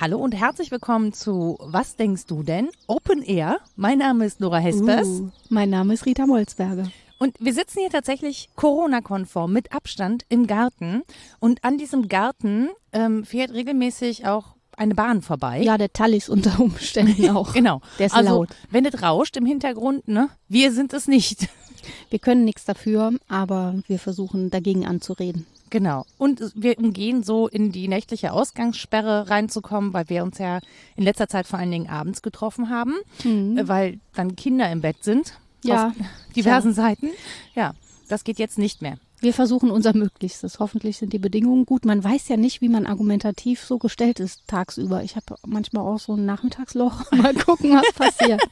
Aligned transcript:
Hallo 0.00 0.18
und 0.18 0.32
herzlich 0.32 0.70
willkommen 0.70 1.12
zu 1.12 1.58
Was 1.60 1.96
denkst 1.96 2.26
du 2.26 2.42
denn? 2.42 2.70
Open 2.86 3.22
Air. 3.22 3.58
Mein 3.76 3.98
Name 3.98 4.24
ist 4.24 4.40
Nora 4.40 4.58
Hespers. 4.58 5.06
Uh, 5.06 5.30
mein 5.50 5.68
Name 5.68 5.92
ist 5.94 6.06
Rita 6.06 6.26
Molzberger. 6.26 6.90
Und 7.18 7.36
wir 7.38 7.52
sitzen 7.52 7.80
hier 7.80 7.90
tatsächlich 7.90 8.48
Corona-konform 8.56 9.52
mit 9.52 9.74
Abstand 9.74 10.24
im 10.30 10.46
Garten. 10.46 11.02
Und 11.38 11.64
an 11.64 11.76
diesem 11.76 12.08
Garten 12.08 12.70
ähm, 12.92 13.24
fährt 13.24 13.52
regelmäßig 13.52 14.26
auch 14.26 14.54
eine 14.80 14.94
Bahn 14.94 15.22
vorbei. 15.22 15.60
Ja, 15.62 15.78
der 15.78 15.92
Tallis 15.92 16.28
unter 16.28 16.58
Umständen 16.58 17.30
auch. 17.36 17.52
genau. 17.52 17.80
Der 17.98 18.06
ist 18.06 18.14
also, 18.14 18.30
laut. 18.30 18.48
wenn 18.70 18.84
es 18.86 19.02
rauscht 19.02 19.36
im 19.36 19.46
Hintergrund, 19.46 20.08
ne? 20.08 20.30
Wir 20.48 20.72
sind 20.72 20.92
es 20.92 21.06
nicht. 21.06 21.48
Wir 22.10 22.18
können 22.18 22.44
nichts 22.44 22.66
dafür, 22.66 23.12
aber 23.26 23.74
wir 23.88 23.98
versuchen 23.98 24.50
dagegen 24.50 24.86
anzureden. 24.86 25.46
Genau. 25.70 26.04
Und 26.18 26.52
wir 26.54 26.76
umgehen 26.78 27.22
so 27.22 27.48
in 27.48 27.72
die 27.72 27.88
nächtliche 27.88 28.32
Ausgangssperre 28.32 29.30
reinzukommen, 29.30 29.94
weil 29.94 30.10
wir 30.10 30.22
uns 30.22 30.36
ja 30.36 30.58
in 30.96 31.04
letzter 31.04 31.26
Zeit 31.28 31.46
vor 31.46 31.58
allen 31.58 31.70
Dingen 31.70 31.88
abends 31.88 32.20
getroffen 32.20 32.68
haben, 32.68 32.96
äh, 33.24 33.66
weil 33.66 33.98
dann 34.14 34.36
Kinder 34.36 34.70
im 34.70 34.82
Bett 34.82 35.02
sind. 35.02 35.38
Ja. 35.64 35.86
Auf 35.88 35.92
diversen 36.36 36.74
Seiten. 36.74 37.08
Ja, 37.54 37.72
das 38.08 38.24
geht 38.24 38.38
jetzt 38.38 38.58
nicht 38.58 38.82
mehr. 38.82 38.98
Wir 39.20 39.34
versuchen 39.34 39.70
unser 39.70 39.94
Möglichstes. 39.94 40.58
Hoffentlich 40.60 40.96
sind 40.96 41.12
die 41.12 41.18
Bedingungen 41.18 41.66
gut. 41.66 41.84
Man 41.84 42.02
weiß 42.02 42.28
ja 42.28 42.36
nicht, 42.36 42.60
wie 42.62 42.68
man 42.70 42.86
argumentativ 42.86 43.62
so 43.62 43.78
gestellt 43.78 44.18
ist 44.18 44.46
tagsüber. 44.46 45.02
Ich 45.02 45.16
habe 45.16 45.36
manchmal 45.46 45.84
auch 45.84 45.98
so 45.98 46.14
ein 46.14 46.24
Nachmittagsloch. 46.24 47.10
Mal 47.12 47.34
gucken, 47.34 47.72
was 47.72 47.92
passiert. 47.92 48.40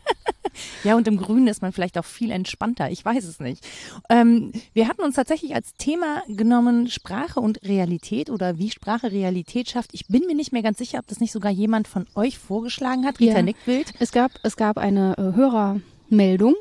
Ja, 0.83 0.97
und 0.97 1.07
im 1.07 1.19
Grünen 1.19 1.47
ist 1.47 1.63
man 1.63 1.71
vielleicht 1.73 1.97
auch 1.99 2.05
viel 2.05 2.33
entspannter. 2.33 2.91
Ich 2.91 3.05
weiß 3.05 3.25
es 3.25 3.39
nicht. 3.39 3.65
Ähm, 4.09 4.51
wir 4.73 4.89
hatten 4.89 5.03
uns 5.03 5.15
tatsächlich 5.15 5.55
als 5.55 5.75
Thema 5.75 6.23
genommen 6.27 6.89
Sprache 6.89 7.39
und 7.39 7.63
Realität 7.63 8.29
oder 8.29 8.59
wie 8.59 8.71
Sprache 8.71 9.13
Realität 9.13 9.71
schafft. 9.71 9.91
Ich 9.93 10.07
bin 10.09 10.27
mir 10.27 10.35
nicht 10.35 10.53
mehr 10.53 10.63
ganz 10.63 10.79
sicher, 10.79 10.99
ob 10.99 11.07
das 11.07 11.21
nicht 11.21 11.31
sogar 11.31 11.53
jemand 11.53 11.87
von 11.87 12.07
euch 12.17 12.39
vorgeschlagen 12.39 13.07
hat. 13.07 13.21
Rita 13.21 13.37
Ja. 13.37 13.43
Nickbild. 13.43 13.93
Es 14.01 14.11
gab, 14.11 14.33
es 14.43 14.57
gab 14.57 14.79
eine 14.79 15.17
äh, 15.17 15.37
Hörermeldung 15.37 16.57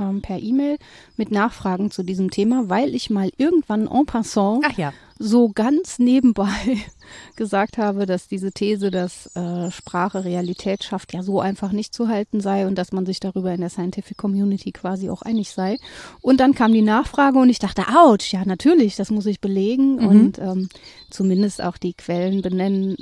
ähm, 0.00 0.22
per 0.22 0.38
E-Mail 0.38 0.78
mit 1.16 1.30
Nachfragen 1.30 1.90
zu 1.90 2.02
diesem 2.02 2.30
Thema, 2.30 2.68
weil 2.68 2.94
ich 2.94 3.10
mal 3.10 3.30
irgendwann 3.36 3.86
en 3.86 4.06
passant 4.06 4.64
ja. 4.76 4.92
so 5.18 5.50
ganz 5.50 5.98
nebenbei 5.98 6.46
gesagt 7.36 7.78
habe, 7.78 8.06
dass 8.06 8.28
diese 8.28 8.52
These, 8.52 8.90
dass 8.90 9.34
äh, 9.36 9.70
Sprache 9.70 10.24
Realität 10.24 10.84
schafft, 10.84 11.12
ja 11.12 11.22
so 11.22 11.40
einfach 11.40 11.72
nicht 11.72 11.94
zu 11.94 12.08
halten 12.08 12.40
sei 12.40 12.66
und 12.66 12.76
dass 12.76 12.92
man 12.92 13.06
sich 13.06 13.20
darüber 13.20 13.52
in 13.52 13.60
der 13.60 13.70
Scientific 13.70 14.16
Community 14.16 14.72
quasi 14.72 15.10
auch 15.10 15.22
einig 15.22 15.50
sei. 15.50 15.76
Und 16.20 16.40
dann 16.40 16.54
kam 16.54 16.72
die 16.72 16.82
Nachfrage 16.82 17.38
und 17.38 17.50
ich 17.50 17.58
dachte, 17.58 17.82
ouch, 17.94 18.32
ja 18.32 18.44
natürlich, 18.44 18.96
das 18.96 19.10
muss 19.10 19.26
ich 19.26 19.40
belegen 19.40 19.98
und 19.98 20.38
ähm, 20.38 20.68
zumindest 21.10 21.62
auch 21.62 21.76
die 21.76 21.94
Quellen 21.94 22.42
benennen, 22.42 22.96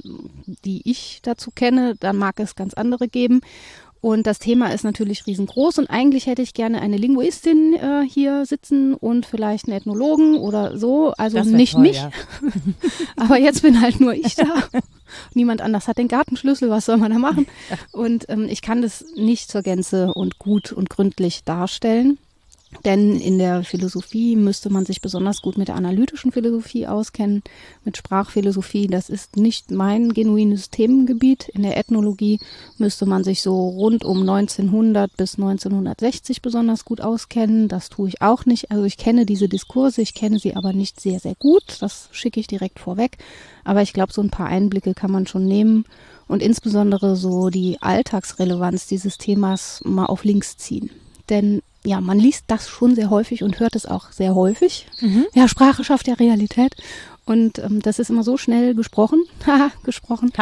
die 0.64 0.82
ich 0.84 1.20
dazu 1.22 1.50
kenne. 1.54 1.94
Dann 2.00 2.16
mag 2.16 2.40
es 2.40 2.56
ganz 2.56 2.74
andere 2.74 3.08
geben. 3.08 3.40
Und 4.00 4.26
das 4.26 4.38
Thema 4.38 4.72
ist 4.72 4.84
natürlich 4.84 5.26
riesengroß 5.26 5.78
und 5.78 5.90
eigentlich 5.90 6.26
hätte 6.26 6.42
ich 6.42 6.54
gerne 6.54 6.80
eine 6.80 6.96
Linguistin 6.96 7.74
äh, 7.74 8.02
hier 8.08 8.46
sitzen 8.46 8.94
und 8.94 9.26
vielleicht 9.26 9.66
einen 9.66 9.76
Ethnologen 9.76 10.36
oder 10.36 10.78
so. 10.78 11.12
Also 11.18 11.40
nicht 11.40 11.72
toll, 11.72 11.82
mich, 11.82 11.96
ja. 11.96 12.10
aber 13.16 13.38
jetzt 13.38 13.62
bin 13.62 13.80
halt 13.80 13.98
nur 14.00 14.14
ich 14.14 14.36
da. 14.36 14.44
Niemand 15.34 15.62
anders 15.62 15.88
hat 15.88 15.98
den 15.98 16.06
Gartenschlüssel, 16.06 16.70
was 16.70 16.84
soll 16.84 16.98
man 16.98 17.10
da 17.10 17.18
machen? 17.18 17.46
Und 17.92 18.28
ähm, 18.28 18.46
ich 18.48 18.62
kann 18.62 18.82
das 18.82 19.04
nicht 19.16 19.50
zur 19.50 19.62
Gänze 19.62 20.12
und 20.14 20.38
gut 20.38 20.70
und 20.70 20.90
gründlich 20.90 21.44
darstellen. 21.44 22.18
Denn 22.84 23.18
in 23.18 23.38
der 23.38 23.64
Philosophie 23.64 24.36
müsste 24.36 24.68
man 24.68 24.84
sich 24.84 25.00
besonders 25.00 25.40
gut 25.40 25.56
mit 25.56 25.68
der 25.68 25.76
analytischen 25.76 26.32
Philosophie 26.32 26.86
auskennen, 26.86 27.42
mit 27.84 27.96
Sprachphilosophie. 27.96 28.88
Das 28.88 29.08
ist 29.08 29.36
nicht 29.36 29.70
mein 29.70 30.12
genuines 30.12 30.68
Themengebiet. 30.68 31.48
In 31.48 31.62
der 31.62 31.78
Ethnologie 31.78 32.38
müsste 32.76 33.06
man 33.06 33.24
sich 33.24 33.40
so 33.40 33.68
rund 33.68 34.04
um 34.04 34.20
1900 34.20 35.16
bis 35.16 35.36
1960 35.36 36.42
besonders 36.42 36.84
gut 36.84 37.00
auskennen. 37.00 37.68
Das 37.68 37.88
tue 37.88 38.08
ich 38.08 38.20
auch 38.20 38.44
nicht. 38.44 38.70
Also 38.70 38.84
ich 38.84 38.98
kenne 38.98 39.24
diese 39.24 39.48
Diskurse, 39.48 40.02
ich 40.02 40.12
kenne 40.12 40.38
sie 40.38 40.54
aber 40.54 40.74
nicht 40.74 41.00
sehr, 41.00 41.20
sehr 41.20 41.36
gut. 41.36 41.78
Das 41.80 42.10
schicke 42.12 42.38
ich 42.38 42.48
direkt 42.48 42.80
vorweg. 42.80 43.16
Aber 43.64 43.80
ich 43.80 43.94
glaube, 43.94 44.12
so 44.12 44.20
ein 44.20 44.30
paar 44.30 44.46
Einblicke 44.46 44.92
kann 44.92 45.10
man 45.10 45.26
schon 45.26 45.46
nehmen 45.46 45.86
und 46.26 46.42
insbesondere 46.42 47.16
so 47.16 47.48
die 47.48 47.78
Alltagsrelevanz 47.80 48.86
dieses 48.86 49.16
Themas 49.16 49.80
mal 49.84 50.06
auf 50.06 50.24
links 50.24 50.58
ziehen. 50.58 50.90
Denn 51.30 51.62
ja, 51.88 52.02
man 52.02 52.18
liest 52.18 52.44
das 52.48 52.68
schon 52.68 52.94
sehr 52.94 53.08
häufig 53.08 53.42
und 53.42 53.60
hört 53.60 53.74
es 53.74 53.86
auch 53.86 54.12
sehr 54.12 54.34
häufig. 54.34 54.86
Ja, 55.34 55.48
Sprache 55.48 55.84
schafft 55.84 56.06
ja 56.06 56.14
Realität. 56.14 56.76
Und 57.24 57.58
ähm, 57.58 57.80
das 57.80 57.98
ist 57.98 58.10
immer 58.10 58.22
so 58.22 58.36
schnell 58.36 58.74
gesprochen, 58.74 59.24
haha, 59.46 59.70
gesprochen, 59.84 60.32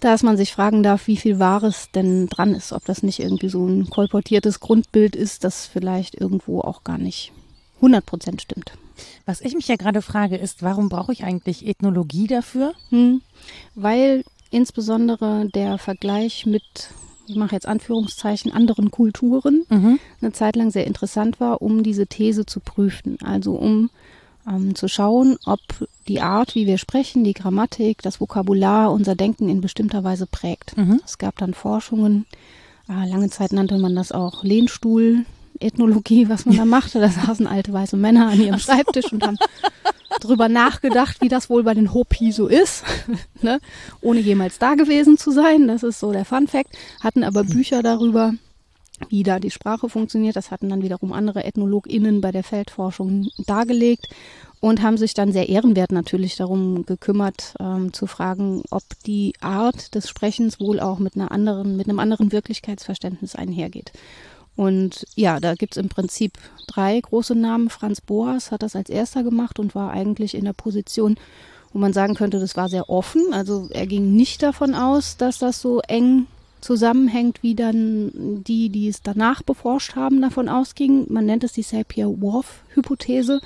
dass 0.00 0.22
man 0.22 0.36
sich 0.36 0.52
fragen 0.52 0.82
darf, 0.82 1.06
wie 1.06 1.16
viel 1.16 1.38
Wahres 1.38 1.88
denn 1.94 2.26
dran 2.26 2.54
ist. 2.54 2.72
Ob 2.72 2.84
das 2.84 3.02
nicht 3.02 3.20
irgendwie 3.20 3.48
so 3.48 3.66
ein 3.66 3.88
kolportiertes 3.88 4.60
Grundbild 4.60 5.16
ist, 5.16 5.44
das 5.44 5.66
vielleicht 5.66 6.14
irgendwo 6.14 6.60
auch 6.60 6.84
gar 6.84 6.98
nicht 6.98 7.32
100 7.76 8.04
Prozent 8.04 8.42
stimmt. 8.42 8.72
Was 9.24 9.40
ich 9.40 9.54
mich 9.54 9.68
ja 9.68 9.76
gerade 9.76 10.02
frage, 10.02 10.36
ist, 10.36 10.62
warum 10.62 10.90
brauche 10.90 11.12
ich 11.12 11.24
eigentlich 11.24 11.66
Ethnologie 11.66 12.26
dafür? 12.26 12.74
Hm, 12.90 13.22
weil 13.74 14.24
insbesondere 14.50 15.48
der 15.48 15.78
Vergleich 15.78 16.44
mit, 16.44 16.90
ich 17.30 17.36
mache 17.36 17.54
jetzt 17.54 17.68
Anführungszeichen, 17.68 18.52
anderen 18.52 18.90
Kulturen 18.90 19.64
eine 20.20 20.32
Zeit 20.32 20.56
lang 20.56 20.70
sehr 20.70 20.86
interessant 20.86 21.38
war, 21.40 21.62
um 21.62 21.82
diese 21.82 22.06
These 22.06 22.44
zu 22.44 22.60
prüfen. 22.60 23.18
Also 23.22 23.52
um 23.52 23.90
ähm, 24.48 24.74
zu 24.74 24.88
schauen, 24.88 25.36
ob 25.44 25.60
die 26.08 26.20
Art, 26.20 26.54
wie 26.54 26.66
wir 26.66 26.78
sprechen, 26.78 27.24
die 27.24 27.34
Grammatik, 27.34 28.02
das 28.02 28.20
Vokabular 28.20 28.90
unser 28.90 29.14
Denken 29.14 29.48
in 29.48 29.60
bestimmter 29.60 30.02
Weise 30.02 30.26
prägt. 30.26 30.74
Es 31.04 31.18
gab 31.18 31.36
dann 31.38 31.54
Forschungen, 31.54 32.26
äh, 32.88 33.08
lange 33.08 33.30
Zeit 33.30 33.52
nannte 33.52 33.78
man 33.78 33.94
das 33.94 34.12
auch 34.12 34.42
Lehnstuhl. 34.42 35.24
Ethnologie, 35.60 36.28
was 36.30 36.46
man 36.46 36.56
da 36.56 36.64
machte, 36.64 37.00
da 37.00 37.10
saßen 37.10 37.46
alte 37.46 37.72
weiße 37.72 37.96
Männer 37.96 38.28
an 38.28 38.40
ihrem 38.40 38.58
Schreibtisch 38.58 39.12
und 39.12 39.26
haben 39.26 39.36
drüber 40.20 40.48
nachgedacht, 40.48 41.20
wie 41.20 41.28
das 41.28 41.48
wohl 41.50 41.62
bei 41.62 41.74
den 41.74 41.94
Hopi 41.94 42.32
so 42.32 42.46
ist, 42.48 42.84
ne? 43.42 43.60
ohne 44.00 44.20
jemals 44.20 44.58
da 44.58 44.74
gewesen 44.74 45.16
zu 45.16 45.30
sein. 45.30 45.68
Das 45.68 45.82
ist 45.82 46.00
so 46.00 46.12
der 46.12 46.24
Fun 46.24 46.48
Fact. 46.48 46.76
Hatten 47.00 47.24
aber 47.24 47.44
Bücher 47.44 47.82
darüber, 47.82 48.34
wie 49.08 49.22
da 49.22 49.38
die 49.38 49.50
Sprache 49.50 49.88
funktioniert. 49.88 50.36
Das 50.36 50.50
hatten 50.50 50.68
dann 50.68 50.82
wiederum 50.82 51.12
andere 51.12 51.44
EthnologInnen 51.44 52.20
bei 52.20 52.32
der 52.32 52.44
Feldforschung 52.44 53.28
dargelegt 53.46 54.08
und 54.60 54.82
haben 54.82 54.98
sich 54.98 55.14
dann 55.14 55.32
sehr 55.32 55.48
ehrenwert 55.48 55.90
natürlich 55.90 56.36
darum 56.36 56.84
gekümmert, 56.84 57.54
ähm, 57.58 57.92
zu 57.92 58.06
fragen, 58.06 58.62
ob 58.70 58.82
die 59.06 59.32
Art 59.40 59.94
des 59.94 60.08
Sprechens 60.08 60.60
wohl 60.60 60.80
auch 60.80 60.98
mit 60.98 61.16
einer 61.16 61.32
anderen, 61.32 61.76
mit 61.76 61.88
einem 61.88 61.98
anderen 61.98 62.30
Wirklichkeitsverständnis 62.30 63.34
einhergeht. 63.34 63.92
Und 64.56 65.06
ja, 65.14 65.40
da 65.40 65.54
gibt's 65.54 65.76
im 65.76 65.88
Prinzip 65.88 66.32
drei 66.66 67.00
große 67.00 67.34
Namen. 67.34 67.70
Franz 67.70 68.00
Boas 68.00 68.50
hat 68.50 68.62
das 68.62 68.76
als 68.76 68.90
erster 68.90 69.22
gemacht 69.22 69.58
und 69.58 69.74
war 69.74 69.90
eigentlich 69.90 70.34
in 70.34 70.44
der 70.44 70.52
Position, 70.52 71.16
wo 71.72 71.78
man 71.78 71.92
sagen 71.92 72.14
könnte, 72.14 72.40
das 72.40 72.56
war 72.56 72.68
sehr 72.68 72.90
offen. 72.90 73.32
Also 73.32 73.68
er 73.70 73.86
ging 73.86 74.14
nicht 74.14 74.42
davon 74.42 74.74
aus, 74.74 75.16
dass 75.16 75.38
das 75.38 75.60
so 75.60 75.80
eng 75.80 76.26
zusammenhängt, 76.60 77.42
wie 77.42 77.54
dann 77.54 78.42
die, 78.44 78.68
die 78.68 78.88
es 78.88 79.02
danach 79.02 79.42
beforscht 79.42 79.96
haben, 79.96 80.20
davon 80.20 80.48
ausgingen. 80.48 81.06
Man 81.08 81.26
nennt 81.26 81.44
es 81.44 81.52
die 81.52 81.62
Sapir-Whorf-Hypothese, 81.62 83.40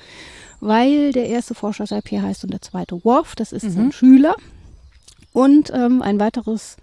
weil 0.60 1.12
der 1.12 1.28
erste 1.28 1.54
Forscher 1.54 1.86
Sapir 1.86 2.22
heißt 2.22 2.44
und 2.44 2.52
der 2.52 2.62
zweite 2.62 3.04
Worf, 3.04 3.36
das 3.36 3.52
ist 3.52 3.70
sein 3.70 3.92
Schüler. 3.92 4.34
Und 5.32 5.70
ähm, 5.74 6.02
ein 6.02 6.18
weiteres 6.18 6.76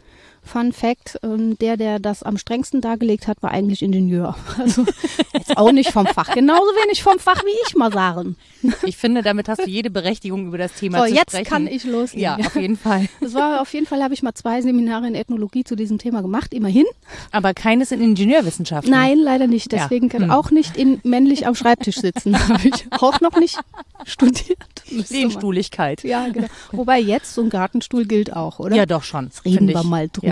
Fun 0.44 0.74
Fact, 0.74 1.20
ähm, 1.24 1.58
der, 1.60 1.78
der 1.78 2.00
das 2.00 2.24
am 2.24 2.38
strengsten 2.38 2.82
dargelegt 2.82 3.28
hat, 3.28 3.42
war 3.44 3.52
eigentlich 3.52 3.82
Ingenieur. 3.82 4.36
Also 4.58 4.86
jetzt 5.34 5.58
auch 5.58 5.72
nicht 5.72 5.92
vom 5.92 6.06
Fach, 6.08 6.34
genauso 6.34 6.62
wenig 6.84 7.04
vom 7.04 7.20
Fach 7.20 7.44
wie 7.46 7.68
ich 7.68 7.76
mal 7.76 7.92
sagen. 7.92 8.36
Ich 8.84 8.98
finde, 8.98 9.22
damit 9.24 9.48
hast 9.50 9.62
du 9.66 9.70
jede 9.70 9.90
Berechtigung 9.90 10.48
über 10.48 10.58
das 10.58 10.74
Thema 10.74 11.00
So, 11.00 11.06
zu 11.06 11.14
jetzt 11.14 11.32
sprechen. 11.32 11.46
kann 11.50 11.68
ich 11.68 11.84
loslegen. 11.84 12.22
Ja, 12.22 12.36
auf 12.38 12.56
jeden 12.56 12.78
Fall. 12.78 13.08
Das 13.22 13.34
war 13.34 13.62
auf 13.62 13.74
jeden 13.74 13.86
Fall, 13.86 14.04
habe 14.04 14.14
ich 14.14 14.22
mal 14.24 14.34
zwei 14.34 14.62
Seminare 14.62 15.08
in 15.08 15.16
Ethnologie 15.16 15.64
zu 15.64 15.76
diesem 15.76 15.98
Thema 15.98 16.22
gemacht, 16.22 16.54
immerhin. 16.54 16.86
Aber 17.32 17.54
keines 17.54 17.92
in 17.92 18.02
Ingenieurwissenschaften. 18.02 18.92
Nein, 18.92 19.18
leider 19.20 19.48
nicht. 19.48 19.72
Ja. 19.74 19.80
Deswegen 19.84 20.10
kann 20.10 20.24
Hm. 20.24 20.32
auch 20.32 20.52
nicht 20.52 20.78
in 20.78 21.00
männlich 21.04 21.48
am 21.48 21.56
Schreibtisch 21.56 21.98
sitzen. 21.98 22.38
Habe 22.50 22.68
ich 22.68 22.86
auch 22.92 23.20
noch 23.22 23.38
nicht 23.38 23.58
studiert. 24.06 24.58
Lehnstuhligkeit. 25.10 26.04
Ja, 26.04 26.28
genau. 26.30 26.48
Wobei 26.72 27.00
jetzt 27.00 27.34
so 27.34 27.42
ein 27.42 27.50
Gartenstuhl 27.50 28.06
gilt 28.06 28.36
auch, 28.36 28.60
oder? 28.60 28.76
Ja, 28.76 28.86
doch 28.86 29.04
schon. 29.04 29.26
Jetzt 29.26 29.46
reden 29.46 29.68
wir 29.68 29.76
ich. 29.80 29.84
mal 29.84 30.10
drüber. 30.12 30.31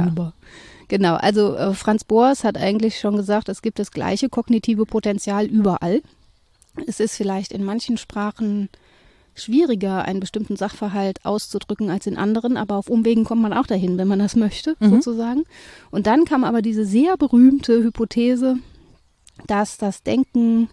Genau, 0.88 1.16
also 1.16 1.56
äh, 1.56 1.74
Franz 1.74 2.04
Boas 2.04 2.44
hat 2.44 2.58
eigentlich 2.58 3.00
schon 3.00 3.16
gesagt, 3.16 3.48
es 3.48 3.62
gibt 3.62 3.80
das 3.80 3.92
gleiche 3.92 4.28
kognitive 4.28 4.86
Potenzial 4.86 5.46
überall. 5.46 6.02
Es 6.88 7.00
ist 7.00 7.16
vielleicht 7.16 7.52
in 7.52 7.64
manchen 7.64 7.98
Sprachen 7.98 8.70
schwieriger, 9.36 10.04
einen 10.04 10.20
bestimmten 10.20 10.56
Sachverhalt 10.56 11.24
auszudrücken 11.26 11.90
als 11.90 12.08
in 12.08 12.18
anderen, 12.18 12.58
aber 12.58 12.76
auf 12.76 12.90
Umwegen 12.90 13.24
kommt 13.24 13.42
man 13.42 13.54
auch 13.54 13.68
dahin, 13.68 13.98
wenn 13.98 14.08
man 14.08 14.20
das 14.20 14.36
möchte, 14.36 14.76
sozusagen. 14.82 15.44
Und 15.92 16.08
dann 16.08 16.26
kam 16.26 16.44
aber 16.44 16.62
diese 16.62 16.86
sehr 16.86 17.16
berühmte 17.18 17.84
Hypothese, 17.84 18.58
dass 19.48 19.78
das 19.78 20.04
Denken 20.04 20.70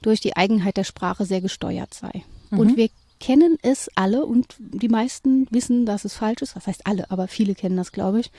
durch 0.00 0.20
die 0.20 0.36
Eigenheit 0.36 0.76
der 0.76 0.84
Sprache 0.84 1.24
sehr 1.24 1.40
gesteuert 1.40 1.92
sei. 1.92 2.22
Mhm. 2.50 2.58
Und 2.58 2.76
wir 2.76 2.88
kennen 3.20 3.58
es 3.62 3.90
alle 3.94 4.24
und 4.26 4.54
die 4.58 4.88
meisten 4.88 5.46
wissen, 5.50 5.86
dass 5.86 6.04
es 6.04 6.14
falsch 6.14 6.42
ist. 6.42 6.56
Was 6.56 6.66
heißt 6.66 6.86
alle, 6.86 7.10
aber 7.10 7.28
viele 7.28 7.54
kennen 7.54 7.76
das, 7.76 7.92
glaube 7.92 8.20
ich. 8.20 8.30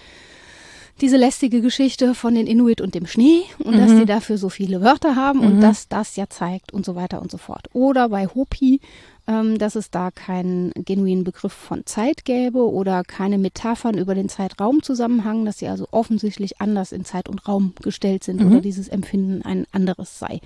Diese 1.02 1.18
lästige 1.18 1.62
Geschichte 1.62 2.14
von 2.14 2.36
den 2.36 2.46
Inuit 2.46 2.81
und 2.81 2.94
dem 2.94 3.08
Schnee 3.08 3.44
und 3.60 3.76
mhm. 3.76 3.80
dass 3.80 3.96
die 3.96 4.06
dafür 4.06 4.38
so 4.38 4.50
viele 4.50 4.81
Wörter 4.81 5.16
haben 5.16 5.40
mhm. 5.40 5.46
und 5.46 5.62
dass 5.62 5.88
das 5.88 6.16
ja 6.18 6.28
zeigt 6.30 6.74
und 6.74 6.86
so 6.86 6.96
weiter 6.96 7.22
und 7.22 7.31
so 7.31 7.38
fort. 7.38 7.68
Oder 7.72 8.10
bei 8.10 8.28
Hopi, 8.28 8.81
ähm, 9.30 9.58
dass 9.60 9.76
es 9.76 9.92
da 9.92 10.12
keinen 10.12 10.72
genuinen 10.74 11.24
Begriff 11.24 11.54
von 11.54 11.86
Zeit 11.86 12.25
gäbe 12.25 12.70
oder 12.70 13.04
keine 13.04 13.38
Metaphern 13.38 13.98
über 13.98 14.16
den 14.16 14.28
Zeitraumzusammenhang, 14.28 15.46
dass 15.46 15.60
sie 15.60 15.68
also 15.68 15.88
offensichtlich 15.92 16.60
anders 16.60 16.92
in 16.92 17.06
Zeit 17.06 17.30
und 17.30 17.48
Raum 17.48 17.74
gestellt 17.82 18.24
sind 18.24 18.42
mhm. 18.42 18.52
oder 18.52 18.62
dieses 18.62 18.90
Empfinden 18.90 19.42
ein 19.44 19.68
anderes 19.72 20.20
sei. 20.20 20.42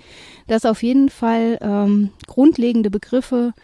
Dass 0.46 0.66
auf 0.66 0.82
jeden 0.82 1.08
Fall 1.08 1.58
ähm, 1.62 2.10
grundlegende 2.26 2.90
Begriffe 2.90 3.54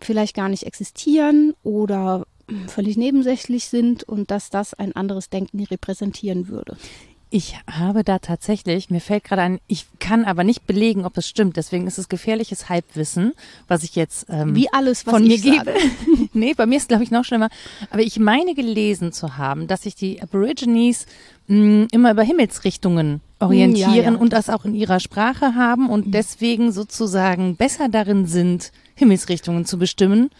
vielleicht 0.00 0.34
gar 0.34 0.48
nicht 0.48 0.64
existieren 0.64 1.54
oder 1.62 2.26
völlig 2.68 2.96
nebensächlich 2.96 3.66
sind 3.66 4.04
und 4.04 4.30
dass 4.30 4.50
das 4.50 4.74
ein 4.74 4.94
anderes 4.94 5.30
Denken 5.30 5.64
repräsentieren 5.64 6.48
würde. 6.48 6.76
Ich 7.28 7.56
habe 7.68 8.04
da 8.04 8.20
tatsächlich, 8.20 8.88
mir 8.88 9.00
fällt 9.00 9.24
gerade 9.24 9.42
ein, 9.42 9.58
ich 9.66 9.86
kann 9.98 10.24
aber 10.24 10.44
nicht 10.44 10.64
belegen, 10.64 11.04
ob 11.04 11.18
es 11.18 11.28
stimmt. 11.28 11.56
Deswegen 11.56 11.88
ist 11.88 11.98
es 11.98 12.08
gefährliches 12.08 12.68
Halbwissen, 12.68 13.32
was 13.66 13.82
ich 13.82 13.96
jetzt 13.96 14.26
ähm, 14.28 14.54
wie 14.54 14.72
alles 14.72 15.06
was 15.06 15.14
von 15.14 15.26
mir 15.26 15.38
gebe. 15.38 15.74
nee, 16.34 16.54
bei 16.54 16.66
mir 16.66 16.76
ist 16.76 16.88
glaube 16.88 17.02
ich 17.02 17.10
noch 17.10 17.24
schlimmer. 17.24 17.48
Aber 17.90 18.02
ich 18.02 18.20
meine 18.20 18.54
gelesen 18.54 19.12
zu 19.12 19.36
haben, 19.36 19.66
dass 19.66 19.82
sich 19.82 19.96
die 19.96 20.22
Aborigines 20.22 21.06
mh, 21.48 21.56
mm, 21.56 21.88
immer 21.90 22.12
über 22.12 22.22
Himmelsrichtungen 22.22 23.20
orientieren 23.40 23.94
ja, 23.94 24.12
ja. 24.12 24.16
und 24.16 24.32
das 24.32 24.48
auch 24.48 24.64
in 24.64 24.76
ihrer 24.76 25.00
Sprache 25.00 25.56
haben 25.56 25.90
und 25.90 26.06
mhm. 26.06 26.10
deswegen 26.12 26.70
sozusagen 26.70 27.56
besser 27.56 27.88
darin 27.88 28.26
sind, 28.26 28.70
Himmelsrichtungen 28.96 29.64
zu 29.64 29.78
bestimmen. 29.78 30.30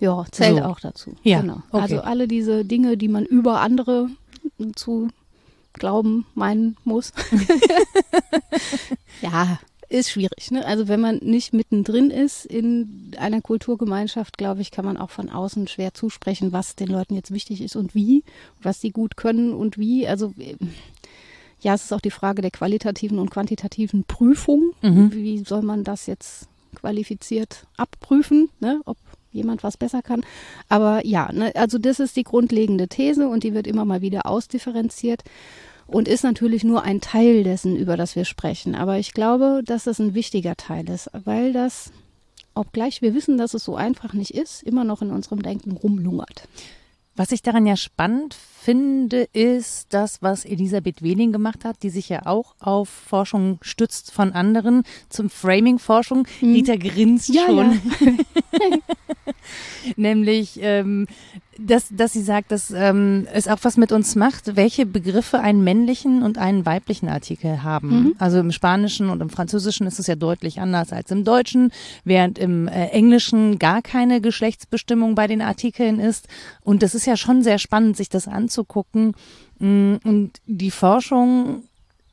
Ja, 0.00 0.26
zählt 0.30 0.58
so. 0.58 0.64
auch 0.64 0.80
dazu. 0.80 1.14
Ja, 1.22 1.40
genau. 1.40 1.62
Okay. 1.70 1.82
Also 1.82 2.00
alle 2.00 2.26
diese 2.26 2.64
Dinge, 2.64 2.96
die 2.96 3.08
man 3.08 3.24
über 3.24 3.60
andere 3.60 4.08
zu 4.74 5.08
glauben, 5.72 6.26
meinen 6.34 6.76
muss. 6.84 7.12
ja, 9.22 9.58
ist 9.88 10.10
schwierig. 10.10 10.50
Ne? 10.50 10.64
Also 10.64 10.88
wenn 10.88 11.00
man 11.00 11.18
nicht 11.18 11.52
mittendrin 11.52 12.10
ist 12.10 12.44
in 12.44 13.12
einer 13.18 13.40
Kulturgemeinschaft, 13.40 14.36
glaube 14.36 14.60
ich, 14.60 14.70
kann 14.70 14.84
man 14.84 14.96
auch 14.96 15.10
von 15.10 15.30
außen 15.30 15.68
schwer 15.68 15.94
zusprechen, 15.94 16.52
was 16.52 16.74
den 16.74 16.88
Leuten 16.88 17.14
jetzt 17.14 17.30
wichtig 17.30 17.60
ist 17.60 17.76
und 17.76 17.94
wie, 17.94 18.24
was 18.62 18.80
sie 18.80 18.90
gut 18.90 19.16
können 19.16 19.52
und 19.52 19.78
wie. 19.78 20.08
Also 20.08 20.34
ja, 21.60 21.74
es 21.74 21.84
ist 21.84 21.92
auch 21.92 22.00
die 22.00 22.10
Frage 22.10 22.42
der 22.42 22.50
qualitativen 22.50 23.18
und 23.18 23.30
quantitativen 23.30 24.04
Prüfung. 24.04 24.72
Mhm. 24.82 25.12
Wie 25.12 25.38
soll 25.38 25.62
man 25.62 25.84
das 25.84 26.06
jetzt 26.06 26.48
qualifiziert 26.76 27.66
abprüfen, 27.76 28.50
ne? 28.60 28.80
ob 28.84 28.96
jemand 29.32 29.62
was 29.62 29.76
besser 29.76 30.02
kann. 30.02 30.24
Aber 30.68 31.04
ja, 31.04 31.30
ne, 31.32 31.52
also 31.54 31.78
das 31.78 32.00
ist 32.00 32.16
die 32.16 32.24
grundlegende 32.24 32.88
These 32.88 33.28
und 33.28 33.44
die 33.44 33.54
wird 33.54 33.66
immer 33.66 33.84
mal 33.84 34.00
wieder 34.00 34.26
ausdifferenziert 34.26 35.22
und 35.86 36.08
ist 36.08 36.24
natürlich 36.24 36.64
nur 36.64 36.82
ein 36.82 37.00
Teil 37.00 37.44
dessen, 37.44 37.76
über 37.76 37.96
das 37.96 38.16
wir 38.16 38.24
sprechen. 38.24 38.74
Aber 38.74 38.98
ich 38.98 39.12
glaube, 39.12 39.62
dass 39.64 39.84
das 39.84 39.98
ein 39.98 40.14
wichtiger 40.14 40.56
Teil 40.56 40.88
ist, 40.88 41.10
weil 41.12 41.52
das, 41.52 41.92
obgleich 42.54 43.02
wir 43.02 43.14
wissen, 43.14 43.38
dass 43.38 43.54
es 43.54 43.64
so 43.64 43.76
einfach 43.76 44.12
nicht 44.12 44.32
ist, 44.32 44.62
immer 44.62 44.84
noch 44.84 45.02
in 45.02 45.10
unserem 45.10 45.42
Denken 45.42 45.72
rumlungert. 45.72 46.48
Was 47.16 47.32
ich 47.32 47.40
daran 47.40 47.64
ja 47.66 47.76
spannend 47.76 48.34
finde, 48.34 49.22
ist 49.32 49.94
das, 49.94 50.20
was 50.20 50.44
Elisabeth 50.44 51.02
Wehling 51.02 51.32
gemacht 51.32 51.64
hat, 51.64 51.82
die 51.82 51.88
sich 51.88 52.10
ja 52.10 52.26
auch 52.26 52.54
auf 52.60 52.90
Forschung 52.90 53.58
stützt 53.62 54.12
von 54.12 54.32
anderen 54.32 54.82
zum 55.08 55.30
Framing-Forschung. 55.30 56.26
Hm. 56.40 56.52
Rita 56.52 56.76
grinst 56.76 57.30
ja, 57.30 57.46
schon. 57.46 57.80
Ja. 58.00 58.78
Nämlich, 59.96 60.58
ähm, 60.60 61.06
dass, 61.58 61.88
dass 61.90 62.12
sie 62.12 62.22
sagt, 62.22 62.52
dass 62.52 62.70
ähm, 62.70 63.26
es 63.32 63.48
auch 63.48 63.58
was 63.62 63.76
mit 63.76 63.92
uns 63.92 64.14
macht, 64.14 64.56
welche 64.56 64.86
Begriffe 64.86 65.40
einen 65.40 65.62
männlichen 65.64 66.22
und 66.22 66.38
einen 66.38 66.66
weiblichen 66.66 67.08
Artikel 67.08 67.62
haben. 67.62 67.88
Mhm. 67.88 68.14
Also 68.18 68.38
im 68.38 68.52
Spanischen 68.52 69.10
und 69.10 69.20
im 69.20 69.30
Französischen 69.30 69.86
ist 69.86 69.98
es 69.98 70.06
ja 70.06 70.16
deutlich 70.16 70.60
anders 70.60 70.92
als 70.92 71.10
im 71.10 71.24
Deutschen, 71.24 71.72
während 72.04 72.38
im 72.38 72.68
äh, 72.68 72.86
Englischen 72.88 73.58
gar 73.58 73.82
keine 73.82 74.20
Geschlechtsbestimmung 74.20 75.14
bei 75.14 75.26
den 75.26 75.42
Artikeln 75.42 76.00
ist. 76.00 76.28
Und 76.62 76.82
das 76.82 76.94
ist 76.94 77.06
ja 77.06 77.16
schon 77.16 77.42
sehr 77.42 77.58
spannend, 77.58 77.96
sich 77.96 78.08
das 78.08 78.28
anzugucken. 78.28 79.14
Mm, 79.58 79.94
und 80.04 80.32
die 80.46 80.70
Forschung 80.70 81.64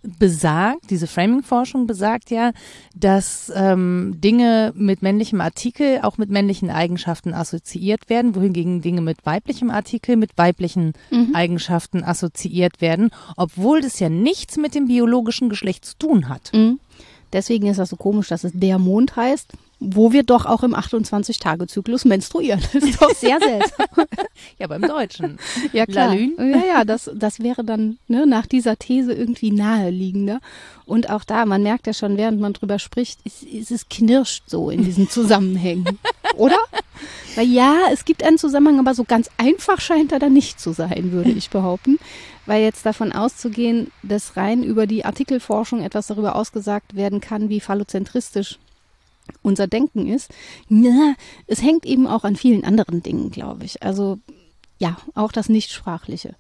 besagt, 0.03 0.89
diese 0.89 1.07
Framing-Forschung 1.07 1.88
besagt 1.88 2.29
ja, 2.29 2.51
dass 2.94 3.51
ähm, 3.55 4.15
Dinge 4.17 4.73
mit 4.75 5.01
männlichem 5.01 5.41
Artikel 5.41 6.00
auch 6.01 6.17
mit 6.17 6.29
männlichen 6.29 6.69
Eigenschaften 6.69 7.33
assoziiert 7.33 8.09
werden, 8.09 8.35
wohingegen 8.35 8.81
Dinge 8.81 9.01
mit 9.01 9.25
weiblichem 9.25 9.69
Artikel 9.69 10.17
mit 10.17 10.38
weiblichen 10.38 10.94
mhm. 11.09 11.33
Eigenschaften 11.33 12.03
assoziiert 12.03 12.81
werden, 12.81 13.11
obwohl 13.38 13.81
das 13.81 14.00
ja 14.00 14.09
nichts 14.09 14.57
mit 14.57 14.75
dem 14.75 14.88
biologischen 14.88 15.50
Geschlecht 15.50 15.85
zu 15.85 15.97
tun 15.97 16.29
hat. 16.29 16.51
Mhm. 16.53 16.79
Deswegen 17.33 17.68
ist 17.68 17.77
das 17.77 17.89
so 17.89 17.95
komisch, 17.95 18.27
dass 18.30 18.44
es 18.44 18.51
der 18.53 18.80
Mond 18.80 19.15
heißt, 19.15 19.50
wo 19.80 20.13
wir 20.13 20.24
doch 20.24 20.45
auch 20.45 20.63
im 20.63 20.75
28-Tage-Zyklus 20.75 22.06
menstruieren. 22.06 22.62
Das 22.74 22.83
ist 22.83 23.01
doch 23.01 23.13
sehr 23.13 23.39
seltsam. 23.39 23.88
ja, 24.59 24.68
beim 24.68 24.81
Deutschen. 24.81 25.38
Ja, 25.74 25.85
klar. 25.85 26.13
Ja, 26.13 26.65
ja, 26.65 26.85
das, 26.85 27.12
das 27.13 27.41
wäre 27.41 27.63
dann 27.63 27.97
ne, 28.07 28.25
nach 28.25 28.45
dieser 28.45 28.77
These 28.77 29.13
irgendwie 29.13 29.51
naheliegender. 29.51 30.39
Und 30.85 31.09
auch 31.09 31.24
da, 31.24 31.45
man 31.45 31.63
merkt 31.63 31.88
ja 31.88 31.94
schon, 31.94 32.18
während 32.18 32.39
man 32.39 32.53
drüber 32.53 32.80
spricht, 32.80 33.19
ist, 33.25 33.44
ist 33.44 33.71
es 33.71 33.89
knirscht 33.89 34.44
so 34.47 34.69
in 34.69 34.83
diesen 34.83 35.09
Zusammenhängen. 35.09 36.00
Oder? 36.33 36.57
Weil 37.35 37.47
ja, 37.47 37.88
es 37.91 38.06
gibt 38.06 38.24
einen 38.24 38.38
Zusammenhang, 38.38 38.80
aber 38.80 38.94
so 38.94 39.03
ganz 39.03 39.30
einfach 39.38 39.81
scheint 39.81 40.12
er 40.12 40.19
da 40.19 40.30
nicht 40.30 40.59
zu 40.59 40.71
sein, 40.71 41.12
würde 41.12 41.31
ich 41.31 41.50
behaupten. 41.50 41.97
Weil 42.45 42.62
jetzt 42.62 42.85
davon 42.85 43.12
auszugehen, 43.12 43.91
dass 44.03 44.38
rein 44.38 44.63
über 44.63 44.85
die 44.85 45.06
Artikelforschung 45.06 45.81
etwas 45.81 46.07
darüber 46.07 46.35
ausgesagt 46.35 46.95
werden 46.95 47.21
kann, 47.21 47.50
wie 47.50 47.59
phallozentristisch 47.59 48.59
unser 49.41 49.68
Denken 49.68 50.07
ist. 50.07 50.31
Na, 50.69 51.15
es 51.47 51.62
hängt 51.62 51.85
eben 51.85 52.07
auch 52.07 52.24
an 52.24 52.36
vielen 52.36 52.63
anderen 52.63 53.01
Dingen, 53.01 53.31
glaube 53.31 53.65
ich. 53.65 53.81
Also 53.81 54.19
ja, 54.77 54.97
auch 55.15 55.31
das 55.31 55.50
Nichtsprachliche 55.50 56.36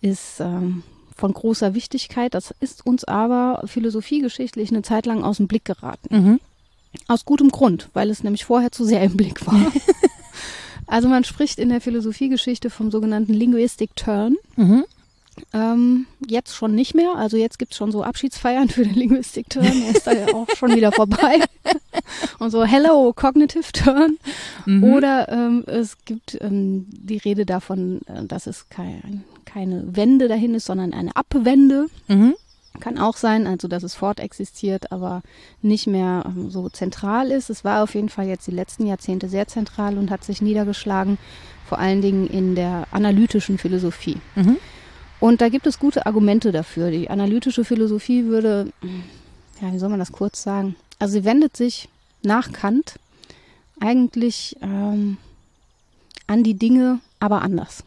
ist 0.00 0.40
ähm, 0.40 0.82
von 1.16 1.32
großer 1.32 1.74
Wichtigkeit. 1.74 2.34
Das 2.34 2.54
ist 2.60 2.86
uns 2.86 3.04
aber 3.04 3.62
philosophiegeschichtlich 3.66 4.70
eine 4.70 4.82
Zeit 4.82 5.06
lang 5.06 5.24
aus 5.24 5.38
dem 5.38 5.48
Blick 5.48 5.64
geraten. 5.64 6.14
Mhm. 6.14 6.40
Aus 7.06 7.24
gutem 7.24 7.50
Grund, 7.50 7.88
weil 7.92 8.10
es 8.10 8.22
nämlich 8.22 8.44
vorher 8.44 8.72
zu 8.72 8.84
sehr 8.84 9.02
im 9.02 9.16
Blick 9.16 9.46
war. 9.46 9.72
also 10.86 11.08
man 11.08 11.24
spricht 11.24 11.58
in 11.58 11.68
der 11.68 11.80
Philosophiegeschichte 11.80 12.70
vom 12.70 12.90
sogenannten 12.90 13.34
Linguistic 13.34 13.94
Turn. 13.96 14.36
Mhm. 14.56 14.84
Ähm, 15.52 16.06
jetzt 16.26 16.54
schon 16.54 16.74
nicht 16.74 16.94
mehr. 16.94 17.14
Also 17.16 17.36
jetzt 17.36 17.58
gibt 17.58 17.72
es 17.72 17.78
schon 17.78 17.92
so 17.92 18.02
Abschiedsfeiern 18.02 18.68
für 18.68 18.84
den 18.84 18.94
Linguistic 18.94 19.48
Turn. 19.48 19.64
Er 19.64 19.96
ist 19.96 20.06
da 20.06 20.12
ja 20.12 20.34
auch 20.34 20.48
schon 20.56 20.74
wieder 20.74 20.92
vorbei. 20.92 21.40
Und 22.38 22.50
so 22.50 22.64
Hello 22.64 23.12
Cognitive 23.14 23.72
Turn. 23.72 24.18
Mhm. 24.66 24.84
Oder 24.84 25.28
ähm, 25.28 25.64
es 25.66 25.96
gibt 26.04 26.38
ähm, 26.40 26.86
die 26.90 27.18
Rede 27.18 27.46
davon, 27.46 28.00
äh, 28.06 28.24
dass 28.24 28.46
es 28.46 28.68
kein, 28.68 29.24
keine 29.44 29.84
Wende 29.96 30.28
dahin 30.28 30.54
ist, 30.54 30.66
sondern 30.66 30.92
eine 30.92 31.14
Abwende. 31.16 31.86
Mhm. 32.08 32.34
Kann 32.80 32.98
auch 32.98 33.16
sein, 33.16 33.46
also 33.46 33.68
dass 33.68 33.82
es 33.82 33.94
fortexistiert, 33.94 34.92
aber 34.92 35.22
nicht 35.62 35.86
mehr 35.86 36.24
ähm, 36.26 36.50
so 36.50 36.68
zentral 36.68 37.30
ist. 37.30 37.50
Es 37.50 37.64
war 37.64 37.82
auf 37.82 37.94
jeden 37.94 38.08
Fall 38.08 38.26
jetzt 38.26 38.46
die 38.46 38.52
letzten 38.52 38.86
Jahrzehnte 38.86 39.28
sehr 39.28 39.48
zentral 39.48 39.98
und 39.98 40.10
hat 40.10 40.24
sich 40.24 40.42
niedergeschlagen, 40.42 41.18
vor 41.66 41.78
allen 41.78 42.00
Dingen 42.00 42.26
in 42.28 42.54
der 42.54 42.86
analytischen 42.90 43.58
Philosophie. 43.58 44.16
Mhm. 44.34 44.56
Und 45.20 45.40
da 45.40 45.48
gibt 45.48 45.66
es 45.66 45.78
gute 45.78 46.06
Argumente 46.06 46.52
dafür. 46.52 46.90
Die 46.90 47.10
analytische 47.10 47.64
Philosophie 47.64 48.24
würde, 48.26 48.72
ja, 49.60 49.72
wie 49.72 49.78
soll 49.78 49.88
man 49.88 49.98
das 49.98 50.12
kurz 50.12 50.42
sagen? 50.42 50.76
Also 50.98 51.14
sie 51.14 51.24
wendet 51.24 51.56
sich 51.56 51.88
nach 52.22 52.52
Kant 52.52 52.98
eigentlich 53.80 54.56
ähm, 54.62 55.18
an 56.26 56.44
die 56.44 56.54
Dinge, 56.54 57.00
aber 57.20 57.42
anders. 57.42 57.84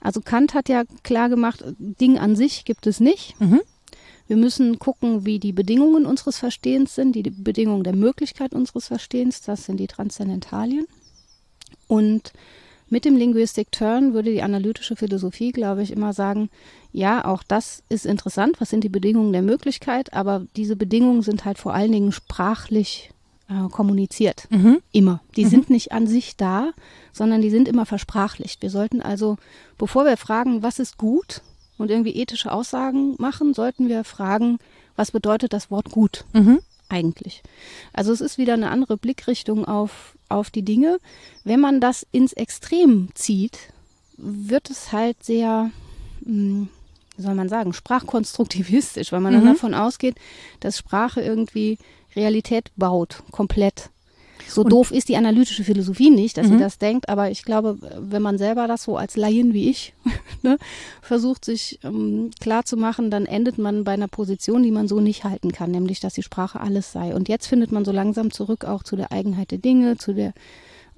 Also 0.00 0.20
Kant 0.20 0.54
hat 0.54 0.68
ja 0.68 0.82
klar 1.02 1.28
gemacht, 1.28 1.64
Ding 1.78 2.18
an 2.18 2.36
sich 2.36 2.64
gibt 2.64 2.86
es 2.86 3.00
nicht. 3.00 3.40
Mhm. 3.40 3.60
Wir 4.28 4.36
müssen 4.36 4.78
gucken, 4.78 5.26
wie 5.26 5.38
die 5.38 5.52
Bedingungen 5.52 6.06
unseres 6.06 6.38
Verstehens 6.38 6.94
sind, 6.94 7.14
die 7.14 7.22
Bedingungen 7.22 7.84
der 7.84 7.96
Möglichkeit 7.96 8.54
unseres 8.54 8.86
Verstehens, 8.86 9.42
das 9.42 9.64
sind 9.64 9.78
die 9.78 9.86
Transzendentalien. 9.86 10.86
Und 11.88 12.32
mit 12.88 13.04
dem 13.04 13.16
Linguistic 13.16 13.72
Turn 13.72 14.12
würde 14.12 14.30
die 14.30 14.42
analytische 14.42 14.96
Philosophie, 14.96 15.50
glaube 15.52 15.82
ich, 15.82 15.92
immer 15.92 16.12
sagen, 16.12 16.50
ja, 16.92 17.24
auch 17.24 17.42
das 17.42 17.82
ist 17.88 18.04
interessant, 18.04 18.60
was 18.60 18.68
sind 18.68 18.84
die 18.84 18.90
Bedingungen 18.90 19.32
der 19.32 19.40
Möglichkeit, 19.40 20.12
aber 20.12 20.46
diese 20.56 20.76
Bedingungen 20.76 21.22
sind 21.22 21.46
halt 21.46 21.56
vor 21.56 21.72
allen 21.72 21.90
Dingen 21.90 22.12
sprachlich 22.12 23.10
äh, 23.48 23.68
kommuniziert. 23.70 24.46
Mhm. 24.50 24.80
Immer. 24.92 25.22
Die 25.36 25.46
mhm. 25.46 25.48
sind 25.48 25.70
nicht 25.70 25.92
an 25.92 26.06
sich 26.06 26.36
da, 26.36 26.72
sondern 27.12 27.40
die 27.40 27.50
sind 27.50 27.66
immer 27.66 27.86
versprachlicht. 27.86 28.60
Wir 28.60 28.70
sollten 28.70 29.00
also, 29.00 29.38
bevor 29.78 30.04
wir 30.04 30.18
fragen, 30.18 30.62
was 30.62 30.78
ist 30.78 30.98
gut 30.98 31.40
und 31.82 31.90
irgendwie 31.90 32.14
ethische 32.16 32.50
Aussagen 32.52 33.14
machen, 33.18 33.54
sollten 33.54 33.88
wir 33.88 34.04
fragen, 34.04 34.58
was 34.96 35.10
bedeutet 35.10 35.52
das 35.52 35.70
Wort 35.70 35.90
gut 35.90 36.24
Mhm. 36.32 36.60
eigentlich. 36.88 37.42
Also 37.92 38.12
es 38.12 38.20
ist 38.20 38.38
wieder 38.38 38.54
eine 38.54 38.70
andere 38.70 38.96
Blickrichtung 38.96 39.64
auf, 39.64 40.16
auf 40.28 40.50
die 40.50 40.62
Dinge. 40.62 40.98
Wenn 41.44 41.60
man 41.60 41.80
das 41.80 42.06
ins 42.12 42.32
Extrem 42.32 43.08
zieht, 43.14 43.58
wird 44.16 44.70
es 44.70 44.92
halt 44.92 45.22
sehr, 45.24 45.70
mh, 46.20 46.68
wie 47.16 47.22
soll 47.22 47.34
man 47.34 47.48
sagen, 47.48 47.72
sprachkonstruktivistisch, 47.72 49.10
weil 49.12 49.20
man 49.20 49.32
dann 49.34 49.42
Mhm. 49.44 49.48
davon 49.48 49.74
ausgeht, 49.74 50.16
dass 50.60 50.78
Sprache 50.78 51.20
irgendwie 51.20 51.78
Realität 52.14 52.70
baut, 52.76 53.22
komplett. 53.32 53.90
So 54.54 54.62
Und- 54.62 54.70
doof 54.72 54.90
ist 54.90 55.08
die 55.08 55.16
analytische 55.16 55.64
Philosophie 55.64 56.10
nicht, 56.10 56.36
dass 56.36 56.46
Mhm. 56.48 56.52
sie 56.52 56.58
das 56.58 56.78
denkt, 56.78 57.08
aber 57.08 57.30
ich 57.30 57.42
glaube, 57.44 57.78
wenn 57.98 58.22
man 58.22 58.38
selber 58.38 58.66
das 58.68 58.82
so 58.84 58.96
als 58.96 59.16
Laien 59.16 59.52
wie 59.54 59.70
ich 59.70 59.94
ne, 60.42 60.58
versucht, 61.00 61.44
sich 61.44 61.78
ähm, 61.84 62.30
klar 62.40 62.64
zu 62.64 62.76
machen, 62.76 63.10
dann 63.10 63.26
endet 63.26 63.58
man 63.58 63.84
bei 63.84 63.92
einer 63.92 64.08
Position, 64.08 64.62
die 64.62 64.70
man 64.70 64.88
so 64.88 65.00
nicht 65.00 65.24
halten 65.24 65.52
kann, 65.52 65.70
nämlich, 65.70 66.00
dass 66.00 66.14
die 66.14 66.22
Sprache 66.22 66.60
alles 66.60 66.92
sei. 66.92 67.14
Und 67.14 67.28
jetzt 67.28 67.46
findet 67.46 67.72
man 67.72 67.84
so 67.84 67.92
langsam 67.92 68.30
zurück 68.30 68.64
auch 68.64 68.82
zu 68.82 68.96
der 68.96 69.10
Eigenheit 69.12 69.50
der 69.50 69.58
Dinge, 69.58 69.96
zu 69.96 70.12
der 70.12 70.32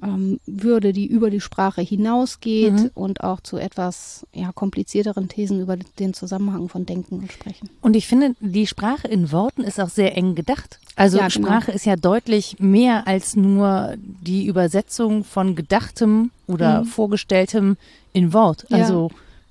ähm, 0.04 0.38
Würde, 0.46 0.92
die 0.92 1.06
über 1.06 1.30
die 1.30 1.40
Sprache 1.40 1.80
hinausgeht 1.80 2.72
Mhm. 2.72 2.90
und 2.94 3.22
auch 3.24 3.40
zu 3.40 3.56
etwas 3.56 4.26
ja, 4.34 4.52
komplizierteren 4.52 5.28
Thesen 5.28 5.60
über 5.60 5.76
den 5.76 6.12
Zusammenhang 6.14 6.68
von 6.68 6.84
Denken 6.86 7.20
und 7.20 7.32
Sprechen. 7.32 7.70
Und 7.80 7.96
ich 7.96 8.06
finde, 8.06 8.34
die 8.40 8.66
Sprache 8.66 9.08
in 9.08 9.32
Worten 9.32 9.62
ist 9.62 9.80
auch 9.80 9.88
sehr 9.88 10.16
eng 10.16 10.34
gedacht. 10.34 10.78
Also 10.96 11.18
Ja, 11.18 11.28
genau. 11.28 11.46
Sprache 11.48 11.72
ist 11.72 11.86
ja 11.86 11.96
deutlich 11.96 12.56
mehr 12.60 13.06
als 13.06 13.34
nur 13.34 13.94
die 13.98 14.46
Übersetzung 14.46 15.24
von 15.24 15.56
Gedachtem 15.56 16.30
oder 16.46 16.80
Mhm. 16.82 16.86
Vorgestelltem 16.86 17.76
in 18.12 18.32
Wort. 18.32 18.66
Ja. 18.68 18.78
Also 18.78 19.10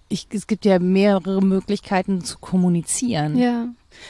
ich, 0.10 0.28
es 0.32 0.46
gibt 0.48 0.64
ja 0.66 0.78
mehrere 0.80 1.42
Möglichkeiten 1.42 2.24
zu 2.24 2.38
kommunizieren. 2.40 3.38
Ja. 3.38 3.68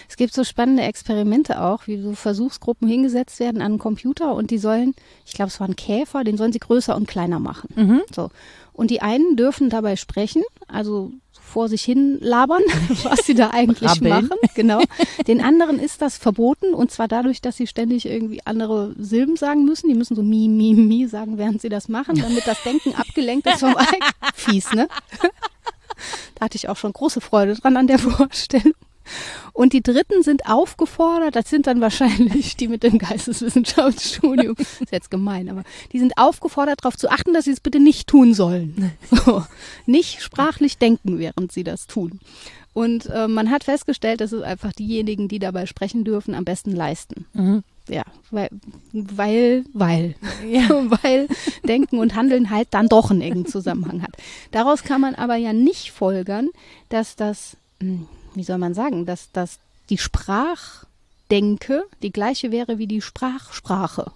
Es 0.09 0.17
gibt 0.17 0.33
so 0.33 0.43
spannende 0.43 0.83
Experimente 0.83 1.61
auch, 1.61 1.87
wie 1.87 2.01
so 2.01 2.13
Versuchsgruppen 2.13 2.87
hingesetzt 2.87 3.39
werden 3.39 3.61
an 3.61 3.73
einen 3.73 3.79
Computer 3.79 4.33
und 4.33 4.51
die 4.51 4.57
sollen, 4.57 4.93
ich 5.25 5.33
glaube, 5.33 5.49
es 5.49 5.59
war 5.59 5.67
ein 5.67 5.75
Käfer, 5.75 6.23
den 6.23 6.37
sollen 6.37 6.53
sie 6.53 6.59
größer 6.59 6.95
und 6.95 7.07
kleiner 7.07 7.39
machen. 7.39 7.69
Mhm. 7.75 8.01
So. 8.13 8.29
Und 8.73 8.89
die 8.89 9.01
einen 9.01 9.35
dürfen 9.35 9.69
dabei 9.69 9.95
sprechen, 9.95 10.43
also 10.67 11.11
vor 11.53 11.69
sich 11.69 11.83
hin 11.83 12.17
labern, 12.19 12.63
was 13.03 13.25
sie 13.25 13.35
da 13.35 13.51
eigentlich 13.51 14.01
machen. 14.01 14.31
Genau. 14.55 14.81
Den 15.27 15.39
anderen 15.39 15.77
ist 15.77 16.01
das 16.01 16.17
verboten 16.17 16.73
und 16.73 16.89
zwar 16.89 17.07
dadurch, 17.07 17.41
dass 17.41 17.57
sie 17.57 17.67
ständig 17.67 18.07
irgendwie 18.07 18.43
andere 18.45 18.95
Silben 18.97 19.35
sagen 19.35 19.63
müssen. 19.63 19.87
Die 19.87 19.93
müssen 19.93 20.15
so 20.15 20.23
mi, 20.23 20.47
mi, 20.47 20.73
mi 20.73 21.05
sagen, 21.05 21.37
während 21.37 21.61
sie 21.61 21.69
das 21.69 21.89
machen, 21.89 22.15
damit 22.15 22.47
das 22.47 22.63
Denken 22.63 22.95
abgelenkt 22.97 23.45
ist 23.45 23.59
vom. 23.59 23.75
Fies, 24.33 24.73
ne? 24.73 24.87
Da 26.35 26.45
hatte 26.45 26.57
ich 26.57 26.67
auch 26.67 26.75
schon 26.75 26.91
große 26.91 27.21
Freude 27.21 27.53
dran 27.53 27.77
an 27.77 27.87
der 27.87 27.99
Vorstellung. 27.99 28.73
Und 29.53 29.73
die 29.73 29.81
Dritten 29.81 30.23
sind 30.23 30.45
aufgefordert, 30.47 31.35
das 31.35 31.49
sind 31.49 31.67
dann 31.67 31.81
wahrscheinlich 31.81 32.55
die 32.55 32.67
mit 32.67 32.83
dem 32.83 32.97
Geisteswissenschaftsstudium, 32.97 34.55
ist 34.79 34.91
jetzt 34.91 35.11
gemein, 35.11 35.49
aber 35.49 35.63
die 35.91 35.99
sind 35.99 36.17
aufgefordert, 36.17 36.79
darauf 36.83 36.97
zu 36.97 37.09
achten, 37.09 37.33
dass 37.33 37.45
sie 37.45 37.51
es 37.51 37.59
bitte 37.59 37.79
nicht 37.79 38.07
tun 38.07 38.33
sollen. 38.33 38.91
So, 39.25 39.43
nicht 39.85 40.21
sprachlich 40.21 40.77
denken, 40.77 41.19
während 41.19 41.51
sie 41.51 41.63
das 41.63 41.87
tun. 41.87 42.19
Und 42.73 43.05
äh, 43.05 43.27
man 43.27 43.51
hat 43.51 43.63
festgestellt, 43.63 44.21
dass 44.21 44.31
es 44.31 44.41
einfach 44.41 44.73
diejenigen, 44.73 45.27
die 45.27 45.39
dabei 45.39 45.67
sprechen 45.67 46.03
dürfen, 46.03 46.33
am 46.33 46.43
besten 46.43 46.71
leisten. 46.71 47.25
Mhm. 47.33 47.63
Ja, 47.87 48.03
weil, 48.31 48.49
weil, 48.93 49.65
weil, 49.73 50.15
Ja. 50.49 50.69
weil 51.03 51.27
Denken 51.67 51.99
und 51.99 52.15
Handeln 52.15 52.49
halt 52.49 52.69
dann 52.71 52.87
doch 52.87 53.11
einen 53.11 53.21
engen 53.21 53.45
Zusammenhang 53.45 54.01
hat. 54.01 54.15
Daraus 54.51 54.83
kann 54.83 55.01
man 55.01 55.15
aber 55.15 55.35
ja 55.35 55.53
nicht 55.53 55.91
folgern, 55.91 56.49
dass 56.89 57.15
das, 57.15 57.57
hm, 57.79 58.07
wie 58.35 58.43
soll 58.43 58.57
man 58.57 58.73
sagen, 58.73 59.05
dass, 59.05 59.31
dass 59.31 59.59
die 59.89 59.97
Sprachdenke 59.97 61.83
die 62.01 62.11
gleiche 62.11 62.51
wäre 62.51 62.77
wie 62.77 62.87
die 62.87 63.01
Sprachsprache. 63.01 64.11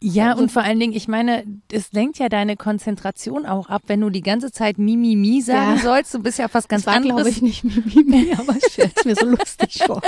Ja, 0.00 0.32
Also- 0.32 0.42
und 0.42 0.52
vor 0.52 0.62
allen 0.62 0.78
Dingen, 0.78 0.92
ich 0.92 1.08
meine, 1.08 1.44
es 1.72 1.92
lenkt 1.92 2.18
ja 2.18 2.28
deine 2.28 2.56
Konzentration 2.58 3.46
auch 3.46 3.70
ab, 3.70 3.82
wenn 3.86 4.02
du 4.02 4.10
die 4.10 4.20
ganze 4.20 4.52
Zeit 4.52 4.76
Mimi 4.76 5.16
Mi 5.16 5.40
sagen 5.40 5.76
Ja. 5.76 5.82
sollst. 5.82 6.12
Du 6.12 6.18
bist 6.18 6.38
ja 6.38 6.46
was 6.52 6.68
ganz 6.68 6.84
das 6.84 6.92
war, 6.94 7.00
glaube 7.00 7.20
anderes 7.20 7.36
ich, 7.36 7.42
nicht 7.42 7.64
Mimimi, 7.64 8.34
aber 8.38 8.54
ich 8.56 8.64
stelle 8.72 8.90
es 8.94 9.04
mir 9.06 9.16
so 9.16 9.26
lustig 9.26 9.82
vor. 9.86 10.02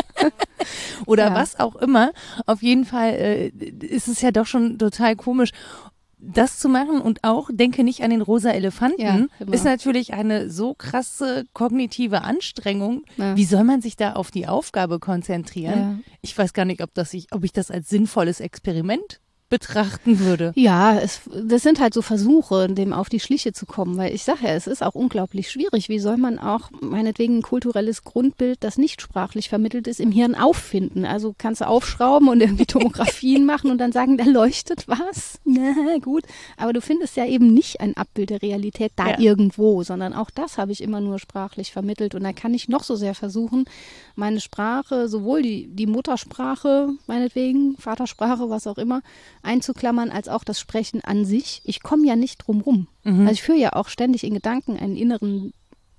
oder 1.07 1.29
Ja. 1.29 1.35
was 1.35 1.59
auch 1.59 1.77
immer. 1.77 2.13
Auf 2.45 2.63
jeden 2.63 2.85
Fall 2.85 3.15
äh, 3.15 3.49
ist 3.87 4.09
es 4.09 4.21
ja 4.21 4.33
doch 4.33 4.47
schon 4.47 4.79
total 4.79 5.17
komisch. 5.17 5.53
Das 6.19 6.59
zu 6.59 6.69
machen 6.69 7.01
und 7.01 7.25
auch 7.25 7.51
denke 7.53 7.85
nicht 7.85 8.03
an 8.03 8.11
den 8.11 8.23
rosa 8.23 8.51
Elefanten 8.51 9.01
Ja, 9.01 9.27
ist 9.51 9.65
natürlich 9.65 10.15
eine 10.15 10.51
so 10.51 10.75
krasse 10.75 11.45
kognitive 11.53 12.23
Anstrengung. 12.23 13.05
Ja. 13.17 13.37
Wie 13.37 13.45
soll 13.45 13.65
man 13.65 13.83
sich 13.83 13.97
da 13.97 14.15
auf 14.15 14.31
die 14.31 14.47
Aufgabe 14.47 14.99
konzentrieren? 14.99 15.79
Ja. 15.79 15.99
Ich 16.23 16.37
weiß 16.37 16.55
gar 16.55 16.65
nicht, 16.65 16.83
ob 16.83 16.95
das 16.95 17.13
ich, 17.13 17.27
ob 17.33 17.45
ich 17.45 17.53
das 17.53 17.71
als 17.71 17.89
sinnvolles 17.89 18.41
Experiment 18.41 19.21
betrachten 19.49 20.19
würde. 20.19 20.53
Ja, 20.57 20.99
es, 20.99 21.21
das 21.45 21.63
sind 21.63 21.81
halt 21.81 21.95
so 21.95 22.03
Versuche, 22.03 22.69
dem 22.69 22.93
auf 22.93 23.09
die 23.09 23.21
Schliche 23.21 23.53
zu 23.53 23.67
kommen, 23.67 23.97
weil 23.97 24.15
ich 24.15 24.25
sage 24.25 24.41
ja, 24.43 24.51
es 24.51 24.67
ist 24.67 24.83
auch 24.83 24.95
unglaublich 24.95 25.51
schwierig. 25.51 25.89
Wie 25.89 25.99
soll 25.99 26.17
man 26.17 26.39
auch 26.39 26.71
meinetwegen 26.81 27.39
ein 27.39 27.43
kulturelles 27.43 28.05
Grundbild, 28.05 28.65
das 28.65 28.77
nicht 28.79 29.01
sprachlich 29.01 29.49
vermittelt 29.49 29.87
ist, 29.87 30.01
im 30.01 30.11
Hirn 30.11 30.35
auffinden? 30.35 31.05
Also 31.05 31.35
kannst 31.39 31.61
du 31.61 31.69
aufschrauben 31.69 32.29
und 32.29 32.41
irgendwie 32.41 32.67
Tomographien 32.67 33.45
machen 33.47 33.71
und 33.71 33.79
dann 33.79 33.93
sagen, 33.93 34.17
da 34.17 34.25
leuchtet 34.25 34.89
was. 34.89 35.39
Na 35.45 35.99
gut, 36.03 36.25
aber 36.57 36.73
du 36.73 36.81
findest 36.81 37.17
ja 37.17 37.25
eben 37.27 37.53
nicht 37.55 37.81
ein 37.81 37.97
Abbild 37.97 38.31
der 38.31 38.43
Realität 38.43 38.93
da 38.97 39.11
Ja. 39.11 39.19
irgendwo, 39.21 39.83
sondern 39.85 40.13
auch 40.13 40.31
das 40.31 40.59
habe 40.59 40.73
ich 40.73 40.83
immer 40.83 41.01
nur 41.01 41.19
sprachlich 41.19 41.73
vermittelt 41.73 42.15
und 42.15 42.25
da 42.25 42.33
kann 42.33 42.53
ich 42.55 42.69
noch 42.69 42.83
so 42.83 42.97
sehr 42.97 43.15
versuchen, 43.15 43.65
meine 44.17 44.41
Sprache, 44.41 45.09
sowohl 45.09 45.43
die, 45.43 45.69
die 45.69 45.87
Muttersprache, 45.87 46.91
meinetwegen, 47.07 47.77
Vatersprache, 47.79 48.51
was 48.51 48.67
auch 48.67 48.79
immer, 48.79 49.03
einzuklammern, 49.47 50.11
als 50.11 50.29
auch 50.29 50.45
das 50.45 50.61
Sprechen 50.61 51.03
an 51.03 51.25
sich. 51.25 51.63
Ich 51.65 51.83
komme 51.83 52.07
ja 52.07 52.17
nicht 52.17 52.47
drum 52.47 52.61
rum. 52.61 52.89
Mhm. 53.05 53.21
Also 53.21 53.33
ich 53.33 53.43
führe 53.43 53.59
ja 53.59 53.73
auch 53.73 53.89
ständig 53.89 54.25
in 54.25 54.35
Gedanken 54.35 54.77
einen 54.77 54.97
inneren 54.97 55.53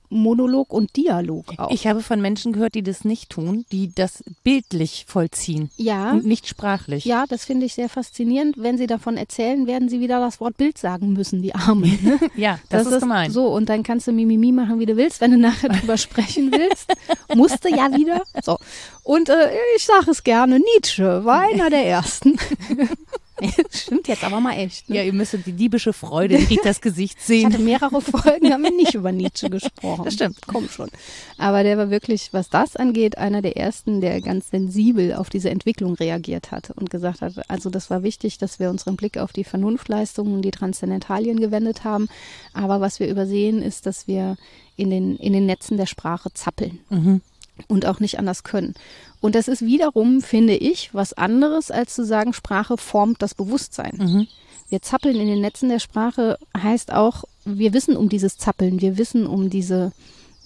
Monolog 0.10 0.72
und 0.72 0.96
Dialog 0.96 1.46
auch. 1.58 1.70
Ich 1.72 1.86
habe 1.86 2.01
von 2.01 2.22
Menschen 2.22 2.54
gehört, 2.54 2.75
die 2.75 2.84
das 2.84 3.04
nicht 3.04 3.30
tun, 3.30 3.66
die 3.72 3.94
das 3.94 4.24
bildlich 4.44 5.06
vollziehen 5.08 5.70
ja, 5.75 6.12
und 6.12 6.25
nicht 6.25 6.48
sprachlich. 6.48 7.04
ja, 7.06 7.25
das 7.27 7.46
finde 7.46 7.66
ich 7.66 7.74
sehr 7.74 7.89
faszinierend. 7.89 8.56
Wenn 8.58 8.77
sie 8.77 8.88
davon 8.88 9.18
erzählen, 9.18 9.68
werden 9.68 9.89
sie 9.89 10.00
wieder 10.00 10.20
das 10.20 10.39
Wort 10.39 10.58
Bild 10.58 10.77
sagen 10.77 11.13
müssen, 11.13 11.42
die 11.42 11.54
Armen. 11.56 12.00
Ne? 12.01 12.20
Ja, 12.36 12.60
das, 12.70 12.88
ist, 12.88 13.00
gemein. 13.00 13.32
So, 13.32 13.48
und 13.48 13.68
dann 13.68 13.84
kannst 13.84 14.08
du 14.08 14.12
Mimimi 14.12 14.51
machen, 14.51 14.80
wie 14.80 14.86
du 14.86 14.96
willst, 14.96 15.22
wenn 15.22 15.32
du 15.32 15.38
nachher 15.38 15.70
drüber 15.70 15.98
sprechen 15.98 16.51
willst. 16.51 16.94
Musst 17.36 17.63
du 17.66 17.70
ja 17.70 17.92
wieder. 17.94 18.22
So. 18.44 18.58
Und 19.04 19.30
äh, 19.30 19.50
ich 19.75 19.86
sage 19.86 20.12
es 20.12 20.24
gerne, 20.24 20.60
Nietzsche 20.60 21.25
war 21.25 21.42
einer 21.42 21.70
der 21.70 21.86
Ersten. 21.86 22.38
Stimmt 23.72 24.08
jetzt 24.08 24.24
aber 24.24 24.39
mal 24.39 24.53
echt. 24.53 24.89
Ne? 24.89 24.98
Ja, 24.98 25.03
ihr 25.03 25.13
müsstet 25.13 25.46
die 25.46 25.51
diebische 25.53 25.94
Freude 25.94 26.36
in 26.36 26.46
Ritas 26.48 26.82
Gesicht 26.82 27.17
Ich 27.20 27.25
sehen. 27.25 27.46
hatte 27.53 27.62
mehrere 27.62 28.01
Folgen, 28.01 28.51
haben 28.51 28.63
wir 28.63 28.72
nicht 28.72 28.94
über 28.96 29.12
Nietzsche 29.12 29.50
gesprochen. 29.51 30.06
Das 30.06 30.13
stimmt. 30.15 30.46
Kommt 30.48 30.72
schon. 30.72 30.89
Aber 31.38 31.63
der 31.63 31.77
war 31.77 31.89
wirklich, 31.89 32.34
was 32.34 32.50
das 32.50 32.75
angeht, 32.75 33.17
einer 33.17 33.41
der 33.41 33.58
ersten, 33.58 34.01
der 34.01 34.22
ganz 34.22 34.50
sensibel 34.50 35.13
auf 35.13 35.29
diese 35.29 35.50
Entwicklung 35.50 35.94
reagiert 35.96 36.51
hat 36.51 36.72
und 36.72 36.89
gesagt 36.89 37.22
hat, 37.22 37.34
also 37.50 37.70
das 37.70 37.89
war 37.89 38.03
wichtig, 38.03 38.38
dass 38.38 38.60
wir 38.60 38.70
unseren 38.70 38.96
Blick 38.96 39.17
auf 39.17 39.34
die 39.34 39.44
Vernunftleistungen 39.44 40.34
und 40.34 40.41
die 40.41 40.51
Transzendentalien 40.51 41.39
gewendet 41.39 41.84
haben. 41.84 42.08
Aber 42.53 42.82
was 42.82 43.00
wir 43.00 43.08
übersehen, 43.08 43.62
ist, 43.62 43.86
dass 43.86 44.08
wir 44.08 44.36
in 44.75 44.89
den, 44.89 45.15
in 45.17 45.34
den 45.34 45.46
Netzen 45.46 45.77
der 45.77 45.86
Sprache 45.86 46.32
zappeln 46.34 46.79
Mhm. 46.89 47.22
und 47.67 47.86
auch 47.86 48.00
nicht 48.00 48.20
anders 48.20 48.44
können. 48.44 48.75
Und 49.20 49.36
das 49.36 49.48
ist 49.48 49.62
wiederum, 49.64 50.22
finde 50.22 50.56
ich, 50.56 50.94
was 50.94 51.14
anderes, 51.14 51.72
als 51.72 51.96
zu 51.96 52.06
sagen, 52.06 52.34
Sprache 52.34 52.78
formt 52.78 53.22
das 53.22 53.34
Bewusstsein. 53.34 53.98
Mhm. 53.98 54.28
Wir 54.70 54.82
zappeln 54.82 55.16
in 55.16 55.28
den 55.28 55.42
Netzen 55.42 55.70
der 55.70 55.80
Sprache 55.80 56.38
heißt 56.56 56.92
auch, 56.92 57.24
wir 57.46 57.74
wissen 57.74 57.96
um 57.96 58.10
dieses 58.10 58.38
Zappeln, 58.38 58.82
wir 58.82 58.98
wissen 58.98 59.26
um 59.26 59.50
diese 59.50 59.94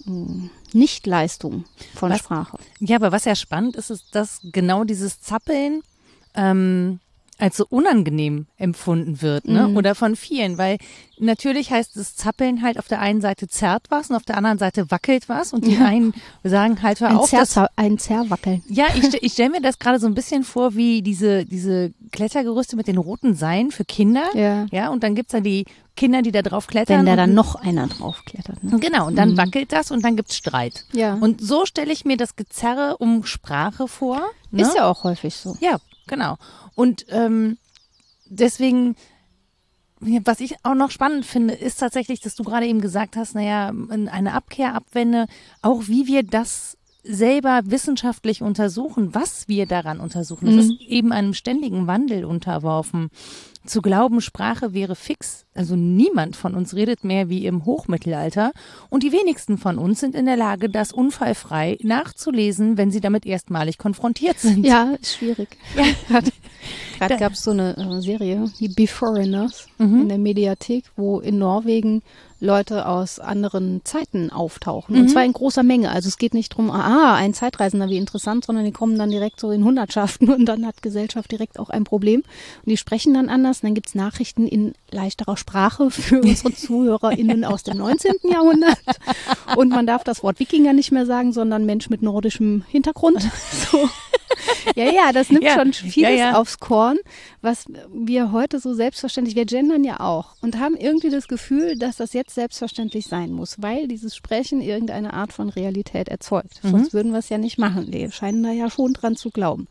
mh, 0.04 0.48
Nichtleistung 0.72 1.64
von 1.94 2.12
Was? 2.12 2.20
Sprache. 2.20 2.56
Ja, 2.78 2.96
aber 2.96 3.12
was 3.12 3.24
ja 3.24 3.34
spannend 3.34 3.76
ist, 3.76 3.90
ist, 3.90 4.14
dass 4.14 4.40
genau 4.44 4.84
dieses 4.84 5.20
Zappeln 5.20 5.82
ähm, 6.34 7.00
als 7.42 7.56
so 7.56 7.66
unangenehm 7.68 8.46
empfunden 8.56 9.20
wird, 9.20 9.48
ne? 9.48 9.66
Mhm. 9.66 9.76
Oder 9.76 9.96
von 9.96 10.14
vielen, 10.14 10.58
weil 10.58 10.78
natürlich 11.18 11.72
heißt 11.72 11.96
das 11.96 12.14
Zappeln 12.14 12.62
halt 12.62 12.78
auf 12.78 12.86
der 12.86 13.00
einen 13.00 13.20
Seite 13.20 13.48
zerrt 13.48 13.86
was 13.88 14.10
und 14.10 14.16
auf 14.16 14.22
der 14.22 14.36
anderen 14.36 14.58
Seite 14.58 14.92
wackelt 14.92 15.28
was 15.28 15.52
und 15.52 15.66
die 15.66 15.74
Ja. 15.74 15.86
einen 15.86 16.14
sagen 16.44 16.80
halt 16.82 17.00
hör 17.00 17.08
Ein, 17.08 17.16
auf, 17.16 17.30
das 17.30 17.50
Zerza 17.50 17.68
ein 17.74 17.98
Zerwackeln. 17.98 18.62
Ja, 18.68 18.86
ich, 18.94 19.12
ich 19.22 19.32
stelle 19.32 19.50
mir 19.50 19.60
das 19.60 19.80
gerade 19.80 19.98
so 19.98 20.06
ein 20.06 20.14
bisschen 20.14 20.44
vor 20.44 20.76
wie 20.76 21.02
diese, 21.02 21.44
diese 21.44 21.92
Klettergerüste 22.12 22.76
mit 22.76 22.86
den 22.86 22.96
roten 22.96 23.34
Seilen 23.34 23.72
für 23.72 23.84
Kinder. 23.84 24.24
Ja. 24.34 24.66
Ja, 24.70 24.90
und 24.90 25.02
dann 25.02 25.16
gibt's 25.16 25.32
dann 25.32 25.42
die 25.42 25.64
Kinder, 25.96 26.22
die 26.22 26.30
da 26.30 26.42
drauf 26.42 26.68
klettern. 26.68 26.98
Wenn 27.00 27.06
da 27.06 27.16
dann 27.16 27.34
noch 27.34 27.56
einer 27.56 27.88
draufklettert. 27.88 28.62
Ne? 28.62 28.78
Genau, 28.78 29.08
und 29.08 29.16
dann 29.16 29.32
Mhm. 29.32 29.36
wackelt 29.38 29.72
das 29.72 29.90
und 29.90 30.04
dann 30.04 30.14
gibt's 30.14 30.36
Streit. 30.36 30.84
Ja. 30.92 31.14
Und 31.14 31.40
so 31.40 31.66
stelle 31.66 31.92
ich 31.92 32.04
mir 32.04 32.16
das 32.16 32.36
Gezerre 32.36 32.98
um 32.98 33.24
Sprache 33.24 33.88
vor. 33.88 34.20
Ne? 34.52 34.62
Ist 34.62 34.76
ja 34.76 34.86
auch 34.88 35.02
häufig 35.02 35.34
so. 35.34 35.56
Ja, 35.60 35.78
genau. 36.06 36.36
Und 36.74 37.06
ähm, 37.10 37.58
deswegen, 38.26 38.96
ja, 40.04 40.20
was 40.24 40.40
ich 40.40 40.56
auch 40.64 40.74
noch 40.74 40.90
spannend 40.90 41.24
finde, 41.26 41.54
ist 41.54 41.80
tatsächlich, 41.80 42.20
dass 42.20 42.34
du 42.34 42.42
gerade 42.44 42.66
eben 42.66 42.80
gesagt 42.80 43.16
hast, 43.16 43.34
naja, 43.34 43.72
eine 43.90 44.32
Abkehr, 44.34 44.74
Abwende, 44.74 45.26
auch 45.62 45.88
wie 45.88 46.06
wir 46.06 46.22
das 46.22 46.76
selber 47.04 47.62
wissenschaftlich 47.64 48.42
untersuchen, 48.42 49.12
was 49.12 49.48
wir 49.48 49.66
daran 49.66 49.98
untersuchen. 49.98 50.46
Es 50.46 50.54
Mhm. 50.54 50.60
ist 50.60 50.80
eben 50.82 51.12
einem 51.12 51.34
ständigen 51.34 51.88
Wandel 51.88 52.24
unterworfen. 52.24 53.10
Zu 53.66 53.82
glauben, 53.82 54.20
Sprache 54.20 54.72
wäre 54.72 54.94
fix. 54.94 55.44
Also 55.54 55.74
niemand 55.74 56.36
von 56.36 56.54
uns 56.54 56.74
redet 56.74 57.02
mehr 57.02 57.28
wie 57.28 57.44
im 57.46 57.64
Hochmittelalter. 57.64 58.52
Und 58.88 59.02
die 59.02 59.10
wenigsten 59.12 59.58
von 59.58 59.78
uns 59.78 59.98
sind 59.98 60.14
in 60.14 60.26
der 60.26 60.36
Lage, 60.36 60.68
das 60.68 60.92
unfallfrei 60.92 61.76
nachzulesen, 61.82 62.76
wenn 62.76 62.92
sie 62.92 63.00
damit 63.00 63.26
erstmalig 63.26 63.78
konfrontiert 63.78 64.38
sind. 64.38 64.64
Ja, 64.64 64.92
ist 65.00 65.16
schwierig. 65.16 65.56
Gerade 66.08 66.30
gerade 67.08 67.20
gab 67.20 67.32
es 67.32 67.42
so 67.44 67.50
eine 67.52 67.76
äh, 67.76 68.00
Serie, 68.00 68.44
die 68.60 68.68
Beforeigners 68.68 69.66
Mhm. 69.78 70.02
in 70.02 70.08
der 70.08 70.18
Mediathek, 70.18 70.84
wo 70.96 71.20
in 71.20 71.38
Norwegen 71.38 72.02
Leute 72.42 72.86
aus 72.86 73.20
anderen 73.20 73.82
Zeiten 73.84 74.30
auftauchen. 74.30 74.96
Und 74.96 75.08
zwar 75.08 75.24
in 75.24 75.32
großer 75.32 75.62
Menge. 75.62 75.90
Also 75.90 76.08
es 76.08 76.18
geht 76.18 76.34
nicht 76.34 76.48
drum, 76.50 76.70
ah, 76.72 77.14
ein 77.14 77.34
Zeitreisender, 77.34 77.88
wie 77.88 77.96
interessant, 77.96 78.44
sondern 78.44 78.64
die 78.64 78.72
kommen 78.72 78.98
dann 78.98 79.10
direkt 79.10 79.38
so 79.38 79.52
in 79.52 79.64
Hundertschaften 79.64 80.28
und 80.28 80.46
dann 80.46 80.66
hat 80.66 80.82
Gesellschaft 80.82 81.30
direkt 81.30 81.60
auch 81.60 81.70
ein 81.70 81.84
Problem. 81.84 82.20
Und 82.20 82.70
die 82.70 82.76
sprechen 82.76 83.14
dann 83.14 83.28
anders. 83.28 83.58
Und 83.58 83.68
dann 83.68 83.74
gibt's 83.74 83.94
Nachrichten 83.94 84.48
in 84.48 84.74
leichterer 84.90 85.36
Sprache 85.36 85.92
für 85.92 86.20
unsere 86.22 86.52
ZuhörerInnen 86.52 87.44
aus 87.44 87.62
dem 87.62 87.78
19. 87.78 88.12
Jahrhundert. 88.24 88.78
Und 89.56 89.68
man 89.68 89.86
darf 89.86 90.02
das 90.02 90.24
Wort 90.24 90.40
Wikinger 90.40 90.72
nicht 90.72 90.90
mehr 90.90 91.06
sagen, 91.06 91.32
sondern 91.32 91.64
Mensch 91.64 91.90
mit 91.90 92.02
nordischem 92.02 92.64
Hintergrund. 92.68 93.28
So. 93.70 93.88
Ja, 94.74 94.90
ja, 94.90 95.12
das 95.12 95.30
nimmt 95.30 95.44
Ja, 95.44 95.54
schon 95.54 95.72
vieles 95.72 96.18
ja, 96.18 96.30
ja. 96.30 96.34
aufs 96.34 96.58
Korn, 96.58 96.98
was 97.42 97.66
wir 97.92 98.32
heute 98.32 98.60
so 98.60 98.72
selbstverständlich, 98.72 99.36
wir 99.36 99.44
gendern 99.44 99.84
ja 99.84 100.00
auch 100.00 100.36
und 100.40 100.58
haben 100.58 100.76
irgendwie 100.76 101.10
das 101.10 101.28
Gefühl, 101.28 101.76
dass 101.76 101.96
das 101.96 102.12
jetzt 102.12 102.34
selbstverständlich 102.34 103.06
sein 103.06 103.32
muss, 103.32 103.60
weil 103.60 103.88
dieses 103.88 104.16
Sprechen 104.16 104.60
irgendeine 104.62 105.12
Art 105.12 105.32
von 105.32 105.48
Realität 105.48 106.08
erzeugt. 106.08 106.62
Mhm. 106.62 106.70
Sonst 106.70 106.94
würden 106.94 107.12
wir 107.12 107.18
es 107.18 107.28
ja 107.28 107.38
nicht 107.38 107.58
machen. 107.58 107.92
Wir 107.92 108.10
scheinen 108.12 108.42
da 108.42 108.52
ja 108.52 108.70
schon 108.70 108.92
dran 108.94 109.16
zu 109.16 109.30
glauben. 109.30 109.66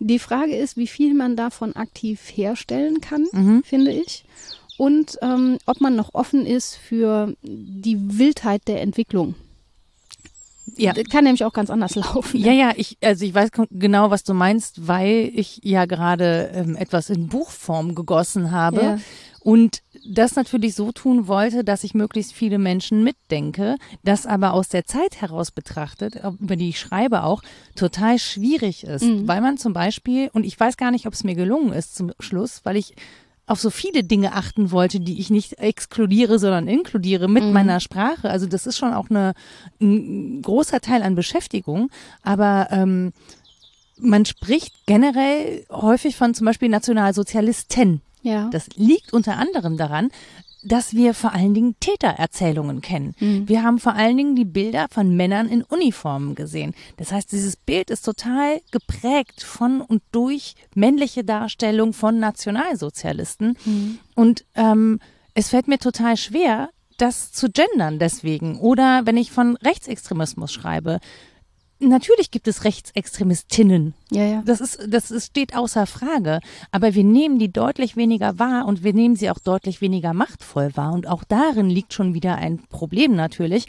Die 0.00 0.18
Frage 0.18 0.56
ist, 0.56 0.76
wie 0.76 0.88
viel 0.88 1.14
man 1.14 1.36
davon 1.36 1.74
aktiv 1.76 2.20
herstellen 2.34 3.00
kann, 3.00 3.26
Mhm. 3.32 3.62
finde 3.64 3.92
ich. 3.92 4.24
Und 4.76 5.18
ähm, 5.22 5.58
ob 5.66 5.80
man 5.80 5.94
noch 5.94 6.14
offen 6.14 6.44
ist 6.46 6.74
für 6.74 7.32
die 7.42 8.18
Wildheit 8.18 8.62
der 8.66 8.82
Entwicklung. 8.82 9.36
Ja. 10.76 10.92
Das 10.92 11.04
kann 11.04 11.24
nämlich 11.24 11.44
auch 11.44 11.52
ganz 11.52 11.70
anders 11.70 11.94
laufen. 11.96 12.38
Ja, 12.40 12.52
ja, 12.52 12.72
ich, 12.76 12.98
also 13.02 13.24
ich 13.24 13.34
weiß 13.34 13.50
genau, 13.70 14.10
was 14.10 14.24
du 14.24 14.34
meinst, 14.34 14.86
weil 14.86 15.30
ich 15.34 15.60
ja 15.62 15.84
gerade 15.86 16.50
ähm, 16.54 16.76
etwas 16.76 17.10
in 17.10 17.28
Buchform 17.28 17.94
gegossen 17.94 18.50
habe 18.50 18.82
Ja. 18.82 18.98
und 19.40 19.82
das 20.06 20.36
natürlich 20.36 20.74
so 20.74 20.92
tun 20.92 21.28
wollte, 21.28 21.64
dass 21.64 21.82
ich 21.84 21.94
möglichst 21.94 22.32
viele 22.34 22.58
Menschen 22.58 23.02
mitdenke, 23.04 23.76
das 24.02 24.26
aber 24.26 24.52
aus 24.52 24.68
der 24.68 24.84
Zeit 24.84 25.20
heraus 25.20 25.50
betrachtet, 25.50 26.20
über 26.40 26.56
die 26.56 26.68
ich 26.70 26.78
schreibe 26.80 27.22
auch, 27.24 27.42
total 27.74 28.18
schwierig 28.18 28.84
ist, 28.84 29.06
weil 29.26 29.40
man 29.40 29.56
zum 29.56 29.72
Beispiel, 29.72 30.28
und 30.34 30.44
ich 30.44 30.58
weiß 30.60 30.76
gar 30.76 30.90
nicht, 30.90 31.06
ob 31.06 31.14
es 31.14 31.24
mir 31.24 31.34
gelungen 31.34 31.72
ist 31.72 31.94
zum 31.96 32.12
Schluss, 32.20 32.60
weil 32.64 32.76
ich 32.76 32.94
auf 33.46 33.60
so 33.60 33.70
viele 33.70 34.04
Dinge 34.04 34.32
achten 34.32 34.70
wollte, 34.70 35.00
die 35.00 35.20
ich 35.20 35.28
nicht 35.30 35.58
exkludiere, 35.58 36.38
sondern 36.38 36.66
inkludiere 36.66 37.28
mit 37.28 37.44
meiner 37.52 37.78
Sprache. 37.80 38.30
Also 38.30 38.46
das 38.46 38.66
ist 38.66 38.78
schon 38.78 38.94
auch 38.94 39.10
eine, 39.10 39.34
ein 39.80 40.40
großer 40.40 40.80
Teil 40.80 41.02
an 41.02 41.14
Beschäftigung. 41.14 41.90
Aber 42.22 42.68
ähm, 42.70 43.12
man 43.98 44.24
spricht 44.24 44.86
generell 44.86 45.66
häufig 45.70 46.16
von 46.16 46.34
zum 46.34 46.46
Beispiel 46.46 46.68
Nationalsozialisten. 46.68 48.00
Ja. 48.22 48.48
Das 48.50 48.68
liegt 48.76 49.12
unter 49.12 49.36
anderem 49.36 49.76
daran, 49.76 50.10
dass 50.64 50.94
wir 50.94 51.14
vor 51.14 51.32
allen 51.32 51.54
Dingen 51.54 51.76
Tätererzählungen 51.80 52.80
kennen. 52.80 53.14
Wir 53.46 53.62
haben 53.62 53.78
vor 53.78 53.94
allen 53.94 54.16
Dingen 54.16 54.36
die 54.36 54.44
Bilder 54.44 54.86
von 54.90 55.14
Männern 55.16 55.48
in 55.48 55.62
Uniformen 55.62 56.34
gesehen. 56.34 56.74
Das 56.96 57.12
heißt, 57.12 57.30
dieses 57.32 57.56
Bild 57.56 57.90
ist 57.90 58.02
total 58.04 58.60
geprägt 58.70 59.42
von 59.42 59.80
und 59.80 60.02
durch 60.12 60.54
männliche 60.74 61.24
Darstellung 61.24 61.92
von 61.92 62.18
Nationalsozialisten. 62.18 63.56
Und 64.14 64.44
ähm, 64.54 65.00
es 65.34 65.50
fällt 65.50 65.68
mir 65.68 65.78
total 65.78 66.16
schwer, 66.16 66.70
das 66.96 67.32
zu 67.32 67.48
gendern 67.50 67.98
deswegen. 67.98 68.58
Oder 68.58 69.02
wenn 69.04 69.16
ich 69.16 69.32
von 69.32 69.56
Rechtsextremismus 69.56 70.52
schreibe. 70.52 71.00
Natürlich 71.88 72.30
gibt 72.30 72.48
es 72.48 72.64
Rechtsextremistinnen. 72.64 73.94
ja, 74.10 74.24
ja. 74.24 74.42
Das 74.44 74.60
ist, 74.60 74.80
das 74.88 75.10
ist, 75.10 75.26
steht 75.26 75.54
außer 75.56 75.86
Frage. 75.86 76.40
Aber 76.70 76.94
wir 76.94 77.04
nehmen 77.04 77.38
die 77.38 77.52
deutlich 77.52 77.96
weniger 77.96 78.38
wahr 78.38 78.66
und 78.66 78.82
wir 78.82 78.92
nehmen 78.92 79.16
sie 79.16 79.30
auch 79.30 79.38
deutlich 79.38 79.80
weniger 79.80 80.14
machtvoll 80.14 80.70
wahr. 80.76 80.92
Und 80.92 81.06
auch 81.06 81.24
darin 81.24 81.70
liegt 81.70 81.92
schon 81.92 82.14
wieder 82.14 82.36
ein 82.36 82.58
Problem 82.68 83.14
natürlich. 83.14 83.66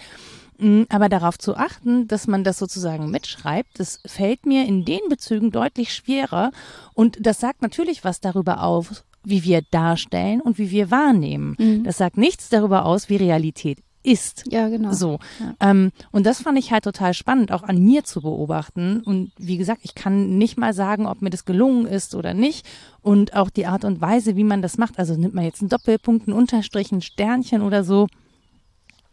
Mm, 0.58 0.84
Aber 0.90 1.10
darauf 1.10 1.38
zu 1.38 1.56
achten, 1.56 2.08
dass 2.08 2.28
man 2.28 2.44
das 2.44 2.58
sozusagen 2.58 3.12
mitschreibt, 3.12 3.80
das 3.80 4.00
fällt 4.06 4.46
mir 4.46 4.66
in 4.66 4.86
den 4.86 5.02
Bezügen 5.10 5.52
deutlich 5.52 5.94
schwerer. 5.94 6.52
Und 6.94 7.18
das 7.20 7.40
sagt 7.40 7.62
natürlich 7.62 8.04
was 8.04 8.22
darüber 8.22 8.64
auf, 8.64 9.04
wie 9.24 9.44
wir 9.44 9.64
darstellen 9.72 10.40
und 10.40 10.58
wie 10.58 10.70
wir 10.70 10.92
wahrnehmen. 10.92 11.56
Das 11.84 11.98
sagt 11.98 12.16
nichts 12.18 12.50
darüber 12.50 12.86
aus, 12.86 13.10
wie 13.10 13.16
Realität 13.16 13.80
ist. 14.06 14.44
Ja, 14.50 14.70
genau. 14.70 14.94
So. 14.94 15.20
Ähm, 15.60 15.92
und 16.12 16.26
das 16.26 16.42
fand 16.42 16.58
ich 16.58 16.72
halt 16.72 16.84
total 16.84 17.14
spannend, 17.14 17.52
auch 17.52 17.64
an 17.64 17.84
mir 17.84 18.04
zu 18.04 18.22
beobachten. 18.22 19.02
Und 19.02 19.32
wie 19.38 19.58
gesagt, 19.58 19.82
ich 19.84 19.96
kann 19.96 20.38
nicht 20.38 20.58
mal 20.58 20.74
sagen, 20.74 21.08
ob 21.08 21.22
mir 21.22 21.30
das 21.30 21.46
gelungen 21.46 21.86
ist 21.86 22.16
oder 22.16 22.34
nicht. 22.34 22.66
Und 23.02 23.36
auch 23.36 23.50
die 23.50 23.66
Art 23.66 23.86
und 23.86 24.02
Weise, 24.02 24.36
wie 24.36 24.44
man 24.44 24.62
das 24.62 24.78
macht. 24.78 25.00
Also 25.00 25.16
nimmt 25.16 25.34
man 25.34 25.44
jetzt 25.44 25.62
einen 25.62 25.70
Doppelpunkt, 25.70 26.28
einen 26.28 26.38
Unterstrich, 26.38 26.92
ein 26.92 27.02
Sternchen 27.02 27.62
oder 27.62 27.84
so. 27.84 28.08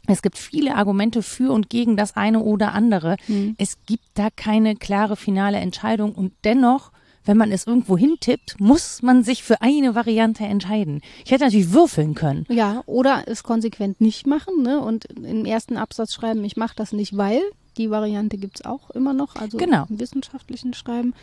Es 0.07 0.21
gibt 0.23 0.37
viele 0.37 0.75
Argumente 0.75 1.23
für 1.23 1.53
und 1.53 1.71
gegen 1.71 1.97
das 1.97 2.17
eine 2.17 2.41
oder 2.41 2.73
andere. 2.73 3.17
Es 3.57 3.79
gibt 3.87 4.05
da 4.15 4.29
keine 4.35 4.75
klare 4.75 5.17
finale 5.17 5.59
Entscheidung 5.59 6.13
und 6.13 6.33
dennoch, 6.45 6.91
wenn 7.25 7.37
man 7.37 7.53
es 7.53 7.67
irgendwo 7.67 7.97
hintippt, 7.97 8.61
muss 8.61 9.03
man 9.03 9.23
sich 9.23 9.43
für 9.43 9.63
eine 9.63 9.95
Variante 9.95 10.45
entscheiden. 10.45 11.01
Ich 11.25 11.31
hätte 11.31 11.45
natürlich 11.45 11.73
würfeln 11.73 12.15
können. 12.15 12.47
Ja, 12.51 12.83
oder 12.87 13.25
es 13.27 13.43
konsequent 13.43 14.01
nicht 14.01 14.27
machen 14.27 14.63
ne? 14.63 14.81
und 14.81 15.05
im 15.05 15.45
ersten 15.45 15.77
Absatz 15.77 16.13
schreiben, 16.13 16.45
ich 16.45 16.57
mache 16.57 16.75
das 16.77 16.93
nicht, 16.93 17.17
weil. 17.17 17.41
Die 17.79 17.91
Variante 17.91 18.37
gibt's 18.37 18.67
auch 18.67 18.91
immer 18.91 19.15
noch, 19.15 19.35
also 19.37 19.57
Genau. 19.57 19.87
im 19.89 19.99
wissenschaftlichen 19.99 20.75
Schreiben. 20.75 21.15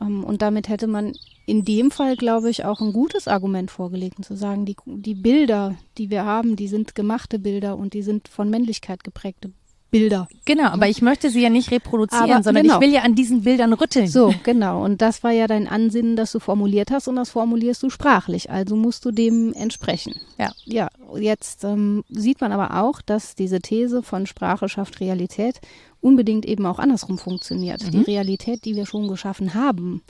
Ähm, 0.00 0.24
Und 0.24 0.42
damit 0.42 0.68
hätte 0.68 0.88
man 0.88 1.12
in 1.46 1.64
dem 1.64 1.92
Fall, 1.92 2.16
glaube 2.16 2.50
ich, 2.50 2.64
auch 2.64 2.80
ein 2.80 2.92
gutes 2.92 3.28
Argument 3.28 3.70
vorgelegt, 3.70 4.16
und 4.18 4.24
zu 4.24 4.34
sagen, 4.36 4.64
die, 4.64 4.74
die 4.84 5.14
Bilder, 5.14 5.76
die 5.98 6.10
wir 6.10 6.24
haben, 6.24 6.56
die 6.56 6.66
sind 6.66 6.96
gemachte 6.96 7.38
Bilder 7.38 7.76
und 7.76 7.94
die 7.94 8.02
sind 8.02 8.26
von 8.26 8.50
Männlichkeit 8.50 9.04
geprägte 9.04 9.52
Bilder. 9.92 10.26
Genau, 10.46 10.68
aber 10.70 10.88
ich 10.88 11.02
möchte 11.02 11.30
sie 11.30 11.42
ja 11.42 11.50
nicht 11.50 11.70
reproduzieren, 11.70 12.32
Aber 12.32 12.42
sondern 12.42 12.64
genau. 12.64 12.76
ich 12.76 12.80
will 12.80 12.92
ja 12.92 13.02
an 13.02 13.14
diesen 13.14 13.42
Bildern 13.42 13.74
rütteln. 13.74 14.08
So, 14.08 14.34
genau. 14.42 14.82
Und 14.82 15.02
das 15.02 15.22
war 15.22 15.30
ja 15.32 15.46
dein 15.46 15.68
Ansinnen, 15.68 16.16
das 16.16 16.32
du 16.32 16.40
formuliert 16.40 16.90
hast 16.90 17.08
und 17.08 17.16
das 17.16 17.30
formulierst 17.30 17.82
du 17.82 17.90
sprachlich. 17.90 18.50
Also 18.50 18.74
musst 18.74 19.04
du 19.04 19.10
dem 19.10 19.52
entsprechen. 19.52 20.14
Ja. 20.38 20.50
Ja, 20.64 20.88
jetzt 21.14 21.62
ähm, 21.64 22.04
sieht 22.08 22.40
man 22.40 22.52
aber 22.52 22.82
auch, 22.82 23.02
dass 23.02 23.34
diese 23.34 23.60
These 23.60 24.02
von 24.02 24.26
Sprache 24.26 24.68
schafft 24.68 24.98
Realität 24.98 25.60
unbedingt 26.00 26.46
eben 26.46 26.64
auch 26.66 26.78
andersrum 26.78 27.18
funktioniert. 27.18 27.92
Die 27.92 28.00
Realität, 28.00 28.64
die 28.64 28.74
wir 28.74 28.86
schon 28.86 29.08
geschaffen 29.08 29.54
haben, 29.54 30.02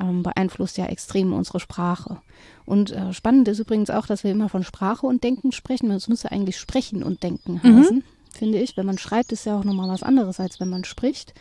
ähm, 0.00 0.22
beeinflusst 0.22 0.76
ja 0.76 0.86
extrem 0.86 1.32
unsere 1.32 1.60
Sprache. 1.60 2.18
Und 2.66 2.92
äh, 2.92 3.12
spannend 3.12 3.48
ist 3.48 3.58
übrigens 3.58 3.90
auch, 3.90 4.06
dass 4.06 4.22
wir 4.22 4.30
immer 4.30 4.48
von 4.48 4.64
Sprache 4.64 5.06
und 5.06 5.24
Denken 5.24 5.52
sprechen. 5.52 5.90
Es 5.90 6.08
müsste 6.08 6.30
eigentlich 6.30 6.58
Sprechen 6.58 7.02
und 7.02 7.22
Denken 7.22 7.62
heißen, 7.62 8.04
finde 8.34 8.58
ich. 8.58 8.76
Wenn 8.76 8.86
man 8.86 8.98
schreibt, 8.98 9.32
ist 9.32 9.46
ja 9.46 9.58
auch 9.58 9.64
nochmal 9.64 9.88
was 9.88 10.02
anderes, 10.02 10.40
als 10.40 10.60
wenn 10.60 10.68
man 10.68 10.84
spricht. 10.84 11.34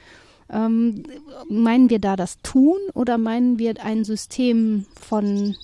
Ähm, 0.49 1.03
meinen 1.49 1.89
wir 1.89 1.99
da 1.99 2.15
das 2.15 2.37
Tun 2.43 2.77
oder 2.93 3.17
meinen 3.17 3.59
wir 3.59 3.83
ein 3.83 4.03
System 4.03 4.85
von 4.99 5.55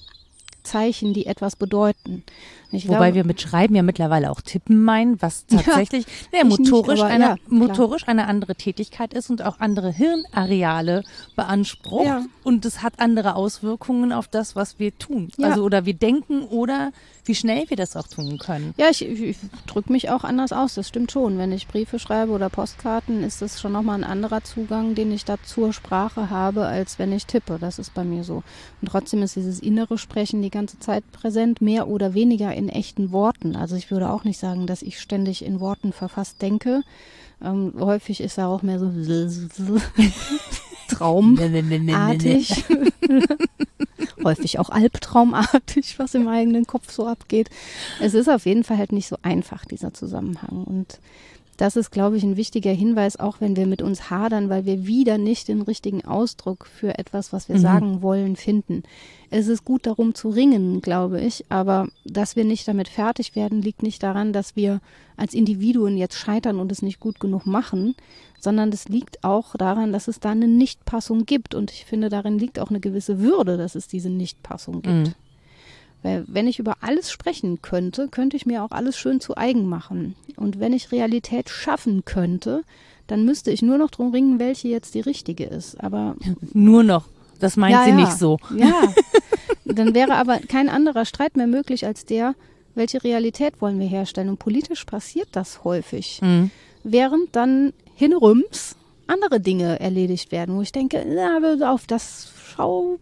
Zeichen, 0.64 1.14
die 1.14 1.26
etwas 1.26 1.56
bedeuten? 1.56 2.24
Ich 2.72 2.88
Wobei 2.88 2.98
glaube- 2.98 3.16
wir 3.16 3.24
mit 3.26 3.42
Schreiben 3.42 3.76
ja 3.76 3.82
mittlerweile 3.82 4.30
auch 4.30 4.42
Tippen 4.42 4.84
meinen, 4.84 5.22
was 5.22 5.46
tatsächlich 5.48 6.06
ja, 6.32 6.44
nicht, 6.44 6.60
motorisch, 6.60 7.00
aber 7.00 7.10
eine, 7.10 7.24
ja, 7.24 7.36
motorisch 7.48 8.08
eine 8.08 8.28
andere 8.28 8.56
Tätigkeit 8.56 9.14
ist 9.14 9.30
und 9.30 9.44
auch 9.44 9.60
andere 9.60 9.92
Hirnareale 9.92 11.04
beansprucht. 11.36 12.06
Ja. 12.06 12.26
Und 12.44 12.66
es 12.66 12.84
hat 12.84 13.00
andere 13.00 13.36
Auswirkungen 13.36 14.12
auf 14.14 14.28
das, 14.28 14.56
was 14.56 14.80
wir 14.80 14.96
tun. 14.98 15.32
Ja. 15.38 15.50
Also 15.50 15.64
oder 15.64 15.86
wir 15.86 15.96
denken 15.96 16.44
oder 16.44 16.92
wie 17.30 17.36
schnell 17.36 17.70
wir 17.70 17.78
das 17.78 17.96
auch 17.96 18.08
tun 18.08 18.40
können. 18.40 18.74
Ja, 18.76 18.90
ich, 18.90 19.08
ich, 19.08 19.38
drücke 19.68 19.92
mich 19.92 20.10
auch 20.10 20.24
anders 20.24 20.52
aus, 20.52 20.74
das 20.74 20.88
stimmt 20.88 21.12
schon. 21.12 21.38
Wenn 21.38 21.52
ich 21.52 21.68
Briefe 21.68 22.00
schreibe 22.00 22.32
oder 22.32 22.50
Postkarten, 22.50 23.24
ist 23.24 23.44
das 23.44 23.62
schon 23.62 23.72
nochmal 23.72 24.00
ein 24.00 24.04
anderer 24.04 24.44
Zugang, 24.44 24.96
den 24.96 25.12
ich 25.12 25.26
da 25.26 25.38
zur 25.44 25.72
Sprache 25.72 26.32
habe, 26.32 26.66
als 26.66 26.98
wenn 26.98 27.14
ich 27.14 27.28
tippe. 27.28 27.60
Das 27.62 27.78
ist 27.78 27.94
bei 27.94 28.04
mir 28.04 28.24
so. 28.24 28.44
Und 28.82 28.88
trotzdem 28.88 29.22
ist 29.22 29.36
dieses 29.36 29.60
innere 29.60 30.00
Sprechen 30.00 30.42
die 30.42 30.50
ganze 30.50 30.80
Zeit 30.80 31.04
präsent, 31.12 31.62
mehr 31.62 31.88
oder 31.88 32.16
weniger 32.16 32.52
in 32.52 32.68
echten 32.68 33.12
Worten. 33.12 33.56
Also 33.56 33.76
ich 33.76 33.92
würde 33.92 34.10
auch 34.10 34.24
nicht 34.24 34.40
sagen, 34.40 34.66
dass 34.66 34.82
ich 34.82 35.00
ständig 35.00 35.46
in 35.46 35.60
Worten 35.60 35.94
verfasst 35.94 36.42
denke. 36.42 36.82
Ähm, 37.44 37.74
häufig 37.80 38.22
ist 38.22 38.40
da 38.40 38.48
auch 38.48 38.64
mehr 38.64 38.80
so 38.80 38.92
traumartig. 40.90 42.66
häufig 44.24 44.60
auch 44.60 44.70
albtraumartig, 44.70 45.98
was 46.00 46.16
im 46.16 46.28
eigenen 46.28 46.66
Kopf 46.66 46.92
so 46.92 47.08
abgeht. 47.08 47.50
Es 48.00 48.14
ist 48.14 48.30
auf 48.30 48.46
jeden 48.46 48.64
Fall 48.64 48.78
halt 48.78 48.92
nicht 48.92 49.08
so 49.08 49.18
einfach, 49.22 49.66
dieser 49.66 49.94
Zusammenhang. 49.94 50.64
Und 50.64 51.00
das 51.58 51.76
ist, 51.76 51.92
glaube 51.92 52.16
ich, 52.16 52.24
ein 52.24 52.38
wichtiger 52.38 52.72
Hinweis, 52.72 53.20
auch 53.20 53.42
wenn 53.42 53.58
wir 53.58 53.68
mit 53.68 53.82
uns 53.82 54.10
hadern, 54.10 54.50
weil 54.50 54.66
wir 54.66 54.88
wieder 54.88 55.18
nicht 55.18 55.50
den 55.50 55.62
richtigen 55.62 56.06
Ausdruck 56.06 56.66
für 56.66 56.98
etwas, 56.98 57.34
was 57.34 57.50
wir 57.50 57.58
mhm. 57.58 57.62
sagen 57.62 58.02
wollen, 58.02 58.38
finden. 58.38 58.84
Es 59.30 59.48
ist 59.48 59.66
gut 59.66 59.86
darum 59.86 60.16
zu 60.16 60.30
ringen, 60.30 60.80
glaube 60.82 61.20
ich, 61.20 61.46
aber 61.50 61.90
dass 62.06 62.38
wir 62.38 62.46
nicht 62.46 62.68
damit 62.68 62.88
fertig 62.88 63.36
werden, 63.36 63.62
liegt 63.62 63.84
nicht 63.84 64.02
daran, 64.02 64.32
dass 64.32 64.56
wir 64.56 64.80
als 65.18 65.34
Individuen 65.34 65.98
jetzt 65.98 66.16
scheitern 66.16 66.62
und 66.62 66.72
es 66.72 66.82
nicht 66.82 67.02
gut 67.02 67.20
genug 67.20 67.46
machen, 67.46 67.94
sondern 68.40 68.70
es 68.70 68.88
liegt 68.88 69.24
auch 69.24 69.56
daran, 69.56 69.92
dass 69.92 70.08
es 70.08 70.20
da 70.20 70.32
eine 70.32 70.48
Nichtpassung 70.48 71.26
gibt. 71.26 71.56
Und 71.56 71.72
ich 71.72 71.86
finde, 71.86 72.10
darin 72.10 72.40
liegt 72.40 72.60
auch 72.60 72.70
eine 72.70 72.80
gewisse 72.80 73.20
Würde, 73.20 73.58
dass 73.58 73.76
es 73.76 73.88
diese 73.88 74.10
Nichtpassung 74.10 74.82
gibt. 74.82 75.08
Mhm. 75.08 75.14
Weil 76.02 76.24
wenn 76.28 76.48
ich 76.48 76.60
über 76.60 76.78
alles 76.82 77.12
sprechen 77.12 77.62
könnte, 77.62 78.08
könnte 78.08 78.38
ich 78.38 78.46
mir 78.46 78.64
auch 78.64 78.72
alles 78.72 78.98
schön 78.98 79.20
zu 79.20 79.36
eigen 79.36 79.68
machen. 79.68 80.16
Und 80.38 80.60
wenn 80.60 80.72
ich 80.72 80.92
Realität 80.92 81.50
schaffen 81.50 82.06
könnte, 82.06 82.64
dann 83.08 83.26
müsste 83.26 83.52
ich 83.52 83.62
nur 83.62 83.78
noch 83.78 83.92
drum 83.92 84.12
ringen, 84.12 84.40
welche 84.40 84.70
jetzt 84.70 84.96
die 84.96 85.02
richtige 85.02 85.46
ist. 85.46 85.82
Aber 85.84 86.16
nur 86.54 86.84
noch. 86.84 87.06
Das 87.40 87.58
meint 87.58 87.74
ja, 87.74 87.84
sie 87.84 87.92
ja. 87.92 87.96
nicht 87.96 88.14
so. 88.14 88.38
Ja. 88.56 88.94
Dann 89.66 89.94
wäre 89.94 90.16
aber 90.16 90.40
kein 90.40 90.68
anderer 90.68 91.06
Streit 91.06 91.38
mehr 91.38 91.48
möglich 91.48 91.86
als 91.86 92.04
der, 92.04 92.36
welche 92.76 93.04
Realität 93.04 93.62
wollen 93.62 93.80
wir 93.80 93.88
herstellen. 93.88 94.30
Und 94.30 94.40
politisch 94.40 94.84
passiert 94.84 95.30
das 95.34 95.64
häufig. 95.64 96.20
Mhm. 96.22 96.52
Während 96.84 97.36
dann 97.36 97.74
hinrüms 98.00 98.78
andere 99.08 99.40
Dinge 99.40 99.80
erledigt 99.80 100.32
werden, 100.32 100.56
wo 100.56 100.62
ich 100.62 100.72
denke, 100.72 101.06
na, 101.06 101.40
auf 101.72 101.86
das 101.86 102.32
Schau, 102.48 103.00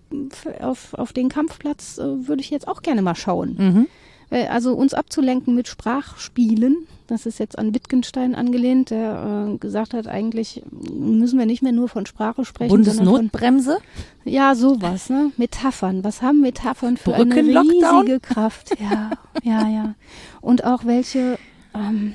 auf, 0.60 0.94
auf 0.94 1.14
den 1.14 1.30
Kampfplatz 1.30 1.98
äh, 1.98 2.28
würde 2.28 2.42
ich 2.42 2.50
jetzt 2.50 2.68
auch 2.68 2.82
gerne 2.82 3.02
mal 3.02 3.16
schauen. 3.16 3.56
Mhm. 3.58 3.88
Äh, 4.30 4.48
also 4.48 4.74
uns 4.74 4.94
abzulenken 4.94 5.54
mit 5.54 5.68
Sprachspielen, 5.68 6.88
das 7.08 7.26
ist 7.26 7.40
jetzt 7.40 7.60
an 7.60 7.74
Wittgenstein 7.74 8.36
angelehnt, 8.36 8.90
der 8.90 9.50
äh, 9.54 9.58
gesagt 9.58 9.94
hat, 9.94 10.08
eigentlich 10.08 10.64
müssen 10.72 11.38
wir 11.38 11.46
nicht 11.46 11.62
mehr 11.62 11.74
nur 11.74 11.90
von 11.90 12.06
Sprache 12.06 12.46
sprechen. 12.46 12.70
Bundesnotbremse? 12.70 13.80
Von, 14.24 14.32
ja, 14.32 14.56
sowas, 14.56 15.10
ne? 15.10 15.32
Metaphern. 15.38 16.04
Was 16.04 16.22
haben 16.22 16.42
Metaphern 16.42 16.98
für 16.98 17.14
eine 17.14 17.36
riesige 17.36 18.20
Kraft? 18.20 18.72
Ja, 18.80 19.12
ja, 19.44 19.68
ja. 19.68 19.96
Und 20.42 20.64
auch 20.64 20.86
welche 20.86 21.38
ähm, 21.74 22.14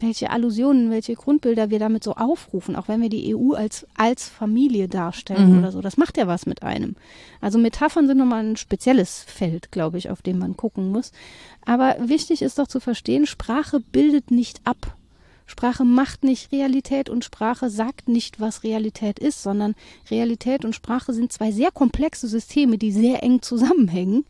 welche 0.00 0.30
Allusionen, 0.30 0.90
welche 0.90 1.14
Grundbilder 1.14 1.70
wir 1.70 1.78
damit 1.78 2.04
so 2.04 2.14
aufrufen, 2.14 2.76
auch 2.76 2.88
wenn 2.88 3.00
wir 3.00 3.08
die 3.08 3.34
EU 3.34 3.52
als, 3.52 3.86
als 3.96 4.28
Familie 4.28 4.88
darstellen 4.88 5.52
mhm. 5.52 5.58
oder 5.58 5.72
so. 5.72 5.80
Das 5.80 5.96
macht 5.96 6.16
ja 6.16 6.26
was 6.26 6.46
mit 6.46 6.62
einem. 6.62 6.96
Also 7.40 7.58
Metaphern 7.58 8.06
sind 8.06 8.18
nochmal 8.18 8.44
ein 8.44 8.56
spezielles 8.56 9.24
Feld, 9.26 9.70
glaube 9.70 9.98
ich, 9.98 10.10
auf 10.10 10.22
dem 10.22 10.38
man 10.38 10.56
gucken 10.56 10.90
muss. 10.90 11.12
Aber 11.64 11.96
wichtig 12.00 12.42
ist 12.42 12.58
doch 12.58 12.66
zu 12.66 12.80
verstehen, 12.80 13.26
Sprache 13.26 13.80
bildet 13.80 14.30
nicht 14.30 14.60
ab. 14.64 14.96
Sprache 15.46 15.84
macht 15.84 16.24
nicht 16.24 16.52
Realität 16.52 17.10
und 17.10 17.24
Sprache 17.24 17.68
sagt 17.68 18.08
nicht, 18.08 18.40
was 18.40 18.62
Realität 18.62 19.18
ist, 19.18 19.42
sondern 19.42 19.74
Realität 20.10 20.64
und 20.64 20.74
Sprache 20.74 21.12
sind 21.12 21.32
zwei 21.32 21.52
sehr 21.52 21.70
komplexe 21.70 22.28
Systeme, 22.28 22.78
die 22.78 22.92
sehr 22.92 23.22
eng 23.22 23.42
zusammenhängen. 23.42 24.24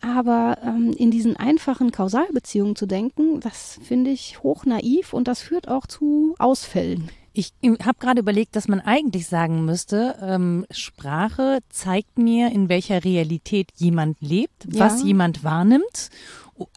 Aber 0.00 0.58
ähm, 0.62 0.92
in 0.96 1.10
diesen 1.10 1.36
einfachen 1.36 1.90
Kausalbeziehungen 1.90 2.76
zu 2.76 2.86
denken, 2.86 3.40
das 3.40 3.78
finde 3.82 4.10
ich 4.10 4.42
hoch 4.42 4.64
naiv 4.64 5.12
und 5.12 5.26
das 5.26 5.40
führt 5.40 5.68
auch 5.68 5.86
zu 5.86 6.34
Ausfällen. 6.38 7.10
Ich 7.32 7.52
habe 7.62 7.98
gerade 8.00 8.20
überlegt, 8.20 8.56
dass 8.56 8.66
man 8.66 8.80
eigentlich 8.80 9.28
sagen 9.28 9.64
müsste, 9.64 10.16
ähm, 10.20 10.66
Sprache 10.70 11.60
zeigt 11.68 12.18
mir, 12.18 12.50
in 12.50 12.68
welcher 12.68 13.04
Realität 13.04 13.70
jemand 13.76 14.20
lebt, 14.20 14.66
ja. 14.72 14.80
was 14.80 15.04
jemand 15.04 15.44
wahrnimmt. 15.44 16.10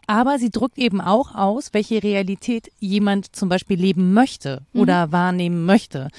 Aber 0.06 0.38
sie 0.38 0.50
drückt 0.50 0.78
eben 0.78 1.00
auch 1.00 1.34
aus, 1.34 1.70
welche 1.72 2.02
Realität 2.02 2.70
jemand 2.78 3.34
zum 3.34 3.48
Beispiel 3.48 3.76
leben 3.80 4.12
möchte 4.12 4.62
mhm. 4.72 4.80
oder 4.80 5.10
wahrnehmen 5.10 5.64
möchte. 5.64 6.10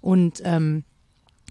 Und 0.00 0.40
ähm, 0.44 0.84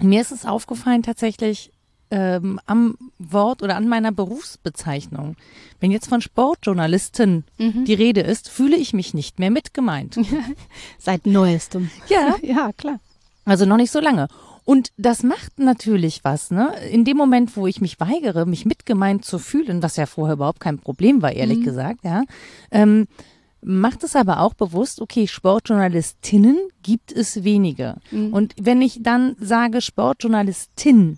mir 0.01 0.21
ist 0.21 0.31
es 0.31 0.45
aufgefallen 0.45 1.03
tatsächlich, 1.03 1.71
ähm, 2.11 2.59
am 2.65 2.97
Wort 3.17 3.61
oder 3.61 3.75
an 3.75 3.87
meiner 3.87 4.11
Berufsbezeichnung. 4.11 5.35
Wenn 5.79 5.91
jetzt 5.91 6.07
von 6.07 6.21
Sportjournalistin 6.21 7.43
mhm. 7.57 7.85
die 7.85 7.93
Rede 7.93 8.21
ist, 8.21 8.49
fühle 8.49 8.75
ich 8.75 8.93
mich 8.93 9.13
nicht 9.13 9.39
mehr 9.39 9.51
mitgemeint. 9.51 10.19
Seit 10.97 11.25
neuestem. 11.25 11.89
Ja, 12.07 12.35
ja, 12.41 12.71
klar. 12.73 12.99
Also 13.45 13.65
noch 13.65 13.77
nicht 13.77 13.91
so 13.91 13.99
lange. 13.99 14.27
Und 14.65 14.91
das 14.97 15.23
macht 15.23 15.57
natürlich 15.57 16.23
was, 16.23 16.51
ne? 16.51 16.75
In 16.91 17.03
dem 17.03 17.17
Moment, 17.17 17.57
wo 17.57 17.65
ich 17.65 17.81
mich 17.81 17.99
weigere, 17.99 18.45
mich 18.45 18.65
mitgemeint 18.65 19.25
zu 19.25 19.39
fühlen, 19.39 19.81
was 19.81 19.95
ja 19.95 20.05
vorher 20.05 20.35
überhaupt 20.35 20.59
kein 20.59 20.77
Problem 20.77 21.23
war, 21.23 21.31
ehrlich 21.31 21.59
mhm. 21.59 21.63
gesagt, 21.63 22.03
ja, 22.03 22.23
ähm, 22.69 23.07
macht 23.61 24.03
es 24.03 24.15
aber 24.15 24.41
auch 24.41 24.53
bewusst, 24.53 25.01
okay, 25.01 25.27
Sportjournalistinnen 25.27 26.57
gibt 26.83 27.11
es 27.11 27.43
wenige. 27.43 27.95
Mhm. 28.11 28.33
Und 28.33 28.53
wenn 28.59 28.81
ich 28.81 29.01
dann 29.01 29.35
sage 29.39 29.81
Sportjournalistin, 29.81 31.17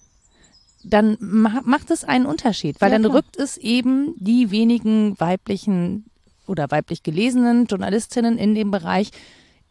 dann 0.83 1.17
macht 1.19 1.91
es 1.91 2.03
einen 2.03 2.25
Unterschied, 2.25 2.79
weil 2.79 2.91
ja, 2.91 2.95
dann 2.95 3.03
klar. 3.03 3.17
rückt 3.17 3.37
es 3.37 3.57
eben 3.57 4.13
die 4.17 4.51
wenigen 4.51 5.19
weiblichen 5.19 6.05
oder 6.47 6.69
weiblich 6.71 7.03
gelesenen 7.03 7.65
Journalistinnen 7.65 8.37
in 8.37 8.55
dem 8.55 8.71
Bereich 8.71 9.11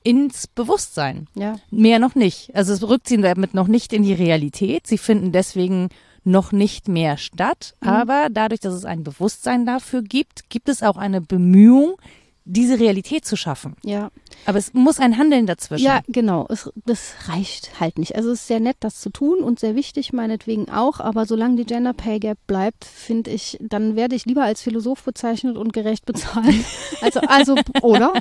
ins 0.02 0.46
Bewusstsein. 0.46 1.26
Ja. 1.34 1.56
Mehr 1.70 1.98
noch 1.98 2.14
nicht. 2.14 2.54
Also 2.54 2.72
es 2.72 2.86
rückt 2.88 3.08
sie 3.08 3.18
damit 3.18 3.54
noch 3.54 3.68
nicht 3.68 3.92
in 3.92 4.02
die 4.02 4.14
Realität. 4.14 4.86
Sie 4.86 4.98
finden 4.98 5.32
deswegen 5.32 5.88
noch 6.24 6.52
nicht 6.52 6.88
mehr 6.88 7.16
statt. 7.16 7.74
Mhm. 7.80 7.88
Aber 7.88 8.28
dadurch, 8.30 8.60
dass 8.60 8.74
es 8.74 8.84
ein 8.84 9.04
Bewusstsein 9.04 9.66
dafür 9.66 10.02
gibt, 10.02 10.48
gibt 10.48 10.68
es 10.68 10.82
auch 10.82 10.96
eine 10.96 11.20
Bemühung, 11.20 11.96
diese 12.44 12.78
Realität 12.78 13.24
zu 13.24 13.36
schaffen. 13.36 13.76
Ja. 13.84 14.10
Aber 14.46 14.58
es 14.58 14.74
muss 14.74 14.98
ein 14.98 15.16
Handeln 15.16 15.46
dazwischen. 15.46 15.84
Ja, 15.84 16.00
genau. 16.08 16.46
Es, 16.48 16.70
das 16.84 17.14
reicht 17.28 17.80
halt 17.80 17.98
nicht. 17.98 18.16
Also 18.16 18.30
es 18.30 18.40
ist 18.40 18.46
sehr 18.48 18.60
nett, 18.60 18.76
das 18.80 19.00
zu 19.00 19.10
tun 19.10 19.38
und 19.38 19.60
sehr 19.60 19.76
wichtig, 19.76 20.12
meinetwegen 20.12 20.68
auch. 20.68 20.98
Aber 20.98 21.24
solange 21.26 21.56
die 21.56 21.64
Gender 21.64 21.92
Pay 21.92 22.18
Gap 22.18 22.38
bleibt, 22.46 22.84
finde 22.84 23.30
ich, 23.30 23.58
dann 23.60 23.94
werde 23.94 24.16
ich 24.16 24.26
lieber 24.26 24.42
als 24.42 24.62
Philosoph 24.62 25.04
bezeichnet 25.04 25.56
und 25.56 25.72
gerecht 25.72 26.04
bezahlt. 26.04 26.54
also, 27.00 27.20
also, 27.20 27.56
oder? 27.82 28.12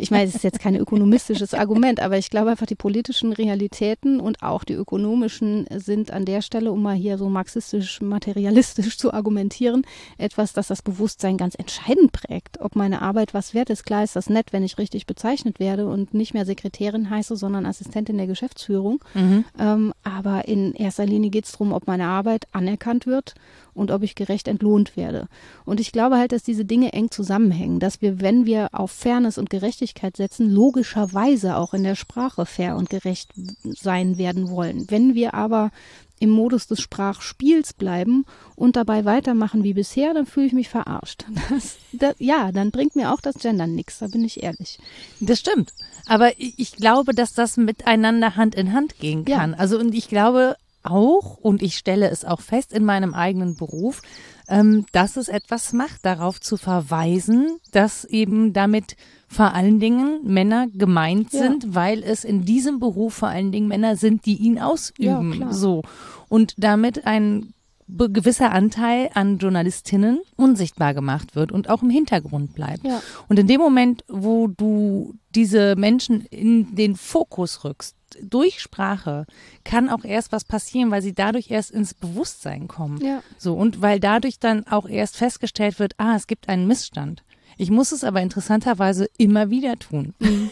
Ich 0.00 0.10
meine, 0.10 0.24
es 0.24 0.34
ist 0.34 0.44
jetzt 0.44 0.58
kein 0.58 0.74
ökonomistisches 0.74 1.54
Argument, 1.54 2.00
aber 2.00 2.18
ich 2.18 2.30
glaube 2.30 2.50
einfach, 2.50 2.66
die 2.66 2.74
politischen 2.74 3.32
Realitäten 3.32 4.18
und 4.18 4.42
auch 4.42 4.64
die 4.64 4.74
ökonomischen 4.74 5.66
sind 5.70 6.10
an 6.10 6.24
der 6.24 6.42
Stelle, 6.42 6.72
um 6.72 6.82
mal 6.82 6.96
hier 6.96 7.18
so 7.18 7.28
marxistisch, 7.28 8.00
materialistisch 8.00 8.98
zu 8.98 9.12
argumentieren, 9.12 9.86
etwas, 10.18 10.52
das 10.52 10.66
das 10.66 10.82
Bewusstsein 10.82 11.36
ganz 11.36 11.54
entscheidend 11.54 12.12
prägt. 12.12 12.60
Ob 12.60 12.74
meine 12.74 13.00
Arbeit 13.00 13.32
was 13.32 13.54
wert 13.54 13.70
ist, 13.70 13.76
ist 13.76 13.84
klar, 13.84 14.02
ist 14.02 14.16
das 14.16 14.30
nett, 14.30 14.52
wenn 14.52 14.64
ich 14.64 14.78
richtig 14.78 15.06
bezeichnet 15.06 15.55
werde 15.60 15.86
und 15.86 16.14
nicht 16.14 16.34
mehr 16.34 16.46
Sekretärin 16.46 17.10
heiße, 17.10 17.36
sondern 17.36 17.66
Assistentin 17.66 18.16
der 18.16 18.26
Geschäftsführung. 18.26 19.02
Mhm. 19.14 19.44
Ähm, 19.58 19.92
aber 20.02 20.48
in 20.48 20.74
erster 20.74 21.06
Linie 21.06 21.30
geht 21.30 21.44
es 21.44 21.52
darum, 21.52 21.72
ob 21.72 21.86
meine 21.86 22.06
Arbeit 22.06 22.46
anerkannt 22.52 23.06
wird 23.06 23.34
und 23.74 23.90
ob 23.90 24.02
ich 24.02 24.14
gerecht 24.14 24.48
entlohnt 24.48 24.96
werde. 24.96 25.28
Und 25.64 25.80
ich 25.80 25.92
glaube 25.92 26.16
halt, 26.16 26.32
dass 26.32 26.42
diese 26.42 26.64
Dinge 26.64 26.92
eng 26.92 27.10
zusammenhängen, 27.10 27.78
dass 27.78 28.00
wir, 28.00 28.20
wenn 28.20 28.46
wir 28.46 28.70
auf 28.72 28.90
Fairness 28.90 29.38
und 29.38 29.50
Gerechtigkeit 29.50 30.16
setzen, 30.16 30.50
logischerweise 30.50 31.56
auch 31.56 31.74
in 31.74 31.84
der 31.84 31.94
Sprache 31.94 32.46
fair 32.46 32.76
und 32.76 32.90
gerecht 32.90 33.30
sein 33.62 34.18
werden 34.18 34.50
wollen. 34.50 34.90
Wenn 34.90 35.14
wir 35.14 35.34
aber 35.34 35.70
im 36.18 36.30
Modus 36.30 36.66
des 36.66 36.80
Sprachspiels 36.80 37.72
bleiben 37.72 38.24
und 38.54 38.76
dabei 38.76 39.04
weitermachen 39.04 39.64
wie 39.64 39.74
bisher, 39.74 40.14
dann 40.14 40.26
fühle 40.26 40.46
ich 40.46 40.52
mich 40.52 40.68
verarscht. 40.68 41.24
Das, 41.48 41.76
das, 41.92 42.14
ja, 42.18 42.50
dann 42.52 42.70
bringt 42.70 42.96
mir 42.96 43.12
auch 43.12 43.20
das 43.20 43.36
Gendern 43.36 43.74
nichts, 43.74 43.98
da 43.98 44.08
bin 44.08 44.24
ich 44.24 44.42
ehrlich. 44.42 44.78
Das 45.20 45.38
stimmt. 45.38 45.72
Aber 46.06 46.32
ich 46.38 46.72
glaube, 46.72 47.14
dass 47.14 47.34
das 47.34 47.56
miteinander 47.56 48.36
Hand 48.36 48.54
in 48.54 48.72
Hand 48.72 48.98
gehen 48.98 49.24
kann. 49.24 49.52
Ja. 49.52 49.58
Also 49.58 49.78
und 49.78 49.94
ich 49.94 50.08
glaube 50.08 50.56
auch, 50.90 51.36
und 51.38 51.62
ich 51.62 51.76
stelle 51.76 52.10
es 52.10 52.24
auch 52.24 52.40
fest 52.40 52.72
in 52.72 52.84
meinem 52.84 53.14
eigenen 53.14 53.56
Beruf, 53.56 54.02
ähm, 54.48 54.86
dass 54.92 55.16
es 55.16 55.28
etwas 55.28 55.72
macht, 55.72 56.04
darauf 56.04 56.40
zu 56.40 56.56
verweisen, 56.56 57.58
dass 57.72 58.04
eben 58.04 58.52
damit 58.52 58.96
vor 59.28 59.54
allen 59.54 59.80
Dingen 59.80 60.20
Männer 60.24 60.68
gemeint 60.72 61.32
ja. 61.32 61.40
sind, 61.40 61.74
weil 61.74 62.02
es 62.02 62.24
in 62.24 62.44
diesem 62.44 62.78
Beruf 62.78 63.14
vor 63.14 63.28
allen 63.28 63.52
Dingen 63.52 63.68
Männer 63.68 63.96
sind, 63.96 64.24
die 64.24 64.36
ihn 64.36 64.58
ausüben. 64.58 65.40
Ja, 65.40 65.52
so. 65.52 65.82
Und 66.28 66.54
damit 66.58 67.06
ein 67.06 67.52
gewisser 67.88 68.50
Anteil 68.50 69.10
an 69.14 69.38
Journalistinnen 69.38 70.20
unsichtbar 70.36 70.92
gemacht 70.94 71.36
wird 71.36 71.52
und 71.52 71.68
auch 71.68 71.82
im 71.82 71.90
Hintergrund 71.90 72.54
bleibt. 72.54 72.84
Ja. 72.84 73.00
Und 73.28 73.38
in 73.38 73.46
dem 73.46 73.60
Moment, 73.60 74.04
wo 74.08 74.48
du 74.48 75.14
diese 75.34 75.76
Menschen 75.76 76.22
in 76.26 76.74
den 76.74 76.96
Fokus 76.96 77.64
rückst, 77.64 77.95
durch 78.22 78.60
Sprache 78.60 79.26
kann 79.64 79.88
auch 79.88 80.04
erst 80.04 80.32
was 80.32 80.44
passieren, 80.44 80.90
weil 80.90 81.02
sie 81.02 81.14
dadurch 81.14 81.50
erst 81.50 81.70
ins 81.70 81.94
Bewusstsein 81.94 82.68
kommen. 82.68 83.00
Ja. 83.04 83.22
So 83.38 83.54
und 83.54 83.82
weil 83.82 84.00
dadurch 84.00 84.38
dann 84.38 84.66
auch 84.66 84.88
erst 84.88 85.16
festgestellt 85.16 85.78
wird, 85.78 85.94
ah, 85.98 86.16
es 86.16 86.26
gibt 86.26 86.48
einen 86.48 86.66
Missstand. 86.66 87.22
Ich 87.56 87.70
muss 87.70 87.92
es 87.92 88.04
aber 88.04 88.20
interessanterweise 88.20 89.08
immer 89.16 89.50
wieder 89.50 89.78
tun. 89.78 90.14
Mhm. 90.18 90.50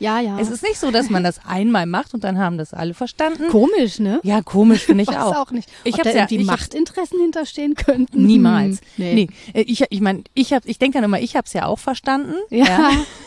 Ja, 0.00 0.18
ja. 0.18 0.38
Es 0.40 0.50
ist 0.50 0.62
nicht 0.62 0.80
so, 0.80 0.90
dass 0.90 1.10
man 1.10 1.22
das 1.22 1.44
einmal 1.46 1.84
macht 1.84 2.14
und 2.14 2.24
dann 2.24 2.38
haben 2.38 2.56
das 2.56 2.72
alle 2.72 2.94
verstanden. 2.94 3.48
Komisch, 3.48 3.98
ne? 3.98 4.18
Ja, 4.22 4.40
komisch 4.40 4.86
finde 4.86 5.02
ich 5.02 5.10
auch. 5.18 5.36
auch 5.36 5.50
nicht. 5.50 5.68
Ich 5.84 5.98
habe 5.98 6.10
ja 6.10 6.24
die 6.24 6.38
Machtinteressen 6.38 7.20
hinterstehen 7.20 7.74
könnten. 7.74 8.24
Niemals. 8.24 8.80
Hm, 8.80 8.86
nee. 8.96 9.14
nee. 9.14 9.28
Äh, 9.52 9.62
ich 9.62 9.84
ich 9.90 10.00
meine, 10.00 10.24
ich 10.32 10.54
habe 10.54 10.66
ich 10.66 10.78
denke 10.78 10.96
dann 10.96 11.04
immer, 11.04 11.20
ich 11.20 11.36
habe 11.36 11.44
es 11.46 11.52
ja 11.52 11.66
auch 11.66 11.78
verstanden. 11.78 12.34
Ja. 12.48 12.64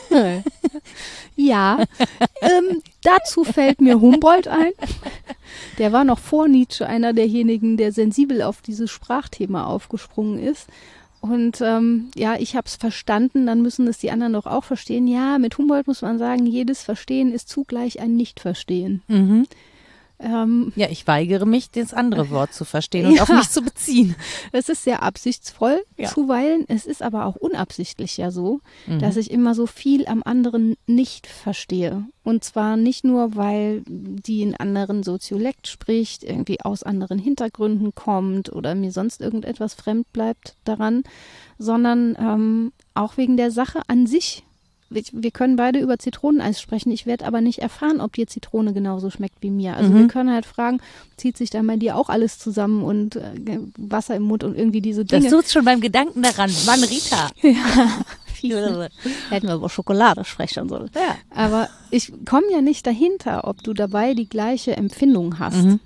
Ja. 0.10 0.44
Ja, 1.36 1.84
ähm, 2.42 2.84
dazu 3.02 3.44
fällt 3.44 3.82
mir 3.82 4.00
Humboldt 4.00 4.48
ein. 4.48 4.72
Der 5.80 5.92
war 5.92 6.04
noch 6.04 6.20
vor 6.20 6.48
Nietzsche 6.48 6.86
einer 6.86 7.14
derjenigen, 7.14 7.78
der 7.78 7.92
sensibel 7.92 8.44
auf 8.44 8.62
dieses 8.62 8.92
Sprachthema 8.92 9.66
aufgesprungen 9.66 10.38
ist. 10.38 10.68
Und 11.24 11.62
ähm, 11.62 12.12
ja, 12.18 12.36
ich 12.38 12.58
habe 12.58 12.68
es 12.68 12.76
verstanden, 12.76 13.46
dann 13.46 13.62
müssen 13.62 13.88
es 13.88 13.98
die 13.98 14.12
anderen 14.12 14.34
doch 14.34 14.46
auch 14.46 14.66
verstehen. 14.66 15.08
Ja, 15.08 15.40
mit 15.40 15.58
Humboldt 15.58 15.88
muss 15.88 16.02
man 16.02 16.20
sagen, 16.20 16.46
jedes 16.46 16.84
Verstehen 16.84 17.32
ist 17.32 17.48
zugleich 17.48 18.02
ein 18.02 18.18
Nicht-Verstehen. 18.18 19.04
Mhm. 19.08 19.48
Ähm, 20.20 20.72
ja, 20.76 20.88
ich 20.90 21.06
weigere 21.08 21.46
mich, 21.46 21.72
das 21.72 21.94
andere 21.94 22.30
Wort 22.30 22.54
zu 22.54 22.66
verstehen 22.66 23.08
und 23.08 23.16
ja, 23.16 23.24
auf 23.24 23.30
mich 23.30 23.50
zu 23.50 23.62
beziehen. 23.62 24.16
Es 24.52 24.70
ist 24.70 24.84
sehr 24.84 25.04
absichtsvoll 25.04 25.84
ja. 25.98 26.10
zuweilen. 26.10 26.66
Es 26.68 26.86
ist 26.86 27.02
aber 27.02 27.26
auch 27.26 27.36
unabsichtlich 27.36 28.18
ja 28.18 28.32
so, 28.32 28.62
mhm. 28.88 29.00
dass 29.00 29.18
ich 29.18 29.32
immer 29.32 29.54
so 29.56 29.68
viel 29.68 30.06
am 30.08 30.24
anderen 30.24 30.76
nicht 30.88 31.28
verstehe. 31.28 32.06
Und 32.24 32.44
zwar 32.44 32.78
nicht 32.78 33.04
nur, 33.04 33.36
weil 33.36 33.84
die 33.86 34.42
in 34.42 34.56
anderen 34.56 35.04
Soziolekt 35.04 35.68
spricht, 35.68 36.24
irgendwie 36.24 36.62
aus 36.62 36.84
anderen 36.84 37.20
Hintergründen 37.20 37.94
kommt 37.94 38.52
oder 38.52 38.76
mir 38.76 38.92
sonst 38.92 39.20
irgendetwas 39.20 39.74
fremd 39.74 40.12
bleibt 40.14 40.56
daran, 40.64 41.04
sondern 41.58 42.16
ähm, 42.18 42.72
auch 42.94 43.18
wegen 43.18 43.36
der 43.36 43.52
Sache 43.52 43.82
an 43.88 44.08
sich 44.08 44.44
wir 44.94 45.32
können 45.32 45.56
beide 45.56 45.80
über 45.80 46.00
Zitroneneis 46.00 46.62
sprechen. 46.62 46.92
Ich 46.92 47.06
werde 47.06 47.26
aber 47.26 47.42
nicht 47.42 47.60
erfahren, 47.60 48.02
ob 48.02 48.14
dir 48.14 48.28
Zitrone 48.28 48.74
genauso 48.74 49.10
schmeckt 49.10 49.42
wie 49.42 49.50
mir. 49.50 49.76
Also 49.76 49.92
mhm. 49.92 50.00
wir 50.00 50.08
können 50.08 50.32
halt 50.32 50.46
fragen, 50.46 50.80
zieht 51.18 51.38
sich 51.38 51.50
dann 51.50 51.68
bei 51.68 51.78
dir 51.78 51.96
auch 51.98 52.10
alles 52.10 52.40
zusammen 52.40 52.84
und 52.84 53.16
äh, 53.16 53.60
Wasser 53.78 54.16
im 54.16 54.24
Mund 54.24 54.44
und 54.44 54.58
irgendwie 54.58 54.82
diese 54.82 55.06
Dinge. 55.06 55.24
Das 55.24 55.32
tut 55.32 55.52
schon 55.52 55.66
beim 55.66 55.82
Gedanken 55.82 56.22
daran. 56.22 56.52
Mann, 56.66 56.84
Rita. 56.84 57.30
ja. 57.42 58.04
Hätten 59.30 59.48
wir 59.48 59.56
über 59.56 59.70
Schokolade 59.70 60.26
sprechen 60.26 60.68
sollen. 60.68 60.90
Ja. 60.96 61.16
Aber 61.30 61.70
ich 61.92 62.12
komme 62.26 62.52
ja 62.52 62.62
nicht 62.62 62.86
dahinter, 62.86 63.48
ob 63.48 63.64
du 63.64 63.74
dabei 63.74 64.14
die 64.14 64.28
gleiche 64.28 64.76
Empfindung 64.76 65.40
hast. 65.40 65.64
Mhm. 65.64 65.80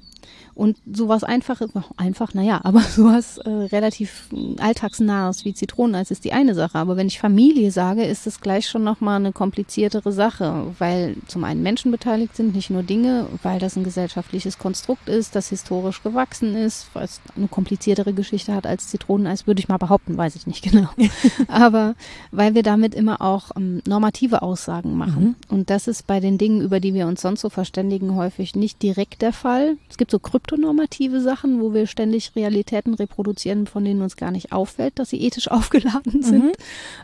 Und 0.57 0.77
sowas 0.91 1.23
einfaches, 1.23 1.69
einfach, 1.97 2.33
naja, 2.33 2.61
aber 2.63 2.79
sowas 2.95 3.37
äh, 3.37 3.49
relativ 3.49 4.27
alltagsnahes 4.59 5.45
wie 5.45 5.53
Zitroneneis 5.53 6.09
ist 6.09 6.25
die 6.25 6.33
eine 6.33 6.55
Sache. 6.55 6.79
Aber 6.79 6.97
wenn 6.97 7.05
ich 7.05 7.19
Familie 7.19 7.69
sage, 7.69 8.03
ist 8.03 8.25
es 8.25 8.41
gleich 8.41 8.67
schon 8.67 8.83
nochmal 8.83 9.17
eine 9.17 9.33
kompliziertere 9.33 10.11
Sache, 10.11 10.73
weil 10.79 11.15
zum 11.27 11.43
einen 11.43 11.61
Menschen 11.61 11.91
beteiligt 11.91 12.35
sind, 12.35 12.55
nicht 12.55 12.71
nur 12.71 12.81
Dinge, 12.81 13.27
weil 13.43 13.59
das 13.59 13.75
ein 13.75 13.83
gesellschaftliches 13.83 14.57
Konstrukt 14.57 15.09
ist, 15.09 15.35
das 15.35 15.49
historisch 15.49 16.01
gewachsen 16.01 16.55
ist, 16.55 16.87
weil 16.93 17.05
es 17.05 17.21
eine 17.35 17.47
kompliziertere 17.47 18.13
Geschichte 18.13 18.55
hat 18.55 18.65
als 18.65 18.87
Zitroneneis, 18.87 19.45
würde 19.45 19.59
ich 19.59 19.67
mal 19.67 19.77
behaupten, 19.77 20.17
weiß 20.17 20.35
ich 20.35 20.47
nicht 20.47 20.63
genau. 20.63 20.89
aber 21.47 21.93
weil 22.31 22.55
wir 22.55 22.63
damit 22.63 22.95
immer 22.95 23.21
auch 23.21 23.51
ähm, 23.55 23.83
normative 23.87 24.41
Aussagen 24.41 24.97
machen. 24.97 25.23
Mhm. 25.23 25.55
Und 25.55 25.69
das 25.69 25.87
ist 25.87 26.07
bei 26.07 26.19
den 26.19 26.39
Dingen, 26.39 26.61
über 26.61 26.79
die 26.79 26.95
wir 26.95 27.05
uns 27.05 27.21
sonst 27.21 27.41
so 27.41 27.51
verständigen, 27.51 28.15
häufig 28.15 28.55
nicht 28.55 28.81
direkt 28.81 29.21
der 29.21 29.33
Fall. 29.33 29.77
Es 29.87 29.97
gibt 29.97 30.09
so 30.09 30.17
Krypto 30.17 30.46
kryptonormative 30.47 31.21
Sachen, 31.21 31.61
wo 31.61 31.73
wir 31.73 31.87
ständig 31.87 32.35
Realitäten 32.35 32.93
reproduzieren, 32.93 33.67
von 33.67 33.83
denen 33.83 34.01
uns 34.01 34.15
gar 34.15 34.31
nicht 34.31 34.51
auffällt, 34.51 34.97
dass 34.99 35.09
sie 35.09 35.21
ethisch 35.21 35.47
aufgeladen 35.51 36.23
sind. 36.23 36.45
Mhm. 36.45 36.51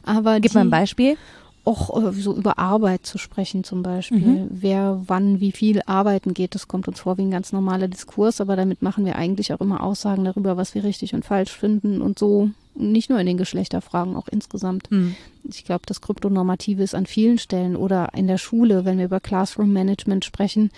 Aber 0.04 0.40
Gib 0.40 0.52
die, 0.52 0.58
mal 0.58 0.66
ein 0.66 0.70
Beispiel. 0.70 1.18
Auch 1.66 2.02
äh, 2.02 2.12
so 2.12 2.36
über 2.36 2.58
Arbeit 2.60 3.06
zu 3.06 3.18
sprechen 3.18 3.64
zum 3.64 3.84
Beispiel. 3.84 4.20
Mhm. 4.20 4.48
Wer 4.50 5.02
wann 5.08 5.40
wie 5.40 5.54
viel 5.54 5.82
arbeiten 5.86 6.34
geht, 6.34 6.56
das 6.56 6.68
kommt 6.68 6.88
uns 6.88 7.00
vor 7.00 7.18
wie 7.18 7.22
ein 7.22 7.32
ganz 7.32 7.54
normaler 7.54 7.88
Diskurs, 7.88 8.42
aber 8.42 8.56
damit 8.56 8.82
machen 8.82 9.06
wir 9.06 9.16
eigentlich 9.16 9.54
auch 9.54 9.62
immer 9.62 9.82
Aussagen 9.82 10.26
darüber, 10.26 10.58
was 10.58 10.76
wir 10.76 10.84
richtig 10.84 11.14
und 11.14 11.24
falsch 11.24 11.52
finden 11.52 12.02
und 12.02 12.20
so. 12.20 12.50
Nicht 12.76 13.10
nur 13.10 13.20
in 13.20 13.28
den 13.28 13.38
Geschlechterfragen, 13.38 14.16
auch 14.16 14.28
insgesamt. 14.28 14.90
Mhm. 14.92 15.16
Ich 15.44 15.64
glaube, 15.64 15.84
das 15.86 16.02
Kryptonormative 16.02 16.82
ist 16.82 16.96
an 16.96 17.06
vielen 17.06 17.38
Stellen 17.38 17.76
oder 17.76 18.10
in 18.16 18.28
der 18.28 18.40
Schule, 18.40 18.84
wenn 18.84 18.98
wir 18.98 19.06
über 19.06 19.20
Classroom 19.20 19.72
Management 19.72 20.26
sprechen 20.26 20.72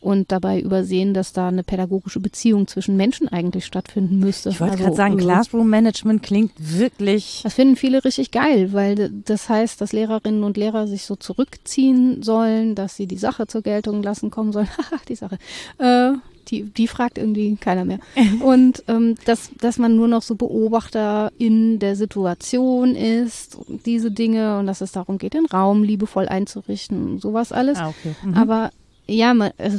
und 0.00 0.32
dabei 0.32 0.60
übersehen, 0.60 1.14
dass 1.14 1.32
da 1.32 1.48
eine 1.48 1.62
pädagogische 1.62 2.20
Beziehung 2.20 2.66
zwischen 2.66 2.96
Menschen 2.96 3.28
eigentlich 3.28 3.66
stattfinden 3.66 4.18
müsste. 4.18 4.48
Ich 4.48 4.60
wollte 4.60 4.72
also, 4.72 4.84
gerade 4.84 4.96
sagen, 4.96 5.16
Classroom 5.18 5.68
Management 5.68 6.22
klingt 6.22 6.52
wirklich. 6.56 7.40
Das 7.42 7.54
finden 7.54 7.76
viele 7.76 8.04
richtig 8.04 8.30
geil, 8.30 8.72
weil 8.72 9.10
das 9.24 9.48
heißt, 9.48 9.80
dass 9.80 9.92
Lehrerinnen 9.92 10.42
und 10.42 10.56
Lehrer 10.56 10.86
sich 10.86 11.04
so 11.04 11.16
zurückziehen 11.16 12.22
sollen, 12.22 12.74
dass 12.74 12.96
sie 12.96 13.06
die 13.06 13.18
Sache 13.18 13.46
zur 13.46 13.62
Geltung 13.62 14.02
lassen 14.02 14.30
kommen 14.30 14.52
sollen. 14.52 14.68
Haha, 14.76 15.00
die 15.08 15.14
Sache. 15.14 15.38
Äh, 15.78 16.12
die, 16.48 16.64
die 16.64 16.88
fragt 16.88 17.18
irgendwie 17.18 17.56
keiner 17.56 17.84
mehr. 17.84 17.98
Und 18.40 18.82
ähm, 18.88 19.14
dass, 19.24 19.50
dass 19.60 19.78
man 19.78 19.96
nur 19.96 20.08
noch 20.08 20.22
so 20.22 20.34
Beobachter 20.34 21.30
in 21.38 21.78
der 21.78 21.96
Situation 21.96 22.94
ist, 22.94 23.58
diese 23.84 24.10
Dinge 24.10 24.58
und 24.58 24.66
dass 24.66 24.80
es 24.80 24.92
darum 24.92 25.18
geht, 25.18 25.34
den 25.34 25.46
Raum 25.46 25.82
liebevoll 25.84 26.28
einzurichten 26.28 27.12
und 27.12 27.20
sowas 27.20 27.52
alles. 27.52 27.78
Ah, 27.78 27.88
okay. 27.88 28.14
mhm. 28.24 28.34
Aber 28.34 28.70
ja, 29.10 29.34
man, 29.34 29.50
äh, 29.58 29.70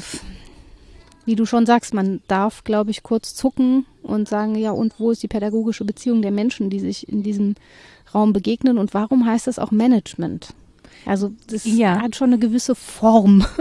wie 1.26 1.36
du 1.36 1.46
schon 1.46 1.65
sagst, 1.65 1.94
man 1.94 2.22
darf, 2.28 2.63
glaube 2.63 2.91
ich, 2.91 3.04
kurz 3.04 3.36
zucken 3.36 3.86
und 4.04 4.28
sagen, 4.28 4.56
ja, 4.56 4.72
und 4.72 5.00
wo 5.00 5.12
ist 5.12 5.24
die 5.24 5.28
pädagogische 5.28 5.86
Beziehung 5.86 6.22
der 6.22 6.32
Menschen, 6.32 6.70
die 6.70 6.80
sich 6.80 7.08
in 7.08 7.24
diesem 7.24 7.56
Raum 8.13 8.34
begegnen 8.34 8.78
und 8.78 8.94
warum 8.94 9.26
heißt 9.26 9.48
das 9.48 9.60
auch 9.60 9.72
Management? 9.72 10.54
Also 11.06 11.32
das 11.48 11.66
ja. 11.66 12.02
hat 12.02 12.16
schon 12.16 12.30
eine 12.30 12.40
gewisse 12.40 12.76
Form. 12.76 13.46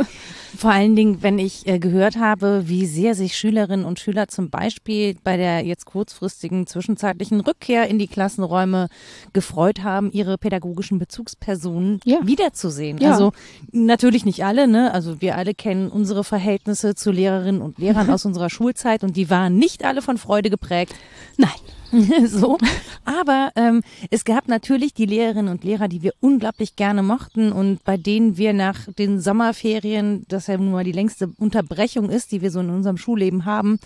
Vor 0.56 0.72
allen 0.72 0.96
Dingen, 0.96 1.22
wenn 1.22 1.38
ich 1.38 1.66
äh, 1.68 1.78
gehört 1.78 2.16
habe, 2.16 2.64
wie 2.66 2.84
sehr 2.84 3.14
sich 3.14 3.36
Schülerinnen 3.36 3.86
und 3.86 4.00
Schüler 4.00 4.28
zum 4.28 4.50
Beispiel 4.50 5.16
bei 5.22 5.36
der 5.36 5.64
jetzt 5.64 5.86
kurzfristigen 5.86 6.66
zwischenzeitlichen 6.66 7.40
Rückkehr 7.40 7.88
in 7.88 7.98
die 7.98 8.08
Klassenräume 8.08 8.88
gefreut 9.32 9.82
haben, 9.84 10.10
ihre 10.10 10.38
pädagogischen 10.38 10.98
Bezugspersonen 10.98 12.00
ja. 12.04 12.18
wiederzusehen. 12.24 12.98
Ja. 12.98 13.12
Also 13.12 13.32
natürlich 13.70 14.24
nicht 14.24 14.44
alle, 14.44 14.66
ne? 14.66 14.92
Also 14.92 15.20
wir 15.20 15.36
alle 15.36 15.54
kennen 15.54 15.88
unsere 15.88 16.24
Verhältnisse 16.24 16.94
zu 16.94 17.12
Lehrerinnen 17.12 17.62
und 17.62 17.78
Lehrern 17.78 18.10
aus 18.10 18.26
unserer 18.26 18.50
Schulzeit 18.50 19.04
und 19.04 19.16
die 19.16 19.30
waren 19.30 19.56
nicht 19.56 19.84
alle 19.84 20.02
von 20.02 20.18
Freude 20.18 20.50
geprägt. 20.50 20.94
Nein. 21.36 21.50
so. 22.26 22.58
Aber 23.04 23.50
ähm, 23.56 23.82
es 24.10 24.24
gab 24.24 24.48
natürlich 24.48 24.94
die 24.94 25.06
Lehrerinnen 25.06 25.50
und 25.50 25.64
Lehrer, 25.64 25.88
die 25.88 26.02
wir 26.02 26.12
unglaublich 26.20 26.76
gerne 26.76 27.02
mochten 27.02 27.52
und 27.52 27.82
bei 27.84 27.96
denen 27.96 28.36
wir 28.36 28.52
nach 28.52 28.86
den 28.98 29.20
Sommerferien, 29.20 30.24
das 30.28 30.46
ja 30.46 30.56
nun 30.56 30.72
mal 30.72 30.84
die 30.84 30.92
längste 30.92 31.32
Unterbrechung 31.38 32.10
ist, 32.10 32.32
die 32.32 32.42
wir 32.42 32.50
so 32.50 32.60
in 32.60 32.70
unserem 32.70 32.96
Schulleben 32.96 33.44
haben, 33.44 33.78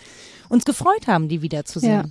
uns 0.49 0.64
gefreut 0.64 1.07
haben, 1.07 1.29
die 1.29 1.43
wiederzusehen. 1.43 1.93
Ja. 1.93 2.05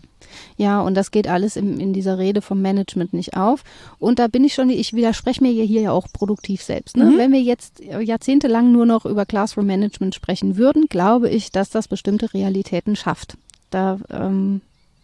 Ja, 0.58 0.82
und 0.82 0.96
das 0.96 1.12
geht 1.12 1.28
alles 1.28 1.56
in, 1.56 1.80
in 1.80 1.94
dieser 1.94 2.18
Rede 2.18 2.42
vom 2.42 2.62
Management 2.62 3.14
nicht 3.14 3.36
auf. 3.36 3.64
Und 4.00 4.20
da 4.20 4.28
bin 4.28 4.44
ich 4.44 4.54
schon, 4.54 4.70
ich 4.70 4.94
widerspreche 4.94 5.44
mir 5.44 5.52
hier 5.52 5.82
ja 5.82 5.92
auch 5.92 6.08
produktiv 6.12 6.64
selbst. 6.64 6.98
Ne? 6.98 7.06
Mhm. 7.06 7.18
Wenn 7.18 7.32
wir 7.32 7.42
jetzt 7.42 7.80
jahrzehntelang 7.80 8.72
nur 8.72 8.86
noch 8.86 9.06
über 9.06 9.26
Classroom 9.26 9.68
Management 9.68 10.16
sprechen 10.16 10.58
würden, 10.58 10.88
glaube 10.88 11.30
ich, 11.30 11.52
dass 11.52 11.70
das 11.70 11.88
bestimmte 11.88 12.34
Realitäten 12.34 12.96
schafft. 12.96 13.38
Da 13.70 14.00
ähm, 14.10 14.62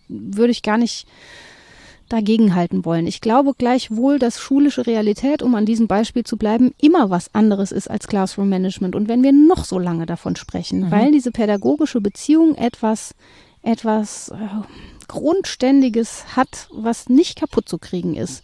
würde 0.10 0.52
ich 0.52 0.64
gar 0.64 0.78
nicht 0.78 1.08
dagegenhalten 2.10 2.84
wollen. 2.86 3.08
Ich 3.08 3.22
glaube 3.22 3.54
gleichwohl, 3.58 4.20
dass 4.20 4.40
schulische 4.40 4.88
Realität, 4.88 5.42
um 5.44 5.56
an 5.56 5.66
diesem 5.66 5.88
Beispiel 5.88 6.24
zu 6.24 6.38
bleiben, 6.38 6.74
immer 6.82 7.10
was 7.10 7.34
anderes 7.34 7.72
ist 7.72 7.90
als 7.90 8.08
Classroom 8.08 8.50
Management. 8.50 8.96
Und 8.96 9.08
wenn 9.08 9.24
wir 9.24 9.32
noch 9.32 9.64
so 9.64 9.80
lange 9.80 10.08
davon 10.08 10.36
sprechen, 10.36 10.88
mhm. 10.88 10.92
weil 10.92 11.12
diese 11.12 11.32
pädagogische 11.32 12.02
Beziehung 12.02 12.56
etwas, 12.56 13.14
etwas 13.62 14.30
äh, 14.30 14.36
Grundständiges 15.08 16.36
hat, 16.36 16.68
was 16.72 17.10
nicht 17.10 17.40
kaputt 17.40 17.70
zu 17.70 17.78
kriegen 17.78 18.16
ist. 18.16 18.44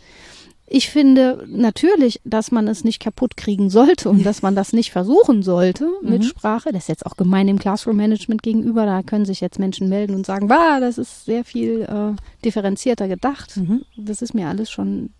Ich 0.67 0.89
finde 0.89 1.45
natürlich, 1.47 2.21
dass 2.23 2.51
man 2.51 2.67
es 2.67 2.83
nicht 2.83 2.99
kaputt 2.99 3.37
kriegen 3.37 3.69
sollte 3.69 4.09
und 4.09 4.25
dass 4.25 4.41
man 4.41 4.55
das 4.55 4.73
nicht 4.73 4.91
versuchen 4.91 5.43
sollte 5.43 5.87
mit 6.01 6.23
mhm. 6.23 6.27
Sprache. 6.27 6.71
Das 6.71 6.83
ist 6.83 6.89
jetzt 6.89 7.05
auch 7.05 7.17
gemein 7.17 7.45
dem 7.45 7.59
Classroom 7.59 7.97
Management 7.97 8.41
gegenüber. 8.41 8.85
Da 8.85 9.03
können 9.03 9.25
sich 9.25 9.41
jetzt 9.41 9.59
Menschen 9.59 9.89
melden 9.89 10.15
und 10.15 10.25
sagen, 10.25 10.47
bah, 10.47 10.79
das 10.79 10.97
ist 10.97 11.25
sehr 11.25 11.43
viel 11.43 11.81
äh, 11.81 12.15
differenzierter 12.43 13.07
gedacht. 13.07 13.57
Mhm. 13.57 13.83
Das 13.95 14.23
ist 14.23 14.33
mir 14.33 14.47
alles 14.47 14.71
schon 14.71 15.11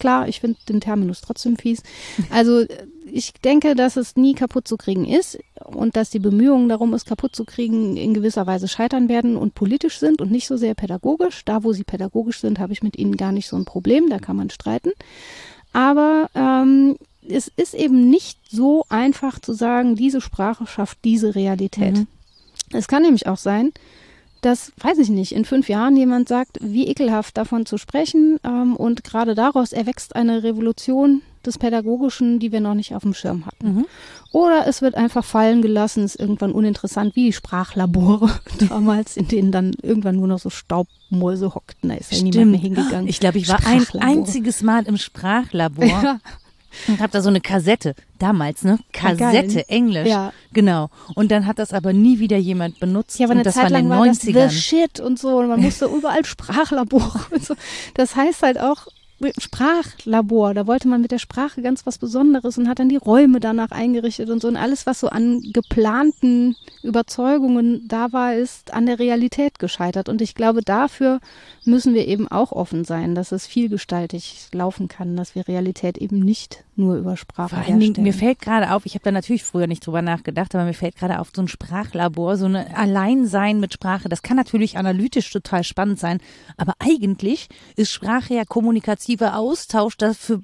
klar. 0.00 0.28
Ich 0.28 0.40
finde 0.40 0.58
den 0.68 0.80
Terminus 0.80 1.20
trotzdem 1.20 1.56
fies. 1.56 1.82
Also 2.30 2.64
ich 3.12 3.32
denke, 3.32 3.74
dass 3.74 3.96
es 3.96 4.16
nie 4.16 4.34
kaputt 4.34 4.68
zu 4.68 4.76
kriegen 4.76 5.06
ist 5.06 5.38
und 5.64 5.96
dass 5.96 6.10
die 6.10 6.18
Bemühungen 6.18 6.68
darum, 6.68 6.94
es 6.94 7.04
kaputt 7.04 7.34
zu 7.34 7.44
kriegen, 7.44 7.96
in 7.96 8.14
gewisser 8.14 8.46
Weise 8.46 8.68
scheitern 8.68 9.08
werden 9.08 9.36
und 9.36 9.54
politisch 9.54 9.98
sind 9.98 10.20
und 10.20 10.30
nicht 10.30 10.46
so 10.46 10.56
sehr 10.56 10.74
pädagogisch. 10.74 11.44
Da, 11.44 11.64
wo 11.64 11.72
sie 11.72 11.84
pädagogisch 11.84 12.40
sind, 12.40 12.58
habe 12.58 12.72
ich 12.72 12.82
mit 12.82 12.98
ihnen 12.98 13.16
gar 13.16 13.32
nicht 13.32 13.48
so 13.48 13.56
ein 13.56 13.64
Problem, 13.64 14.08
da 14.08 14.18
kann 14.18 14.36
man 14.36 14.50
streiten. 14.50 14.92
Aber 15.72 16.30
ähm, 16.34 16.96
es 17.28 17.50
ist 17.56 17.74
eben 17.74 18.08
nicht 18.08 18.38
so 18.48 18.84
einfach 18.88 19.38
zu 19.38 19.52
sagen, 19.52 19.96
diese 19.96 20.20
Sprache 20.20 20.66
schafft 20.66 20.98
diese 21.04 21.34
Realität. 21.34 21.96
Mhm. 21.96 22.06
Es 22.72 22.88
kann 22.88 23.02
nämlich 23.02 23.26
auch 23.26 23.38
sein, 23.38 23.72
dass, 24.40 24.72
weiß 24.78 24.98
ich 24.98 25.08
nicht, 25.08 25.32
in 25.32 25.44
fünf 25.44 25.68
Jahren 25.68 25.96
jemand 25.96 26.28
sagt, 26.28 26.58
wie 26.60 26.86
ekelhaft 26.86 27.36
davon 27.36 27.66
zu 27.66 27.76
sprechen 27.76 28.38
ähm, 28.44 28.76
und 28.76 29.04
gerade 29.04 29.34
daraus 29.34 29.72
erwächst 29.72 30.14
eine 30.14 30.42
Revolution 30.42 31.22
des 31.46 31.58
Pädagogischen, 31.58 32.38
die 32.38 32.52
wir 32.52 32.60
noch 32.60 32.74
nicht 32.74 32.94
auf 32.94 33.02
dem 33.02 33.14
Schirm 33.14 33.46
hatten. 33.46 33.74
Mhm. 33.74 33.86
Oder 34.32 34.66
es 34.66 34.82
wird 34.82 34.94
einfach 34.94 35.24
fallen 35.24 35.62
gelassen, 35.62 36.04
ist 36.04 36.16
irgendwann 36.16 36.52
uninteressant, 36.52 37.16
wie 37.16 37.26
die 37.26 37.32
Sprachlabore 37.32 38.30
damals, 38.68 39.16
in 39.16 39.28
denen 39.28 39.52
dann 39.52 39.72
irgendwann 39.82 40.16
nur 40.16 40.28
noch 40.28 40.38
so 40.38 40.50
Staubmäuse 40.50 41.54
hockten. 41.54 41.90
Da 41.90 41.96
ist 41.96 42.12
ja 42.12 42.22
niemand 42.22 42.50
mehr 42.50 42.60
hingegangen. 42.60 43.08
Ich 43.08 43.20
glaube, 43.20 43.38
ich 43.38 43.48
war 43.48 43.60
ein 43.66 43.86
einziges 44.00 44.62
Mal 44.62 44.86
im 44.86 44.96
Sprachlabor. 44.96 45.86
Ja. 45.86 46.20
Und 46.86 47.00
hab 47.00 47.10
da 47.10 47.22
so 47.22 47.28
eine 47.28 47.40
Kassette, 47.40 47.94
damals, 48.18 48.62
ne? 48.62 48.78
Kassette, 48.92 49.54
geil. 49.54 49.64
Englisch. 49.68 50.08
Ja. 50.08 50.32
Genau. 50.52 50.90
Und 51.14 51.30
dann 51.30 51.46
hat 51.46 51.58
das 51.58 51.72
aber 51.72 51.92
nie 51.92 52.18
wieder 52.18 52.36
jemand 52.36 52.78
benutzt. 52.78 53.18
Ja, 53.18 53.26
aber 53.26 53.32
und 53.32 53.38
eine 53.38 53.44
das 53.44 53.54
Zeit 53.54 53.64
war 53.64 53.68
in 53.68 53.74
lang 53.74 53.82
den 53.84 53.90
war 53.90 54.06
das 54.06 54.22
90ern. 54.22 54.48
the 54.50 54.54
shit 54.54 55.00
und 55.00 55.18
so. 55.18 55.38
Und 55.38 55.48
man 55.48 55.60
musste 55.60 55.86
überall 55.86 56.24
Sprachlabor 56.24 57.26
und 57.30 57.44
so. 57.44 57.54
Das 57.94 58.14
heißt 58.16 58.42
halt 58.42 58.60
auch 58.60 58.86
Sprachlabor. 59.38 60.54
Da 60.54 60.66
wollte 60.66 60.88
man 60.88 61.00
mit 61.00 61.10
der 61.10 61.18
Sprache 61.18 61.60
ganz 61.60 61.86
was 61.86 61.98
Besonderes 61.98 62.56
und 62.56 62.68
hat 62.68 62.78
dann 62.78 62.88
die 62.88 62.96
Räume 62.96 63.40
danach 63.40 63.70
eingerichtet 63.70 64.30
und 64.30 64.40
so. 64.40 64.48
Und 64.48 64.56
alles, 64.56 64.86
was 64.86 65.00
so 65.00 65.08
an 65.08 65.40
geplanten 65.52 66.56
Überzeugungen 66.82 67.86
da 67.88 68.12
war, 68.12 68.34
ist 68.34 68.72
an 68.72 68.86
der 68.86 68.98
Realität 68.98 69.58
gescheitert. 69.58 70.08
Und 70.08 70.22
ich 70.22 70.34
glaube, 70.34 70.62
dafür 70.62 71.20
müssen 71.68 71.94
wir 71.94 72.08
eben 72.08 72.26
auch 72.26 72.50
offen 72.50 72.84
sein, 72.84 73.14
dass 73.14 73.30
es 73.30 73.46
vielgestaltig 73.46 74.48
laufen 74.52 74.88
kann, 74.88 75.16
dass 75.16 75.34
wir 75.34 75.46
Realität 75.46 75.98
eben 75.98 76.18
nicht 76.18 76.64
nur 76.74 76.96
über 76.96 77.16
Sprache 77.16 77.50
Vor 77.50 77.58
allen 77.58 77.66
Dingen, 77.66 77.80
herstellen. 77.80 78.04
mir 78.04 78.12
fällt 78.12 78.40
gerade 78.40 78.72
auf, 78.72 78.86
ich 78.86 78.94
habe 78.94 79.04
da 79.04 79.12
natürlich 79.12 79.44
früher 79.44 79.66
nicht 79.66 79.86
drüber 79.86 80.02
nachgedacht, 80.02 80.54
aber 80.54 80.64
mir 80.64 80.74
fällt 80.74 80.96
gerade 80.96 81.20
auf, 81.20 81.30
so 81.34 81.42
ein 81.42 81.48
Sprachlabor, 81.48 82.36
so 82.36 82.46
eine 82.46 82.76
Alleinsein 82.76 83.60
mit 83.60 83.72
Sprache, 83.74 84.08
das 84.08 84.22
kann 84.22 84.36
natürlich 84.36 84.78
analytisch 84.78 85.30
total 85.30 85.62
spannend 85.62 85.98
sein, 85.98 86.20
aber 86.56 86.74
eigentlich 86.78 87.48
ist 87.76 87.92
Sprache 87.92 88.34
ja 88.34 88.44
kommunikativer 88.44 89.36
Austausch, 89.36 89.96
das 89.96 90.16
für 90.16 90.40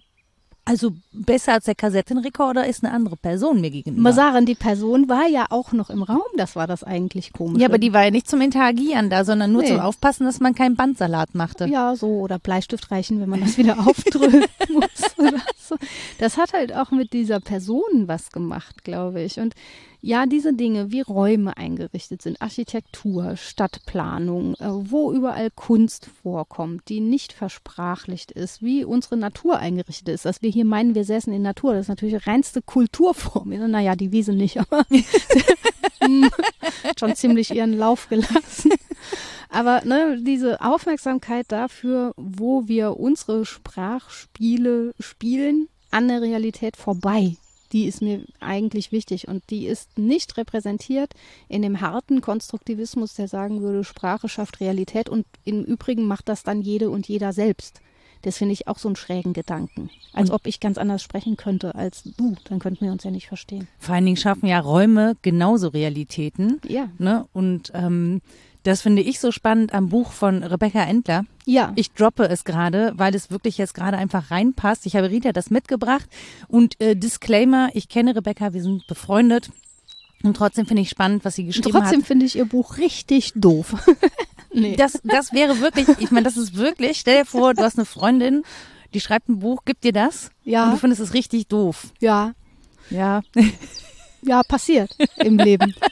also 0.66 0.92
besser 1.12 1.52
als 1.54 1.64
der 1.66 1.74
Kassettenrekorder 1.74 2.66
ist 2.66 2.82
eine 2.82 2.92
andere 2.94 3.16
Person 3.16 3.60
mir 3.60 3.70
gegenüber. 3.70 4.00
Masarin, 4.00 4.46
die 4.46 4.54
Person 4.54 5.08
war 5.10 5.26
ja 5.28 5.46
auch 5.50 5.72
noch 5.72 5.90
im 5.90 6.02
Raum, 6.02 6.22
das 6.36 6.56
war 6.56 6.66
das 6.66 6.82
eigentlich 6.84 7.32
komisch. 7.34 7.60
ja, 7.60 7.68
aber 7.68 7.78
die 7.78 7.92
war 7.92 8.04
ja 8.04 8.10
nicht 8.10 8.28
zum 8.28 8.40
Interagieren 8.40 9.10
da, 9.10 9.24
sondern 9.24 9.52
nur 9.52 9.62
Nee. 9.62 9.68
zum 9.68 9.80
Aufpassen, 9.80 10.24
dass 10.24 10.40
man 10.40 10.54
keinen 10.54 10.74
Bandsalat 10.76 11.34
machte. 11.34 11.66
Ja, 11.66 11.94
so 11.96 12.08
oder 12.20 12.38
Bleistift 12.38 12.90
reichen, 12.90 13.20
wenn 13.20 13.28
man 13.28 13.40
das 13.40 13.58
wieder 13.58 13.78
aufdrücken 13.86 14.44
muss 14.72 15.18
oder 15.18 15.42
so. 15.58 15.76
Das 16.18 16.36
hat 16.38 16.52
halt 16.54 16.74
auch 16.74 16.90
mit 16.90 17.12
dieser 17.12 17.40
Person 17.40 17.82
was 18.06 18.30
gemacht, 18.32 18.84
glaube 18.84 19.20
ich. 19.22 19.38
Und 19.38 19.54
ja, 20.04 20.26
diese 20.26 20.52
Dinge, 20.52 20.92
wie 20.92 21.00
Räume 21.00 21.56
eingerichtet 21.56 22.20
sind, 22.20 22.42
Architektur, 22.42 23.38
Stadtplanung, 23.38 24.52
äh, 24.56 24.66
wo 24.68 25.10
überall 25.10 25.50
Kunst 25.50 26.10
vorkommt, 26.22 26.90
die 26.90 27.00
nicht 27.00 27.32
versprachlicht 27.32 28.30
ist, 28.30 28.62
wie 28.62 28.84
unsere 28.84 29.16
Natur 29.16 29.58
eingerichtet 29.58 30.10
ist, 30.10 30.26
dass 30.26 30.42
wir 30.42 30.50
hier 30.50 30.66
meinen, 30.66 30.94
wir 30.94 31.06
säßen 31.06 31.32
in 31.32 31.40
Natur, 31.40 31.72
das 31.72 31.86
ist 31.86 31.88
natürlich 31.88 32.26
reinste 32.26 32.60
Kulturform. 32.60 33.48
Naja, 33.48 33.96
die 33.96 34.12
Wiese 34.12 34.34
nicht, 34.34 34.60
aber 34.60 34.84
hm, 36.00 36.28
schon 36.98 37.16
ziemlich 37.16 37.54
ihren 37.54 37.72
Lauf 37.72 38.10
gelassen. 38.10 38.72
Aber 39.48 39.86
ne, 39.86 40.18
diese 40.20 40.60
Aufmerksamkeit 40.60 41.46
dafür, 41.48 42.12
wo 42.18 42.68
wir 42.68 42.98
unsere 42.98 43.46
Sprachspiele 43.46 44.92
spielen, 45.00 45.68
an 45.90 46.08
der 46.08 46.20
Realität 46.20 46.76
vorbei, 46.76 47.36
die 47.74 47.86
ist 47.86 48.00
mir 48.00 48.24
eigentlich 48.40 48.92
wichtig. 48.92 49.28
Und 49.28 49.42
die 49.50 49.66
ist 49.66 49.98
nicht 49.98 50.38
repräsentiert 50.38 51.12
in 51.48 51.60
dem 51.60 51.80
harten 51.80 52.20
Konstruktivismus, 52.20 53.14
der 53.14 53.28
sagen 53.28 53.60
würde, 53.60 53.82
Sprache 53.84 54.28
schafft 54.28 54.60
Realität. 54.60 55.08
Und 55.08 55.26
im 55.44 55.64
Übrigen 55.64 56.06
macht 56.06 56.28
das 56.28 56.44
dann 56.44 56.62
jede 56.62 56.88
und 56.88 57.08
jeder 57.08 57.32
selbst. 57.32 57.80
Das 58.22 58.38
finde 58.38 58.54
ich 58.54 58.68
auch 58.68 58.78
so 58.78 58.88
einen 58.88 58.96
schrägen 58.96 59.34
Gedanken. 59.34 59.90
Als 60.14 60.30
ob 60.30 60.46
ich 60.46 60.60
ganz 60.60 60.78
anders 60.78 61.02
sprechen 61.02 61.36
könnte 61.36 61.74
als 61.74 62.04
du. 62.04 62.36
Dann 62.44 62.58
könnten 62.58 62.86
wir 62.86 62.92
uns 62.92 63.04
ja 63.04 63.10
nicht 63.10 63.26
verstehen. 63.26 63.68
Vor 63.78 63.96
allen 63.96 64.06
Dingen 64.06 64.16
schaffen 64.16 64.46
ja 64.46 64.60
Räume 64.60 65.16
genauso 65.20 65.68
Realitäten. 65.68 66.60
Ja. 66.66 66.88
Ne? 66.96 67.26
Und 67.34 67.72
ähm, 67.74 68.22
das 68.64 68.82
finde 68.82 69.02
ich 69.02 69.20
so 69.20 69.30
spannend 69.30 69.72
am 69.72 69.88
Buch 69.88 70.10
von 70.12 70.42
Rebecca 70.42 70.82
Endler. 70.82 71.24
Ja. 71.46 71.72
Ich 71.76 71.92
droppe 71.92 72.24
es 72.28 72.44
gerade, 72.44 72.92
weil 72.96 73.14
es 73.14 73.30
wirklich 73.30 73.58
jetzt 73.58 73.74
gerade 73.74 73.96
einfach 73.96 74.30
reinpasst. 74.30 74.86
Ich 74.86 74.96
habe 74.96 75.10
Rita 75.10 75.32
das 75.32 75.50
mitgebracht 75.50 76.06
und 76.48 76.80
äh, 76.80 76.96
Disclaimer, 76.96 77.68
ich 77.74 77.88
kenne 77.88 78.16
Rebecca, 78.16 78.52
wir 78.52 78.62
sind 78.62 78.86
befreundet 78.88 79.50
und 80.22 80.36
trotzdem 80.36 80.66
finde 80.66 80.82
ich 80.82 80.88
spannend, 80.90 81.24
was 81.24 81.36
sie 81.36 81.44
geschrieben 81.44 81.70
Trotzdem 81.70 82.00
hat. 82.00 82.06
finde 82.06 82.26
ich 82.26 82.36
ihr 82.36 82.46
Buch 82.46 82.78
richtig 82.78 83.32
doof. 83.36 83.74
nee. 84.54 84.74
Das, 84.76 85.00
das 85.04 85.32
wäre 85.32 85.60
wirklich, 85.60 85.86
ich 85.98 86.10
meine, 86.10 86.24
das 86.24 86.36
ist 86.38 86.56
wirklich, 86.56 86.98
stell 86.98 87.20
dir 87.20 87.26
vor, 87.26 87.54
du 87.54 87.62
hast 87.62 87.76
eine 87.78 87.84
Freundin, 87.84 88.42
die 88.94 89.00
schreibt 89.00 89.28
ein 89.28 89.40
Buch, 89.40 89.64
gibt 89.66 89.84
dir 89.84 89.92
das 89.92 90.30
Ja. 90.44 90.64
und 90.64 90.70
du 90.72 90.76
findest 90.78 91.02
es 91.02 91.12
richtig 91.14 91.48
doof. 91.48 91.88
Ja. 92.00 92.32
Ja, 92.90 93.20
Ja, 94.22 94.42
passiert 94.42 94.96
im 95.16 95.36
Leben. 95.36 95.74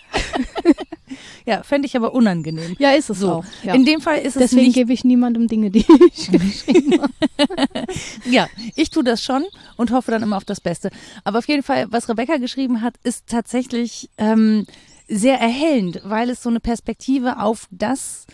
ja, 1.46 1.62
fände 1.62 1.86
ich 1.86 1.96
aber 1.96 2.14
unangenehm. 2.14 2.76
Ja, 2.78 2.92
ist 2.92 3.10
es 3.10 3.18
So, 3.18 3.30
auch. 3.32 3.44
Ja. 3.62 3.74
in 3.74 3.84
dem 3.84 4.00
Fall 4.00 4.18
ist 4.18 4.36
es 4.36 4.50
Deswegen 4.50 4.72
gebe 4.72 4.92
ich 4.92 5.04
niemandem 5.04 5.48
Dinge, 5.48 5.70
die 5.70 5.84
ich 6.14 6.30
geschrieben 6.32 7.00
habe. 7.02 7.12
Ja, 8.24 8.48
ich 8.76 8.90
tue 8.90 9.04
das 9.04 9.22
schon 9.22 9.44
und 9.76 9.90
hoffe 9.90 10.10
dann 10.10 10.22
immer 10.22 10.36
auf 10.36 10.44
das 10.44 10.60
Beste. 10.60 10.90
Aber 11.24 11.38
auf 11.38 11.48
jeden 11.48 11.62
Fall, 11.62 11.86
was 11.90 12.08
Rebecca 12.08 12.36
geschrieben 12.36 12.80
hat, 12.82 12.94
ist 13.02 13.26
tatsächlich 13.26 14.10
ähm, 14.18 14.66
sehr 15.08 15.38
erhellend, 15.40 16.00
weil 16.04 16.30
es 16.30 16.42
so 16.42 16.48
eine 16.48 16.60
Perspektive 16.60 17.40
auf 17.40 17.66
das 17.70 18.26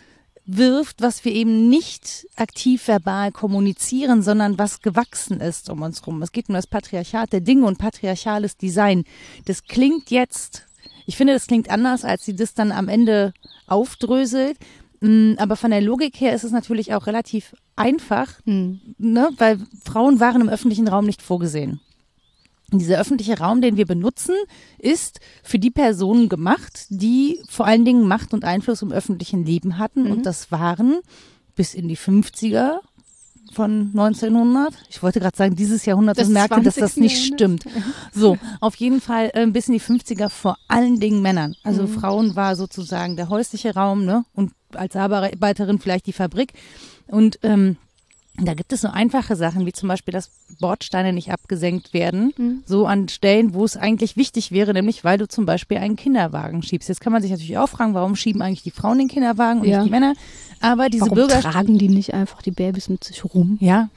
wirft, 0.51 1.03
was 1.03 1.25
wir 1.27 1.33
eben 1.33 1.69
nicht 1.69 2.27
aktiv 2.37 2.89
verbal 2.89 3.33
kommunizieren, 3.33 4.23
sondern 4.23 4.59
was 4.59 4.81
gewachsen 4.81 5.41
ist 5.41 5.69
um 5.69 5.83
uns 5.83 6.07
rum. 6.07 6.23
Es 6.23 6.33
geht 6.33 6.49
um 6.49 6.55
das 6.55 6.67
Patriarchat 6.67 7.33
der 7.35 7.41
Dinge 7.43 7.67
und 7.67 7.77
patriarchales 7.79 8.57
Design. 8.57 9.05
Das 9.45 9.65
klingt 9.65 10.11
jetzt, 10.11 10.65
ich 11.09 11.17
finde, 11.17 11.33
das 11.33 11.47
klingt 11.47 11.71
anders, 11.71 12.05
als 12.05 12.27
sie 12.27 12.37
das 12.37 12.53
dann 12.53 12.71
am 12.71 12.87
Ende 12.87 13.33
aufdröselt. 13.67 14.59
Mm, 15.01 15.33
Aber 15.39 15.57
von 15.57 15.71
der 15.71 15.81
Logik 15.81 16.21
her 16.21 16.35
ist 16.35 16.45
es 16.45 16.53
natürlich 16.53 16.93
auch 16.93 17.07
relativ 17.07 17.57
einfach, 17.77 18.29
ne? 18.45 19.31
weil 19.39 19.59
Frauen 19.83 20.21
waren 20.21 20.43
im 20.43 20.51
öffentlichen 20.51 20.87
Raum 20.87 21.07
nicht 21.07 21.23
vorgesehen. 21.23 21.81
Und 22.71 22.81
dieser 22.81 23.01
öffentliche 23.01 23.39
Raum, 23.39 23.63
den 23.63 23.79
wir 23.79 23.87
benutzen, 23.87 24.35
ist 24.77 25.21
für 25.43 25.59
die 25.59 25.71
Personen 25.71 26.29
gemacht, 26.29 26.85
die 26.91 27.41
vor 27.49 27.65
allen 27.65 27.87
Dingen 27.87 28.07
Macht 28.07 28.35
und 28.35 28.45
Einfluss 28.45 28.83
im 28.83 28.93
öffentlichen 28.93 29.47
Leben 29.47 29.79
hatten. 29.79 30.11
Und 30.11 30.27
das 30.27 30.53
waren 30.53 30.99
bis 31.57 31.73
in 31.73 31.89
die 31.89 31.97
50er 31.97 32.81
von 33.59 33.91
1900. 33.93 34.73
Ich 34.89 35.03
wollte 35.03 35.19
gerade 35.19 35.37
sagen, 35.37 35.57
dieses 35.57 35.85
Jahrhundert 35.85 36.17
und 36.19 36.31
merkte, 36.33 36.63
dass 36.63 36.77
das 36.77 36.95
20. 36.95 37.03
nicht 37.03 37.35
stimmt. 37.35 37.65
So, 38.15 38.39
auf 38.61 38.77
jeden 38.77 39.01
Fall 39.01 39.31
äh, 39.35 39.47
bis 39.47 39.67
in 39.67 39.75
die 39.75 39.81
50er 39.81 40.29
vor 40.29 40.57
allen 40.69 41.01
Dingen 41.01 41.23
Männern. 41.23 41.57
Also 41.65 41.89
Frauen 41.89 42.37
war 42.37 42.55
sozusagen 42.55 43.17
der 43.17 43.29
häusliche 43.31 43.75
Raum, 43.75 44.05
ne? 44.05 44.25
Und 44.33 44.53
als 44.75 44.95
Arbeiterin 44.95 45.81
vielleicht 45.81 46.07
die 46.07 46.13
Fabrik. 46.13 46.53
Und 47.09 47.41
ähm, 47.43 47.77
da 48.41 48.55
gibt 48.55 48.73
es 48.73 48.83
so 48.83 48.89
einfache 48.89 49.35
Sachen, 49.35 49.67
wie 49.67 49.73
zum 49.73 49.89
Beispiel, 49.89 50.13
dass 50.13 50.31
Bordsteine 50.61 51.13
nicht 51.13 51.33
abgesenkt 51.33 51.93
werden, 51.93 52.63
so 52.67 52.87
an 52.87 53.09
Stellen, 53.09 53.53
wo 53.55 53.65
es 53.65 53.77
eigentlich 53.77 54.17
wichtig 54.17 54.53
wäre, 54.53 54.73
nämlich 54.73 55.03
weil 55.03 55.19
du 55.19 55.27
zum 55.27 55.45
Beispiel 55.45 55.79
einen 55.79 55.97
Kinderwagen 55.97 56.63
schiebst. 56.63 56.89
Jetzt 56.89 57.01
kann 57.01 57.13
man 57.13 57.21
sich 57.23 57.33
natürlich 57.33 57.59
auch 57.59 57.69
fragen, 57.69 57.95
warum 57.95 58.15
schieben 58.15 58.41
eigentlich 58.41 58.63
die 58.63 58.71
Frauen 58.71 58.99
den 58.99 59.09
Kinderwagen 59.09 59.61
und 59.61 59.67
Ja. 59.67 59.79
nicht 59.79 59.87
die 59.87 59.91
Männer? 59.91 60.15
Aber 60.61 60.89
diese 60.89 61.03
Warum 61.03 61.15
Bürger 61.17 61.41
tragen 61.41 61.79
die 61.79 61.89
nicht 61.89 62.15
einfach 62.15 62.43
die 62.43 62.51
Babys 62.51 62.89
mit 62.89 63.05
sich 63.05 63.25
rum? 63.25 63.59
ja, 63.61 63.89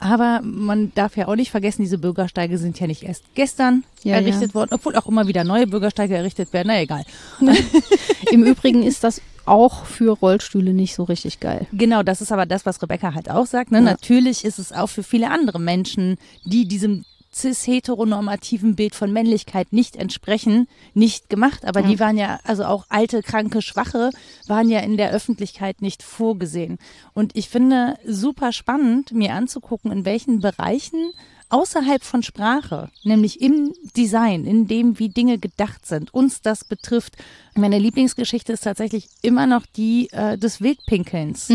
aber 0.00 0.40
man 0.44 0.92
darf 0.94 1.16
ja 1.16 1.26
auch 1.26 1.34
nicht 1.34 1.50
vergessen, 1.50 1.82
diese 1.82 1.98
Bürgersteige 1.98 2.56
sind 2.56 2.78
ja 2.78 2.86
nicht 2.86 3.02
erst 3.02 3.24
gestern 3.34 3.82
Ja, 4.04 4.14
errichtet 4.14 4.50
ja. 4.50 4.54
worden, 4.54 4.70
obwohl 4.72 4.94
auch 4.94 5.06
immer 5.06 5.26
wieder 5.26 5.42
neue 5.42 5.66
Bürgersteige 5.66 6.16
errichtet 6.16 6.52
werden. 6.52 6.68
Na 6.68 6.80
egal. 6.80 7.04
Im 8.30 8.44
Übrigen 8.44 8.84
ist 8.84 9.02
das 9.02 9.20
auch 9.44 9.86
für 9.86 10.12
Rollstühle 10.12 10.72
nicht 10.72 10.94
so 10.94 11.02
richtig 11.04 11.40
geil. 11.40 11.66
Genau, 11.72 12.02
das 12.04 12.20
ist 12.20 12.30
aber 12.30 12.46
das, 12.46 12.64
was 12.64 12.80
Rebecca 12.80 13.14
halt 13.14 13.28
auch 13.30 13.46
sagt. 13.46 13.72
Ne? 13.72 13.78
Ja. 13.78 13.84
Natürlich 13.84 14.44
ist 14.44 14.58
es 14.60 14.72
auch 14.72 14.88
für 14.88 15.02
viele 15.02 15.30
andere 15.30 15.58
Menschen, 15.58 16.16
die 16.44 16.68
diesem 16.68 17.04
cis-heteronormativen 17.40 18.74
Bild 18.74 18.94
von 18.94 19.12
Männlichkeit 19.12 19.72
nicht 19.72 19.96
entsprechen, 19.96 20.68
nicht 20.94 21.28
gemacht. 21.28 21.64
Aber 21.64 21.82
die 21.82 22.00
waren 22.00 22.16
ja, 22.16 22.40
also 22.44 22.64
auch 22.64 22.86
alte, 22.88 23.22
kranke, 23.22 23.62
schwache, 23.62 24.10
waren 24.46 24.68
ja 24.68 24.80
in 24.80 24.96
der 24.96 25.10
Öffentlichkeit 25.10 25.82
nicht 25.82 26.02
vorgesehen. 26.02 26.78
Und 27.14 27.36
ich 27.36 27.48
finde 27.48 27.96
super 28.06 28.52
spannend, 28.52 29.12
mir 29.12 29.34
anzugucken, 29.34 29.92
in 29.92 30.04
welchen 30.04 30.40
Bereichen 30.40 31.12
außerhalb 31.50 32.04
von 32.04 32.22
Sprache, 32.22 32.90
nämlich 33.04 33.40
im 33.40 33.72
Design, 33.96 34.44
in 34.44 34.66
dem, 34.66 34.98
wie 34.98 35.08
Dinge 35.08 35.38
gedacht 35.38 35.86
sind, 35.86 36.12
uns 36.12 36.42
das 36.42 36.64
betrifft. 36.64 37.16
Meine 37.54 37.78
Lieblingsgeschichte 37.78 38.52
ist 38.52 38.64
tatsächlich 38.64 39.08
immer 39.22 39.46
noch 39.46 39.64
die 39.64 40.10
äh, 40.12 40.36
des 40.36 40.60
Wildpinkelns 40.60 41.48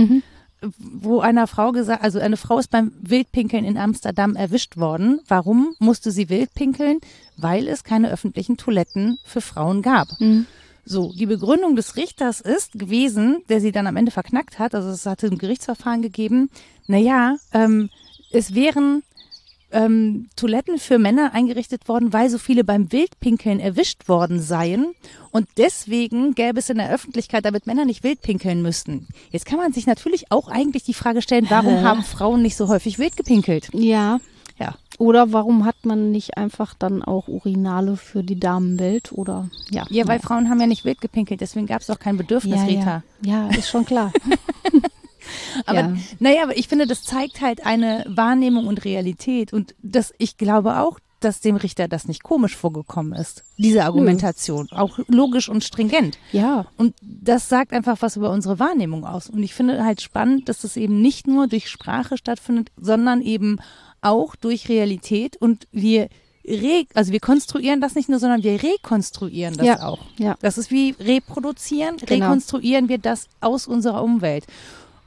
wo 0.78 1.20
einer 1.20 1.47
Frau 1.47 1.72
gesagt, 1.72 2.03
also 2.03 2.20
eine 2.20 2.38
Frau 2.38 2.59
ist 2.59 2.70
beim 2.70 2.91
Wildpinkeln 3.01 3.66
in 3.66 3.78
Amsterdam 3.78 4.36
erwischt 4.36 4.78
worden. 4.78 5.20
Warum 5.28 5.76
musste 5.80 6.11
sie 6.11 6.30
wildpinkeln? 6.30 6.99
Weil 7.38 7.68
es 7.68 7.84
keine 7.84 8.11
öffentlichen 8.11 8.57
Toiletten 8.57 9.18
für 9.24 9.41
Frauen 9.41 9.82
gab. 9.82 10.07
So, 10.86 11.14
die 11.14 11.26
Begründung 11.26 11.76
des 11.76 11.95
Richters 11.95 12.41
ist 12.41 12.74
gewesen, 12.74 13.43
der 13.49 13.61
sie 13.61 13.72
dann 13.72 13.88
am 13.88 13.95
Ende 13.95 14.11
verknackt 14.11 14.59
hat, 14.59 14.76
also 14.76 14.89
es 14.89 15.05
hatte 15.05 15.28
ein 15.28 15.38
Gerichtsverfahren 15.38 16.01
gegeben, 16.01 16.49
naja, 16.88 17.38
ähm, 17.53 17.89
es 18.32 18.53
wären 18.53 19.03
ähm, 19.74 20.30
Toiletten 20.36 20.78
für 20.78 20.99
Männer 20.99 21.34
eingerichtet 21.34 21.88
worden, 21.88 22.13
weil 22.13 22.30
so 22.30 22.38
viele 22.38 22.63
beim 22.63 22.91
Wildpinkeln 22.91 23.59
erwischt 23.59 24.07
worden 24.07 24.41
seien. 24.41 24.93
Und 25.32 25.47
deswegen 25.57 26.36
gäbe 26.36 26.59
es 26.59 26.69
in 26.69 26.78
der 26.78 26.91
Öffentlichkeit, 26.91 27.45
damit 27.45 27.67
Männer 27.67 27.86
nicht 27.86 28.03
wildpinkeln 28.03 28.61
müssten. 28.61 29.07
Jetzt 29.32 29.45
kann 29.45 29.57
man 29.57 29.74
sich 29.74 29.88
natürlich 29.88 30.32
auch 30.32 30.47
eigentlich 30.47 30.84
die 30.84 30.93
Frage 30.93 31.21
stellen, 31.21 31.47
warum 31.49 31.82
haben 31.84 32.03
Frauen 32.03 32.41
nicht 32.41 32.55
so 32.55 32.67
häufig 32.67 32.99
wild 32.99 33.17
gepinkelt? 33.17 33.69
Ja. 33.74 34.19
Ja. 34.59 34.76
Oder 34.99 35.34
warum 35.34 35.65
hat 35.65 35.84
man 35.84 36.11
nicht 36.11 36.38
einfach 36.38 36.76
dann 36.76 37.01
auch 37.01 37.28
Urinale 37.28 37.97
für 37.97 38.24
die 38.24 38.39
Damenwelt 38.39 39.11
oder 39.11 39.49
ja. 39.71 39.86
Ja, 39.89 40.07
weil 40.07 40.19
Frauen 40.19 40.49
haben 40.49 40.59
ja 40.59 40.67
nicht 40.67 40.86
wild 40.86 41.01
gepinkelt, 41.01 41.41
deswegen 41.41 41.65
gab 41.65 41.82
es 41.82 41.89
auch 41.89 41.97
kein 41.97 42.17
Bedürfnis, 42.17 42.59
ja, 42.61 42.65
Rita. 42.65 43.03
Ja. 43.26 43.49
ja, 43.49 43.57
ist 43.57 43.69
schon 43.69 43.86
klar. 43.86 44.13
aber 45.65 45.80
ja. 45.80 45.97
naja, 46.19 46.43
aber 46.43 46.57
ich 46.57 46.67
finde, 46.67 46.88
das 46.88 47.03
zeigt 47.03 47.41
halt 47.41 47.65
eine 47.65 48.05
Wahrnehmung 48.07 48.67
und 48.67 48.86
Realität. 48.86 49.53
Und 49.53 49.76
das, 49.82 50.13
ich 50.17 50.38
glaube 50.38 50.80
auch, 50.80 50.99
dass 51.24 51.39
dem 51.39 51.55
Richter 51.55 51.88
das 51.88 52.07
nicht 52.07 52.24
komisch 52.24 52.55
vorgekommen 52.55 53.13
ist, 53.13 53.43
diese 53.57 53.86
Argumentation. 53.86 54.67
Nö. 54.71 54.78
Auch 54.78 54.99
logisch 55.07 55.49
und 55.49 55.63
stringent. 55.63 56.17
Ja. 56.32 56.65
Und 56.78 56.95
das 57.01 57.49
sagt 57.49 57.71
einfach 57.71 58.01
was 58.01 58.17
über 58.17 58.30
unsere 58.32 58.59
Wahrnehmung 58.59 59.05
aus. 59.05 59.30
Und 59.30 59.41
ich 59.41 59.53
finde 59.53 59.84
halt 59.84 60.01
spannend, 60.01 60.49
dass 60.49 60.61
das 60.61 60.76
eben 60.76 61.01
nicht 61.01 61.28
nur 61.28 61.47
durch 61.47 61.69
Sprache 61.69 62.17
stattfindet, 62.17 62.71
sondern 62.76 63.21
eben 63.21 63.59
auch 64.01 64.36
durch 64.36 64.67
Realität 64.67 65.38
und 65.38 65.67
wir 65.71 66.09
re 66.45 66.86
also 66.93 67.13
wir 67.13 67.21
konstruieren 67.21 67.80
das 67.80 67.95
nicht 67.95 68.09
nur, 68.09 68.19
sondern 68.19 68.43
wir 68.43 68.61
rekonstruieren 68.61 69.55
das 69.55 69.65
ja, 69.65 69.88
auch. 69.88 69.99
Ja. 70.17 70.36
Das 70.41 70.57
ist 70.57 70.71
wie 70.71 70.93
reproduzieren, 70.99 71.95
Genau. 71.97 72.26
rekonstruieren 72.26 72.89
wir 72.89 72.97
das 72.97 73.28
aus 73.39 73.65
unserer 73.65 74.03
Umwelt. 74.03 74.45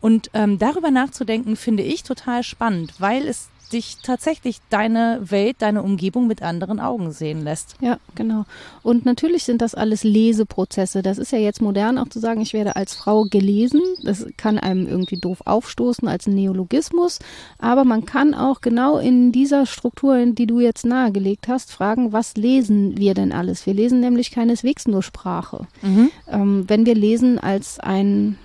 Und 0.00 0.30
ähm, 0.34 0.58
darüber 0.58 0.90
nachzudenken, 0.90 1.56
finde 1.56 1.82
ich 1.82 2.02
total 2.02 2.42
spannend, 2.42 2.94
weil 2.98 3.26
es 3.26 3.48
dich 3.72 3.96
tatsächlich 4.02 4.58
deine 4.70 5.20
Welt, 5.22 5.56
deine 5.60 5.82
Umgebung 5.82 6.26
mit 6.26 6.42
anderen 6.42 6.80
Augen 6.80 7.12
sehen 7.12 7.42
lässt. 7.42 7.74
Ja, 7.80 7.98
genau. 8.14 8.44
Und 8.82 9.04
natürlich 9.04 9.44
sind 9.44 9.62
das 9.62 9.74
alles 9.74 10.04
Leseprozesse. 10.04 11.02
Das 11.02 11.18
ist 11.18 11.32
ja 11.32 11.38
jetzt 11.38 11.60
modern 11.60 11.98
auch 11.98 12.08
zu 12.08 12.18
sagen, 12.18 12.40
ich 12.40 12.52
werde 12.52 12.76
als 12.76 12.94
Frau 12.94 13.24
gelesen. 13.24 13.80
Das 14.02 14.26
kann 14.36 14.58
einem 14.58 14.86
irgendwie 14.86 15.18
doof 15.18 15.42
aufstoßen 15.44 16.06
als 16.08 16.26
Neologismus. 16.26 17.18
Aber 17.58 17.84
man 17.84 18.04
kann 18.04 18.34
auch 18.34 18.60
genau 18.60 18.98
in 18.98 19.32
dieser 19.32 19.66
Struktur, 19.66 20.24
die 20.26 20.46
du 20.46 20.60
jetzt 20.60 20.86
nahegelegt 20.86 21.48
hast, 21.48 21.72
fragen, 21.72 22.12
was 22.12 22.36
lesen 22.36 22.96
wir 22.96 23.14
denn 23.14 23.32
alles? 23.32 23.66
Wir 23.66 23.74
lesen 23.74 24.00
nämlich 24.00 24.30
keineswegs 24.30 24.86
nur 24.86 25.02
Sprache. 25.02 25.66
Mhm. 25.82 26.10
Ähm, 26.28 26.64
wenn 26.68 26.86
wir 26.86 26.94
lesen 26.94 27.38
als 27.38 27.80
ein 27.80 28.38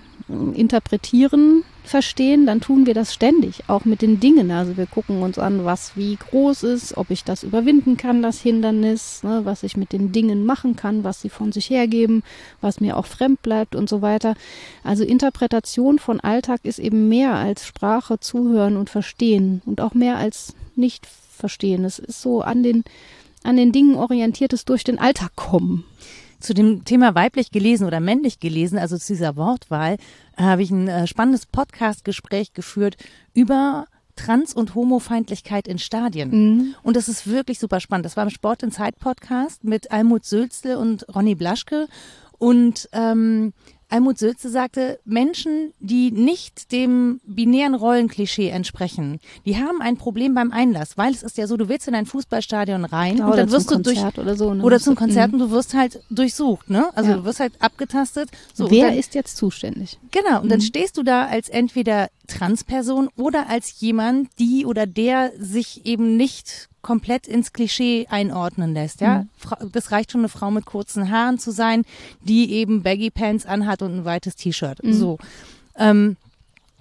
Interpretieren 0.54 1.64
verstehen, 1.84 2.46
dann 2.46 2.60
tun 2.60 2.86
wir 2.86 2.94
das 2.94 3.12
ständig, 3.12 3.64
auch 3.66 3.84
mit 3.84 4.02
den 4.02 4.20
Dingen. 4.20 4.50
Also 4.50 4.76
wir 4.76 4.86
gucken 4.86 5.22
uns 5.22 5.38
an, 5.38 5.64
was 5.64 5.96
wie 5.96 6.16
groß 6.16 6.62
ist, 6.62 6.96
ob 6.96 7.10
ich 7.10 7.24
das 7.24 7.42
überwinden 7.42 7.96
kann, 7.96 8.22
das 8.22 8.40
Hindernis, 8.40 9.22
ne, 9.22 9.40
was 9.44 9.62
ich 9.62 9.76
mit 9.76 9.92
den 9.92 10.12
Dingen 10.12 10.46
machen 10.46 10.76
kann, 10.76 11.04
was 11.04 11.20
sie 11.20 11.28
von 11.28 11.52
sich 11.52 11.70
hergeben, 11.70 12.22
was 12.60 12.80
mir 12.80 12.96
auch 12.96 13.06
fremd 13.06 13.42
bleibt 13.42 13.74
und 13.74 13.88
so 13.88 14.00
weiter. 14.00 14.34
Also 14.84 15.04
Interpretation 15.04 15.98
von 15.98 16.20
Alltag 16.20 16.60
ist 16.62 16.78
eben 16.78 17.08
mehr 17.08 17.34
als 17.34 17.66
Sprache 17.66 18.20
zuhören 18.20 18.76
und 18.76 18.90
verstehen 18.90 19.62
und 19.66 19.80
auch 19.80 19.94
mehr 19.94 20.16
als 20.16 20.54
nicht 20.76 21.06
verstehen. 21.06 21.84
Es 21.84 21.98
ist 21.98 22.22
so 22.22 22.42
an 22.42 22.62
den, 22.62 22.84
an 23.42 23.56
den 23.56 23.72
Dingen 23.72 23.96
orientiertes 23.96 24.64
durch 24.64 24.84
den 24.84 24.98
Alltag 24.98 25.32
kommen. 25.34 25.84
Zu 26.42 26.54
dem 26.54 26.84
Thema 26.84 27.14
weiblich 27.14 27.52
gelesen 27.52 27.86
oder 27.86 28.00
männlich 28.00 28.40
gelesen, 28.40 28.76
also 28.76 28.98
zu 28.98 29.12
dieser 29.12 29.36
Wortwahl, 29.36 29.94
äh, 30.36 30.42
habe 30.42 30.62
ich 30.62 30.72
ein 30.72 30.88
äh, 30.88 31.06
spannendes 31.06 31.46
Podcast-Gespräch 31.46 32.52
geführt 32.52 32.96
über 33.32 33.86
Trans- 34.16 34.52
und 34.52 34.74
Homofeindlichkeit 34.74 35.68
in 35.68 35.78
Stadien. 35.78 36.30
Mhm. 36.30 36.74
Und 36.82 36.96
das 36.96 37.08
ist 37.08 37.28
wirklich 37.28 37.60
super 37.60 37.78
spannend. 37.78 38.06
Das 38.06 38.16
war 38.16 38.24
im 38.24 38.30
Sport 38.30 38.64
in 38.64 38.72
Zeit 38.72 38.98
Podcast 38.98 39.62
mit 39.62 39.92
Almut 39.92 40.24
Sülzle 40.24 40.80
und 40.80 41.06
Ronny 41.14 41.36
Blaschke. 41.36 41.86
Und 42.38 42.88
ähm, 42.92 43.52
Almut 43.92 44.18
Sülze 44.18 44.48
sagte, 44.48 44.98
Menschen, 45.04 45.72
die 45.80 46.10
nicht 46.10 46.72
dem 46.72 47.20
binären 47.26 47.74
Rollenklischee 47.74 48.48
entsprechen, 48.48 49.20
die 49.44 49.56
haben 49.58 49.80
ein 49.82 49.96
Problem 49.96 50.34
beim 50.34 50.50
Einlass, 50.50 50.96
weil 50.96 51.12
es 51.12 51.22
ist 51.22 51.36
ja 51.36 51.46
so, 51.46 51.56
du 51.56 51.68
willst 51.68 51.88
in 51.88 51.94
ein 51.94 52.06
Fußballstadion 52.06 52.84
rein 52.86 53.18
Ja, 53.18 53.24
und 53.26 53.32
oder 53.32 53.42
dann 53.42 53.50
wirst 53.52 53.68
zum 53.68 53.78
du 53.78 53.82
durch 53.84 53.96
Konzert 53.96 54.18
oder 54.18 54.34
so. 54.36 54.54
Ne? 54.54 54.64
oder 54.64 54.80
zum 54.80 54.94
Konzert 54.96 55.28
Mhm. 55.28 55.34
und 55.34 55.40
du 55.40 55.50
wirst 55.50 55.74
halt 55.74 56.00
durchsucht, 56.10 56.70
ne? 56.70 56.90
Also 56.96 57.10
Ja. 57.10 57.16
du 57.18 57.24
wirst 57.24 57.40
halt 57.40 57.52
abgetastet. 57.60 58.30
So, 58.54 58.64
und 58.64 58.70
Wer 58.70 58.88
dann, 58.88 58.98
ist 58.98 59.14
jetzt 59.14 59.36
zuständig? 59.36 59.98
Genau, 60.10 60.40
und 60.40 60.48
dann 60.50 60.58
Mhm. 60.60 60.64
stehst 60.64 60.96
du 60.96 61.02
da 61.02 61.26
als 61.26 61.48
entweder 61.48 62.08
Transperson 62.28 63.08
oder 63.16 63.48
als 63.48 63.80
jemand, 63.80 64.28
die 64.38 64.64
oder 64.64 64.86
der 64.86 65.32
sich 65.38 65.84
eben 65.84 66.16
nicht 66.16 66.68
komplett 66.82 67.26
ins 67.28 67.52
Klischee 67.52 68.06
einordnen 68.10 68.74
lässt, 68.74 69.00
ja. 69.00 69.24
Mhm. 69.60 69.70
Das 69.72 69.90
reicht 69.92 70.12
schon 70.12 70.20
eine 70.22 70.28
Frau 70.28 70.50
mit 70.50 70.64
kurzen 70.66 71.10
Haaren 71.10 71.38
zu 71.38 71.50
sein, 71.52 71.84
die 72.20 72.52
eben 72.52 72.82
Baggy 72.82 73.10
Pants 73.10 73.46
anhat 73.46 73.82
und 73.82 73.94
ein 73.94 74.04
weites 74.04 74.36
T-Shirt. 74.36 74.82
Mhm. 74.82 74.92
So. 74.92 75.18
Ähm, 75.76 76.16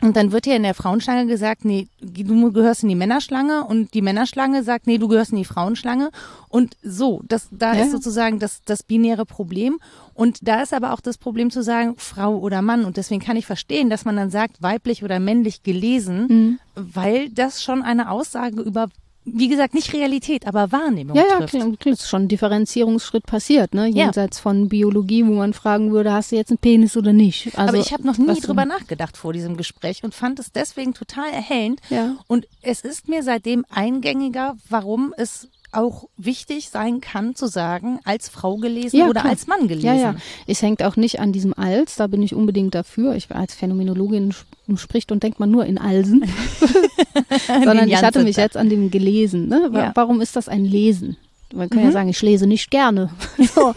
und 0.04 0.18
dann 0.18 0.32
wird 0.32 0.46
dir 0.48 0.56
in 0.56 0.64
der 0.64 0.74
Frauenschlange 0.74 1.28
gesagt, 1.28 1.64
nee, 1.64 1.88
du 2.02 2.52
gehörst 2.52 2.82
in 2.82 2.90
die 2.90 2.96
Männerschlange 2.96 3.64
und 3.66 3.94
die 3.94 4.02
Männerschlange 4.02 4.64
sagt, 4.64 4.88
nee, 4.88 4.98
du 4.98 5.08
gehörst 5.08 5.30
in 5.32 5.38
die 5.38 5.46
Frauenschlange. 5.46 6.10
Und 6.50 6.76
so, 6.82 7.22
das, 7.28 7.48
da 7.52 7.76
Ja. 7.76 7.84
ist 7.84 7.92
sozusagen 7.92 8.40
das, 8.40 8.64
das 8.66 8.82
binäre 8.82 9.28
Problem. 9.28 9.78
Und 10.16 10.40
da 10.48 10.64
ist 10.64 10.74
aber 10.74 10.94
auch 10.94 11.02
das 11.02 11.20
Problem 11.20 11.52
zu 11.52 11.62
sagen, 11.62 11.94
Frau 11.98 12.36
oder 12.40 12.64
Mann. 12.64 12.84
Und 12.86 12.98
deswegen 12.98 13.22
kann 13.22 13.38
ich 13.38 13.46
verstehen, 13.46 13.92
dass 13.92 14.04
man 14.04 14.16
dann 14.16 14.32
sagt, 14.32 14.64
weiblich 14.64 15.04
oder 15.04 15.20
männlich 15.20 15.62
gelesen, 15.62 16.26
Mhm. 16.28 16.60
weil 16.74 17.30
das 17.30 17.62
schon 17.62 17.84
eine 17.84 18.10
Aussage 18.10 18.60
über, 18.60 18.90
wie 19.24 19.48
gesagt, 19.48 19.74
nicht 19.74 19.94
Realität, 19.94 20.48
aber 20.48 20.72
Wahrnehmung 20.72 21.16
Ja, 21.16 21.24
ja, 21.30 21.38
trifft. 21.38 21.50
klar, 21.52 21.72
klar, 21.80 21.94
ist 21.94 22.08
schon 22.10 22.24
ein 22.24 22.28
Differenzierungsschritt 22.28 23.26
passiert, 23.26 23.74
ne? 23.74 23.88
Ja. 23.88 24.06
Jenseits 24.06 24.40
von 24.40 24.68
Biologie, 24.68 25.26
wo 25.26 25.34
man 25.34 25.54
fragen 25.54 25.92
würde, 25.92 26.12
hast 26.12 26.32
du 26.32 26.36
jetzt 26.38 26.50
einen 26.50 26.58
Penis 26.58 26.98
oder 26.98 27.14
nicht? 27.14 27.48
Also, 27.58 27.70
aber 27.70 27.78
ich 27.78 27.94
habe 27.94 28.06
noch 28.06 28.18
nie 28.18 28.40
drüber 28.40 28.66
nachgedacht 28.66 29.18
vor 29.18 29.34
diesem 29.34 29.58
Gespräch 29.58 30.04
und 30.04 30.16
fand 30.16 30.40
es 30.40 30.52
deswegen 30.52 30.94
total 30.94 31.30
erhellend. 31.32 31.82
Ja. 31.90 32.16
Und 32.28 32.48
es 32.64 32.82
ist 32.82 33.08
mir 33.10 33.22
seitdem 33.24 33.66
eingängiger, 33.70 34.56
warum 34.70 35.14
es 35.18 35.48
auch 35.72 36.10
wichtig 36.18 36.70
sein 36.70 37.00
kann 37.02 37.36
zu 37.36 37.48
sagen, 37.48 38.00
als 38.04 38.28
Frau 38.30 38.58
gelesen 38.58 38.98
Ja, 38.98 39.08
oder 39.08 39.22
klar. 39.22 39.32
als 39.32 39.48
Mann 39.48 39.68
gelesen. 39.68 39.86
Ja, 39.88 39.94
ja. 39.96 40.16
Es 40.48 40.62
hängt 40.62 40.84
auch 40.84 40.96
nicht 40.98 41.20
an 41.20 41.32
diesem 41.32 41.54
als, 41.58 41.96
da 41.96 42.08
bin 42.08 42.22
ich 42.24 42.36
unbedingt 42.36 42.76
dafür. 42.76 43.16
Ich 43.16 43.32
als 43.32 43.54
Phänomenologin 43.56 44.32
sp- 44.36 44.48
spricht 44.78 45.12
und 45.12 45.24
denkt 45.24 45.40
man 45.40 45.50
nur 45.52 45.66
in 45.66 45.78
Alsen, 45.78 46.24
sondern 47.64 47.88
ich 47.90 47.96
hatte 48.02 48.24
mich 48.24 48.36
jetzt 48.38 48.58
an 48.58 48.70
dem 48.70 48.92
gelesen. 48.92 49.48
Ne? 49.48 49.92
Warum 49.96 50.22
ist 50.22 50.36
das 50.36 50.48
ein 50.50 50.66
Lesen? 50.66 51.18
Man 51.54 51.70
kann 51.70 51.80
Mhm. 51.82 51.86
ja 51.88 51.92
sagen, 51.92 52.10
ich 52.10 52.22
lese 52.22 52.48
nicht 52.48 52.72
gerne. 52.72 53.10
So, 53.54 53.74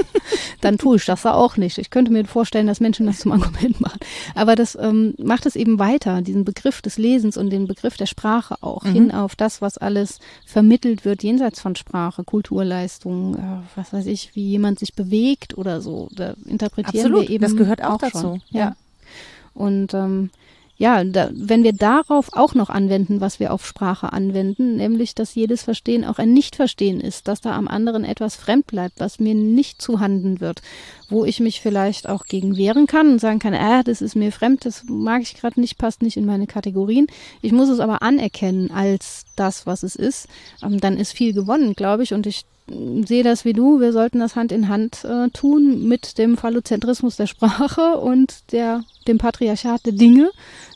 dann 0.61 0.79
tue 0.79 0.97
ich 0.97 1.05
das 1.05 1.23
ja 1.25 1.35
auch 1.35 1.57
nicht. 1.57 1.79
Ich 1.79 1.91
könnte 1.91 2.13
mir 2.13 2.25
vorstellen, 2.25 2.67
dass 2.67 2.81
Menschen 2.81 3.07
das 3.07 3.19
zum 3.21 3.33
Argument 3.33 3.81
machen. 3.81 3.99
Aber 4.35 4.55
das 4.57 4.77
ähm, 4.81 5.15
macht 5.19 5.47
es 5.47 5.57
eben 5.57 5.79
weiter, 5.79 6.23
diesen 6.23 6.45
Begriff 6.45 6.81
des 6.83 6.97
Lesens 6.99 7.37
und 7.37 7.51
den 7.51 7.67
Begriff 7.67 7.97
der 7.97 8.07
Sprache 8.07 8.57
auch, 8.63 8.85
Mhm. 8.85 8.93
hin 8.93 9.11
auf 9.13 9.37
das, 9.37 9.61
was 9.63 9.79
alles 9.79 10.19
vermittelt 10.47 11.05
wird, 11.05 11.23
jenseits 11.23 11.61
von 11.61 11.77
Sprache, 11.77 12.25
Kulturleistung, 12.25 13.35
äh, 13.37 13.41
was 13.77 13.93
weiß 13.93 14.07
ich, 14.07 14.35
wie 14.35 14.49
jemand 14.49 14.79
sich 14.79 14.95
bewegt 14.95 15.57
oder 15.59 15.81
so. 15.81 16.09
Da 16.15 16.35
interpretieren 16.47 17.07
Absolut, 17.07 17.29
wir 17.29 17.35
eben 17.35 17.43
das 17.43 17.57
gehört 17.57 17.83
auch 17.83 17.99
dazu, 17.99 18.19
Schon. 18.21 18.43
ja. 18.51 18.61
Ja. 18.61 18.77
Und 19.55 19.95
ähm, 19.95 20.31
ja, 20.77 21.05
da, 21.05 21.31
wenn 21.33 21.63
wir 21.63 21.73
darauf 21.73 22.31
auch 22.33 22.55
noch 22.55 22.69
anwenden, 22.69 23.21
was 23.21 23.39
wir 23.39 23.53
auf 23.53 23.65
Sprache 23.65 24.13
anwenden, 24.13 24.77
nämlich, 24.77 25.15
dass 25.15 25.35
jedes 25.37 25.63
Verstehen 25.63 26.05
auch 26.05 26.19
ein 26.19 26.33
Nichtverstehen 26.33 27.01
ist, 27.01 27.29
dass 27.29 27.41
da 27.41 27.53
am 27.53 27.69
anderen 27.69 28.05
etwas 28.05 28.35
fremd 28.35 28.67
bleibt, 28.67 28.99
was 28.99 29.21
mir 29.21 29.35
nicht 29.35 29.81
zuhanden 29.81 30.41
wird, 30.41 30.63
wo 31.09 31.25
ich 31.25 31.39
mich 31.39 31.61
vielleicht 31.61 32.09
auch 32.09 32.25
gegen 32.27 32.57
wehren 32.57 32.89
kann 32.89 33.13
und 33.13 33.21
sagen 33.21 33.39
kann, 33.39 33.55
ah, 33.55 33.85
das 33.85 34.03
ist 34.03 34.17
mir 34.17 34.33
fremd, 34.33 34.65
das 34.65 34.85
mag 34.89 35.23
ich 35.23 35.37
gerade 35.37 35.61
nicht, 35.61 35.79
passt 35.79 36.03
nicht 36.03 36.17
in 36.17 36.27
meine 36.27 36.49
Kategorien. 36.49 37.07
Ich 37.41 37.53
muss 37.53 37.69
es 37.69 37.79
aber 37.79 38.03
anerkennen 38.03 38.73
als 38.73 39.27
das, 39.37 39.67
was 39.67 39.85
es 39.85 39.95
ist. 39.95 40.27
Ähm, 40.61 40.81
dann 40.81 40.97
ist 40.97 41.13
viel 41.13 41.33
gewonnen, 41.33 41.75
glaube 41.75 42.03
ich, 42.03 42.15
und 42.15 42.27
ich 42.27 42.45
sehe 42.67 43.23
das 43.23 43.45
wie 43.45 43.53
du, 43.53 43.81
wir 43.81 43.93
sollten 43.93 44.21
das 44.21 44.37
Hand 44.37 44.51
in 44.51 44.69
Hand 44.69 45.05
äh, 45.05 45.29
tun 45.31 45.87
mit 45.87 46.17
dem 46.17 46.37
Phallozentrismus 46.39 47.17
der 47.17 47.27
Sprache 47.27 47.99
und 47.99 48.53
der, 48.53 48.83
dem 49.07 49.19
Patriarchat 49.19 49.85
der 49.85 49.93
Dinge, 49.93 50.31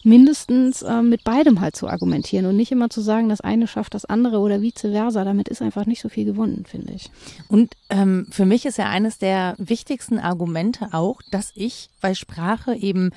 mindestens 0.05 0.83
äh, 0.83 1.01
mit 1.01 1.25
beidem 1.25 1.61
halt 1.61 1.77
zu 1.77 1.89
argumentieren 1.89 2.45
und 2.45 2.57
nicht 2.57 2.73
immer 2.73 2.91
zu 2.91 3.01
sagen, 3.01 3.31
das 3.31 3.41
eine 3.41 3.67
schafft 3.67 3.95
das 3.95 4.05
andere 4.05 4.39
oder 4.39 4.61
vice 4.61 4.81
versa. 4.81 5.25
Damit 5.25 5.49
ist 5.49 5.63
einfach 5.63 5.87
nicht 5.87 6.03
so 6.03 6.11
viel 6.11 6.27
gewonnen, 6.27 6.65
finde 6.67 6.93
ich. 6.93 7.11
Und 7.49 7.75
ähm, 7.89 8.27
für 8.31 8.45
mich 8.45 8.67
ist 8.67 8.77
ja 8.77 8.91
eines 8.91 9.17
der 9.19 9.55
wichtigsten 9.57 10.19
Argumente 10.19 10.89
auch, 10.93 11.23
dass 11.31 11.53
ich, 11.55 11.89
weil 12.03 12.15
Sprache 12.15 12.75
eben 12.75 13.13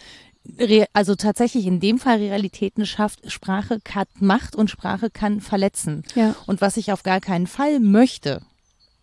also 0.93 1.13
tatsächlich 1.13 1.67
in 1.67 1.79
dem 1.79 1.99
Fall 1.99 2.17
Realitäten 2.17 2.87
schafft, 2.87 3.31
Sprache 3.31 3.79
kann 3.83 4.07
Macht 4.19 4.55
und 4.55 4.71
Sprache 4.71 5.11
kann 5.11 5.39
verletzen. 5.39 6.03
Ja. 6.15 6.35
Und 6.47 6.61
was 6.61 6.77
ich 6.77 6.91
auf 6.91 7.03
gar 7.03 7.19
keinen 7.19 7.45
Fall 7.45 7.79
möchte, 7.79 8.41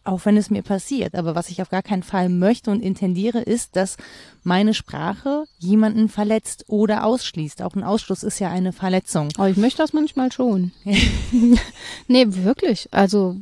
auch 0.05 0.25
wenn 0.25 0.37
es 0.39 0.49
mir 0.51 0.63
passiert, 0.63 1.15
aber 1.15 1.35
was 1.35 1.51
ich 1.51 1.61
auf 1.61 1.69
gar 1.69 1.83
keinen 1.83 2.03
Fall 2.03 2.29
möchte 2.31 2.71
und 2.71 2.81
intendiere, 2.81 3.41
ist, 3.41 3.77
dass 3.77 3.97
meine 4.43 4.73
Sprache 4.73 5.45
jemanden 5.59 6.09
verletzt 6.09 6.65
oder 6.69 7.05
ausschließt. 7.05 7.61
Auch 7.63 7.75
ein 7.75 7.85
Ausschluss 7.85 8.23
ist 8.23 8.39
ja 8.39 8.51
eine 8.51 8.73
Verletzung. 8.73 9.29
Aber 9.37 9.51
ich 9.51 9.57
möchte 9.59 9.79
das 9.83 9.93
manchmal 9.93 10.33
schon. 10.33 10.73
nee, 12.09 12.25
wirklich. 12.29 12.89
Also 12.91 13.37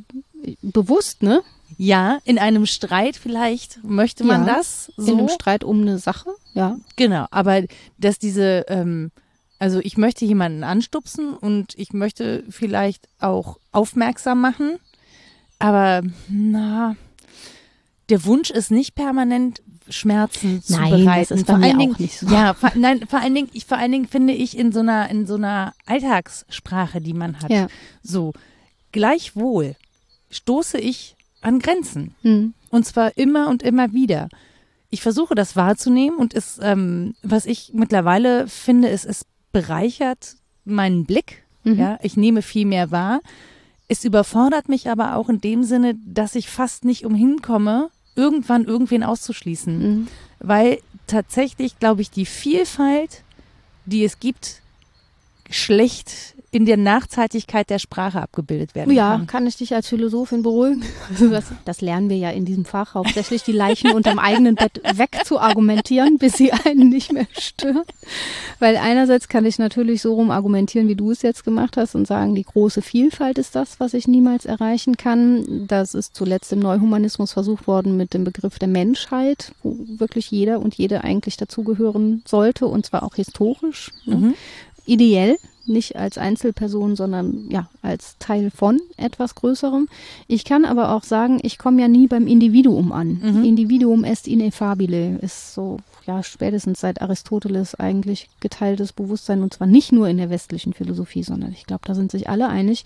bewusst, 0.61 1.23
ne? 1.23 1.41
Ja, 1.77 2.19
in 2.23 2.39
einem 2.39 2.65
Streit 2.65 3.15
vielleicht 3.17 3.83
möchte 3.83 4.23
man 4.23 4.45
Ja, 4.45 4.55
das 4.55 4.91
In 4.97 5.03
so. 5.05 5.17
einem 5.17 5.29
Streit 5.29 5.63
um 5.63 5.81
eine 5.81 5.99
Sache, 5.99 6.29
ja. 6.53 6.77
Genau, 6.95 7.25
aber 7.31 7.63
dass 7.97 8.19
diese, 8.19 8.65
ähm, 8.67 9.11
Also 9.59 9.79
ich 9.79 9.97
möchte 9.97 10.23
jemanden 10.25 10.63
anstupsen 10.63 11.33
und 11.33 11.73
ich 11.77 11.91
möchte 11.91 12.43
vielleicht 12.49 13.07
auch 13.19 13.57
aufmerksam 13.71 14.39
machen, 14.39 14.77
aber 15.59 16.01
na, 16.29 16.95
der 18.09 18.25
Wunsch 18.25 18.49
ist 18.49 18.71
nicht 18.71 18.95
permanent 18.95 19.61
Schmerzen 19.89 20.61
zu 20.61 20.73
Nein, 20.73 20.91
bereiten. 21.05 21.27
das 21.29 21.31
ist 21.39 21.47
bei 21.47 21.53
vor 21.55 21.63
allen 21.63 21.75
auch 21.75 21.79
Dingen, 21.79 21.95
nicht 21.97 22.19
so. 22.19 22.27
Ja, 22.27 22.53
vor, 22.53 22.71
nein, 22.75 23.05
vor 23.07 23.19
allen 23.19 23.35
Dingen, 23.35 23.49
ich, 23.53 23.65
vor 23.65 23.77
allen 23.77 23.91
Dingen 23.91 24.07
finde 24.07 24.33
ich 24.33 24.57
in 24.57 24.71
so 24.71 24.79
einer, 24.81 25.09
in 25.09 25.25
so 25.25 25.35
einer 25.35 25.73
Alltagssprache, 25.85 26.99
die 27.01 27.13
man 27.13 27.39
hat, 27.41 27.49
Ja. 27.49 27.67
so 28.03 28.33
gleichwohl 28.91 29.75
stoße 30.29 30.77
ich 30.77 31.15
an 31.41 31.59
Grenzen. 31.59 32.15
Hm. 32.21 32.53
Und 32.69 32.85
zwar 32.85 33.15
immer 33.17 33.47
und 33.47 33.63
immer 33.63 33.93
wieder. 33.93 34.27
Ich 34.89 35.01
versuche 35.01 35.35
das 35.35 35.55
wahrzunehmen 35.55 36.17
und 36.17 36.33
es, 36.33 36.59
ähm, 36.61 37.15
was 37.21 37.45
ich 37.45 37.71
mittlerweile 37.73 38.47
finde, 38.47 38.89
ist, 38.89 39.05
es 39.05 39.25
bereichert 39.51 40.35
meinen 40.65 41.05
Blick. 41.05 41.43
Mhm. 41.63 41.79
Ja, 41.79 41.99
ich 42.01 42.17
nehme 42.17 42.41
viel 42.41 42.65
mehr 42.65 42.91
wahr. 42.91 43.21
Es 43.87 44.03
überfordert 44.03 44.69
mich 44.69 44.89
aber 44.89 45.15
auch 45.15 45.29
in 45.29 45.39
dem 45.39 45.63
Sinne, 45.63 45.95
dass 46.05 46.35
ich 46.35 46.49
fast 46.49 46.83
nicht 46.83 47.05
umhin 47.05 47.41
komme, 47.41 47.89
irgendwann 48.15 48.65
irgendwen 48.65 49.03
auszuschließen. 49.03 49.79
Mhm. 49.79 50.07
Weil 50.39 50.79
tatsächlich, 51.07 51.79
glaube 51.79 52.01
ich, 52.01 52.11
die 52.11 52.25
Vielfalt, 52.25 53.23
die 53.85 54.03
es 54.03 54.19
gibt, 54.19 54.61
schlecht 55.49 56.35
in 56.49 56.65
der 56.65 56.77
Nachzeitigkeit 56.77 57.69
der 57.69 57.77
Sprache 57.77 58.21
abgebildet 58.21 58.73
werden 58.73 58.93
Ja, 58.93 59.11
kann. 59.17 59.27
kann 59.27 59.47
ich 59.47 59.57
dich 59.57 59.75
als 59.75 59.87
Philosophin 59.89 60.43
beruhigen? 60.43 60.81
Also 61.09 61.29
das, 61.29 61.45
das 61.65 61.81
lernen 61.81 62.09
wir 62.09 62.17
ja 62.17 62.29
in 62.31 62.45
diesem 62.45 62.63
Fach, 62.65 62.93
hauptsächlich 62.95 63.43
die 63.43 63.51
Leichen 63.51 63.91
unterm 63.91 64.19
eigenen 64.19 64.55
Bett 64.55 64.81
wegzuargumentieren, 64.83 66.17
bis 66.17 66.33
sie 66.33 66.51
einen 66.51 66.89
nicht 66.89 67.11
mehr 67.11 67.27
stören. 67.37 67.83
Weil 68.59 68.77
einerseits 68.77 69.27
kann 69.27 69.45
ich 69.45 69.59
natürlich 69.59 70.01
so 70.01 70.13
rum 70.15 70.31
argumentieren, 70.31 70.87
wie 70.87 70.95
du 70.95 71.11
es 71.11 71.21
jetzt 71.21 71.43
gemacht 71.43 71.77
hast 71.77 71.95
und 71.95 72.07
sagen, 72.07 72.35
die 72.35 72.43
große 72.43 72.81
Vielfalt 72.81 73.37
ist 73.37 73.55
das, 73.55 73.79
was 73.79 73.93
ich 73.93 74.07
niemals 74.07 74.45
erreichen 74.45 74.97
kann. 74.97 75.67
Das 75.67 75.93
ist 75.93 76.15
zuletzt 76.15 76.51
im 76.53 76.59
Neuhumanismus 76.59 77.33
versucht 77.33 77.67
worden 77.67 77.97
mit 77.97 78.13
dem 78.13 78.23
Begriff 78.23 78.57
der 78.59 78.67
Menschheit, 78.69 79.51
wo 79.63 79.77
wirklich 79.97 80.31
jeder 80.31 80.59
und 80.59 80.75
jede 80.75 81.03
eigentlich 81.03 81.37
dazugehören 81.37 82.23
sollte 82.25 82.67
und 82.67 82.85
zwar 82.85 83.03
auch 83.03 83.15
historisch. 83.15 83.91
Ne? 84.05 84.15
Mhm. 84.15 84.33
ideell, 84.85 85.37
nicht 85.67 85.95
als 85.95 86.17
Einzelperson, 86.17 86.95
sondern 86.95 87.47
ja, 87.49 87.69
als 87.81 88.17
Teil 88.19 88.51
von 88.51 88.79
etwas 88.97 89.35
Größerem. 89.35 89.87
Ich 90.27 90.45
kann 90.45 90.65
aber 90.65 90.93
auch 90.93 91.03
sagen, 91.03 91.39
ich 91.41 91.57
komme 91.57 91.81
ja 91.81 91.87
nie 91.87 92.07
beim 92.07 92.27
Individuum 92.27 92.91
an. 92.91 93.21
Mhm. 93.21 93.43
Individuum 93.43 94.03
est 94.03 94.27
ineffabile, 94.27 95.17
ist 95.21 95.53
so, 95.53 95.77
ja, 96.05 96.23
spätestens 96.23 96.79
seit 96.79 97.01
Aristoteles 97.01 97.75
eigentlich 97.75 98.29
geteiltes 98.39 98.93
Bewusstsein 98.93 99.43
und 99.43 99.53
zwar 99.53 99.67
nicht 99.67 99.91
nur 99.91 100.07
in 100.07 100.17
der 100.17 100.29
westlichen 100.29 100.73
Philosophie, 100.73 101.23
sondern 101.23 101.51
ich 101.51 101.65
glaube, 101.65 101.83
da 101.85 101.95
sind 101.95 102.11
sich 102.11 102.29
alle 102.29 102.47
einig. 102.47 102.85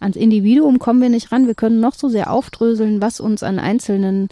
Ans 0.00 0.16
Individuum 0.16 0.78
kommen 0.78 1.02
wir 1.02 1.10
nicht 1.10 1.32
ran. 1.32 1.46
Wir 1.46 1.54
können 1.54 1.80
noch 1.80 1.94
so 1.94 2.08
sehr 2.08 2.30
aufdröseln, 2.30 3.00
was 3.00 3.20
uns 3.20 3.42
an 3.42 3.58
einzelnen 3.58 4.28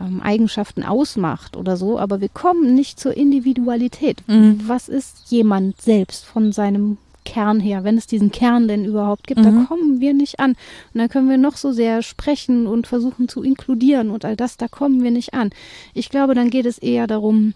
ähm, 0.00 0.20
Eigenschaften 0.20 0.84
ausmacht 0.84 1.56
oder 1.56 1.76
so, 1.76 1.98
aber 1.98 2.20
wir 2.20 2.28
kommen 2.28 2.74
nicht 2.74 3.00
zur 3.00 3.16
Individualität. 3.16 4.22
Mhm. 4.28 4.60
Was 4.66 4.88
ist 4.88 5.30
jemand 5.30 5.80
selbst 5.80 6.24
von 6.24 6.52
seinem 6.52 6.98
Kern 7.30 7.60
her, 7.60 7.84
wenn 7.84 7.96
es 7.96 8.06
diesen 8.08 8.32
Kern 8.32 8.66
denn 8.66 8.84
überhaupt 8.84 9.26
gibt, 9.28 9.40
Mhm. 9.40 9.44
da 9.44 9.64
kommen 9.68 10.00
wir 10.00 10.12
nicht 10.14 10.40
an. 10.40 10.50
Und 10.92 10.98
dann 11.00 11.08
können 11.08 11.28
wir 11.30 11.38
noch 11.38 11.56
so 11.56 11.70
sehr 11.72 12.02
sprechen 12.02 12.66
und 12.66 12.86
versuchen 12.88 13.28
zu 13.28 13.42
inkludieren 13.42 14.10
und 14.10 14.24
all 14.24 14.34
das, 14.36 14.56
da 14.56 14.66
kommen 14.68 15.02
wir 15.04 15.10
nicht 15.12 15.32
an. 15.32 15.50
Ich 15.94 16.08
glaube, 16.10 16.34
dann 16.34 16.50
geht 16.50 16.66
es 16.66 16.78
eher 16.78 17.06
darum, 17.06 17.54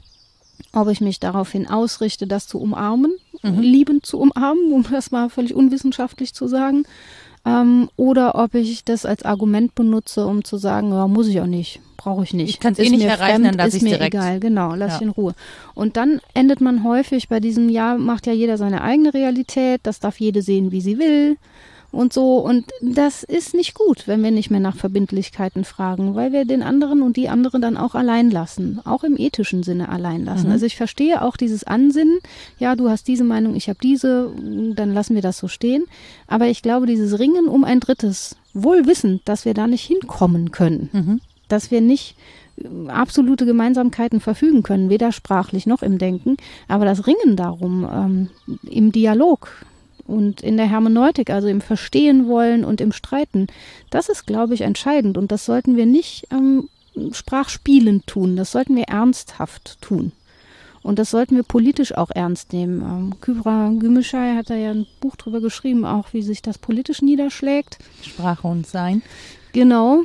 ob 0.73 0.89
ich 0.89 1.01
mich 1.01 1.19
daraufhin 1.19 1.69
ausrichte, 1.69 2.27
das 2.29 2.47
zu 2.47 2.59
umarmen, 2.61 3.13
Mhm. 3.43 3.61
liebend 3.61 4.07
zu 4.07 4.19
umarmen, 4.19 4.73
um 4.73 4.85
das 4.91 5.11
mal 5.11 5.29
völlig 5.29 5.55
unwissenschaftlich 5.55 6.33
zu 6.35 6.47
sagen, 6.47 6.85
ähm, 7.47 7.89
oder 7.97 8.35
ob 8.37 8.55
ich 8.55 8.85
das 8.85 9.05
als 9.05 9.23
Argument 9.25 9.75
benutze, 9.75 10.27
um 10.27 10.45
zu 10.45 10.57
sagen, 10.57 10.91
ja, 10.93 11.07
muss 11.09 11.29
ich 11.29 11.41
auch 11.41 11.47
nicht, 11.47 11.81
brauche 11.97 12.25
ich 12.25 12.33
nicht. 12.35 12.49
Ich 12.51 12.61
kann's 12.61 12.79
eh 12.79 12.85
Ist 12.85 12.91
nicht 12.93 13.03
erreichen, 13.05 13.43
fremd, 13.43 13.47
dann 13.47 13.55
lass 13.55 13.69
ist 13.69 13.75
ich's 13.75 13.83
mir 13.85 13.91
direkt. 13.97 14.15
egal, 14.15 14.41
genau, 14.41 14.75
lass 14.75 14.93
Ja. 14.93 14.97
ich 14.97 15.03
in 15.03 15.09
Ruhe. 15.11 15.35
Und 15.75 15.97
dann 15.97 16.21
endet 16.35 16.61
man 16.61 16.85
häufig 16.85 17.29
bei 17.29 17.41
diesem, 17.41 17.69
ja, 17.69 17.97
macht 17.97 18.27
ja 18.27 18.33
jeder 18.33 18.57
seine 18.59 18.83
eigene 18.83 19.13
Realität, 19.15 19.81
das 19.85 20.01
darf 20.01 20.19
jede 20.21 20.43
sehen, 20.43 20.73
wie 20.73 20.81
sie 20.81 20.99
will 20.99 21.37
und 21.95 22.13
so. 22.13 22.39
Und 22.39 22.67
das 22.81 23.23
ist 23.23 23.55
nicht 23.55 23.75
gut, 23.75 24.07
wenn 24.07 24.23
wir 24.23 24.31
nicht 24.31 24.51
mehr 24.51 24.61
nach 24.61 24.77
Verbindlichkeiten 24.77 25.65
fragen, 25.65 26.15
weil 26.15 26.33
wir 26.33 26.45
den 26.45 26.63
anderen 26.63 27.03
und 27.03 27.17
die 27.17 27.29
andere 27.29 27.61
dann 27.61 27.77
auch 27.77 27.95
allein 27.95 28.31
lassen, 28.31 28.81
auch 28.85 29.05
im 29.05 29.19
ethischen 29.19 29.63
Sinne 29.63 29.89
allein 29.89 30.25
lassen. 30.25 30.47
Mhm. 30.47 30.53
Also 30.53 30.67
ich 30.67 30.77
verstehe 30.77 31.23
auch 31.23 31.37
dieses 31.37 31.65
Ansinnen, 31.65 32.19
ja, 32.59 32.77
du 32.77 32.89
hast 32.89 33.09
diese 33.09 33.25
Meinung, 33.25 33.55
ich 33.55 33.69
habe 33.69 33.79
diese, 33.83 34.31
dann 34.75 34.93
lassen 34.93 35.15
wir 35.15 35.23
das 35.23 35.39
so 35.39 35.49
stehen. 35.49 35.85
Aber 36.27 36.47
ich 36.49 36.63
glaube, 36.63 36.87
dieses 36.87 37.19
Ringen 37.19 37.47
um 37.47 37.65
ein 37.65 37.81
Drittes, 37.81 38.37
wohl 38.53 38.87
wissend, 38.87 39.23
dass 39.25 39.45
wir 39.45 39.55
da 39.55 39.67
nicht 39.67 39.85
hinkommen 39.85 40.51
können, 40.51 40.89
Mhm. 40.93 41.21
dass 41.49 41.71
wir 41.71 41.81
nicht 41.81 42.17
äh, 42.57 42.89
absolute 42.89 43.47
Gemeinsamkeiten 43.47 44.21
verfügen 44.21 44.63
können, 44.63 44.91
weder 44.91 45.13
sprachlich 45.13 45.67
noch 45.67 45.83
im 45.83 45.99
Denken, 45.99 46.37
aber 46.69 46.85
das 46.85 47.07
Ringen 47.07 47.37
darum 47.37 47.89
ähm, 47.93 48.29
im 48.69 48.93
Dialog 48.93 49.49
und 50.07 50.41
in 50.41 50.57
der 50.57 50.69
Hermeneutik, 50.69 51.31
also 51.31 51.49
im 51.49 51.61
Verstehen 51.61 52.27
wollen 52.27 52.65
und 52.65 52.81
im 52.81 52.93
Streiten, 52.93 53.47
das 53.91 54.09
ist, 54.09 54.27
glaube 54.27 54.55
ich, 54.55 54.63
entscheidend 54.63 55.19
und 55.19 55.33
das 55.33 55.45
sollten 55.45 55.77
wir 55.77 55.87
nicht 55.87 56.27
ähm, 56.31 56.69
sprachspielend 57.13 58.07
tun, 58.07 58.37
das 58.37 58.53
sollten 58.53 58.77
wir 58.77 58.85
ernsthaft 58.85 59.81
tun. 59.81 60.13
Und 60.83 60.99
das 60.99 61.11
sollten 61.11 61.35
wir 61.35 61.45
politisch 61.45 61.97
auch 61.97 62.11
ernst 62.11 62.53
nehmen. 62.53 62.83
Ähm, 62.83 63.21
Kybra 63.21 63.71
Gümüşay 63.71 64.37
hat 64.37 64.51
da 64.51 64.55
ja 64.55 64.71
ein 64.71 64.87
Buch 65.01 65.17
drüber 65.17 65.41
geschrieben, 65.41 65.87
auch 65.87 66.13
wie 66.13 66.21
sich 66.21 66.43
das 66.43 66.59
politisch 66.59 67.01
niederschlägt. 67.01 67.79
Sprache 68.03 68.47
und 68.47 68.67
Sein. 68.67 69.01
Genau. 69.55 70.03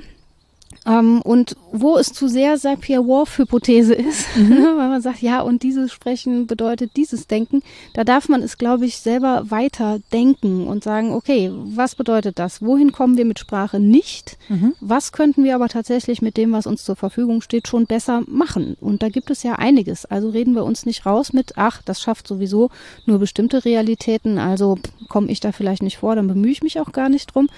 Ähm, 0.85 1.21
und 1.21 1.55
wo 1.71 1.97
es 1.97 2.13
zu 2.13 2.27
sehr 2.27 2.57
Sapir-Whorf-Hypothese 2.57 3.93
ist, 3.93 4.25
weil 4.35 4.89
man 4.89 5.01
sagt, 5.01 5.21
ja, 5.21 5.41
und 5.41 5.63
dieses 5.63 5.91
Sprechen 5.91 6.47
bedeutet 6.47 6.91
dieses 6.95 7.27
Denken, 7.27 7.61
da 7.93 8.03
darf 8.03 8.29
man 8.29 8.41
es, 8.41 8.57
glaube 8.57 8.85
ich, 8.85 8.97
selber 8.97 9.51
weiter 9.51 9.99
denken 10.13 10.67
und 10.67 10.83
sagen, 10.83 11.11
okay, 11.11 11.51
was 11.53 11.95
bedeutet 11.95 12.39
das? 12.39 12.61
Wohin 12.61 12.91
kommen 12.91 13.17
wir 13.17 13.25
mit 13.25 13.39
Sprache 13.39 13.79
nicht? 13.79 14.37
Mhm. 14.47 14.73
Was 14.79 15.11
könnten 15.11 15.43
wir 15.43 15.55
aber 15.55 15.69
tatsächlich 15.69 16.21
mit 16.21 16.37
dem, 16.37 16.51
was 16.51 16.65
uns 16.65 16.83
zur 16.83 16.95
Verfügung 16.95 17.41
steht, 17.41 17.67
schon 17.67 17.85
besser 17.85 18.23
machen? 18.27 18.77
Und 18.79 19.03
da 19.03 19.09
gibt 19.09 19.29
es 19.31 19.43
ja 19.43 19.53
einiges. 19.53 20.05
Also 20.05 20.29
reden 20.29 20.55
wir 20.55 20.63
uns 20.63 20.85
nicht 20.85 21.05
raus 21.05 21.33
mit, 21.33 21.53
ach, 21.57 21.81
das 21.83 22.01
schafft 22.01 22.27
sowieso 22.27 22.69
nur 23.05 23.19
bestimmte 23.19 23.65
Realitäten, 23.65 24.37
also 24.37 24.77
komme 25.07 25.31
ich 25.31 25.39
da 25.39 25.51
vielleicht 25.51 25.83
nicht 25.83 25.97
vor, 25.97 26.15
dann 26.15 26.27
bemühe 26.27 26.51
ich 26.51 26.63
mich 26.63 26.79
auch 26.79 26.91
gar 26.91 27.09
nicht 27.09 27.33
drum. 27.33 27.49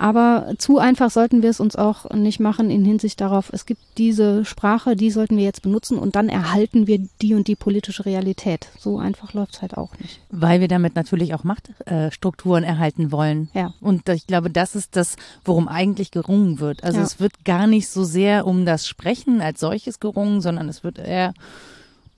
Aber 0.00 0.54
zu 0.56 0.78
einfach 0.78 1.10
sollten 1.10 1.42
wir 1.42 1.50
es 1.50 1.60
uns 1.60 1.76
auch 1.76 2.08
nicht 2.14 2.40
machen 2.40 2.59
in 2.68 2.84
Hinsicht 2.84 3.20
darauf, 3.20 3.50
es 3.52 3.64
gibt 3.64 3.80
diese 3.96 4.44
Sprache, 4.44 4.96
die 4.96 5.10
sollten 5.10 5.36
wir 5.36 5.44
jetzt 5.44 5.62
benutzen 5.62 5.98
und 5.98 6.16
dann 6.16 6.28
erhalten 6.28 6.86
wir 6.88 6.98
die 7.22 7.34
und 7.34 7.46
die 7.46 7.54
politische 7.56 8.04
Realität. 8.04 8.68
So 8.78 8.98
einfach 8.98 9.32
läuft 9.32 9.54
es 9.54 9.62
halt 9.62 9.76
auch 9.76 9.96
nicht. 10.00 10.20
Weil 10.30 10.60
wir 10.60 10.68
damit 10.68 10.96
natürlich 10.96 11.32
auch 11.34 11.44
Machtstrukturen 11.44 12.64
äh, 12.64 12.66
erhalten 12.66 13.12
wollen. 13.12 13.48
Ja. 13.54 13.72
Und 13.80 14.08
ich 14.08 14.26
glaube, 14.26 14.50
das 14.50 14.74
ist 14.74 14.96
das, 14.96 15.16
worum 15.44 15.68
eigentlich 15.68 16.10
gerungen 16.10 16.58
wird. 16.60 16.84
Also 16.84 16.98
Ja. 16.98 17.04
es 17.04 17.20
wird 17.20 17.44
gar 17.44 17.66
nicht 17.68 17.88
so 17.88 18.04
sehr 18.04 18.46
um 18.46 18.66
das 18.66 18.86
Sprechen 18.88 19.40
als 19.40 19.60
solches 19.60 20.00
gerungen, 20.00 20.40
sondern 20.40 20.68
es 20.68 20.82
wird 20.82 20.98
eher, 20.98 21.32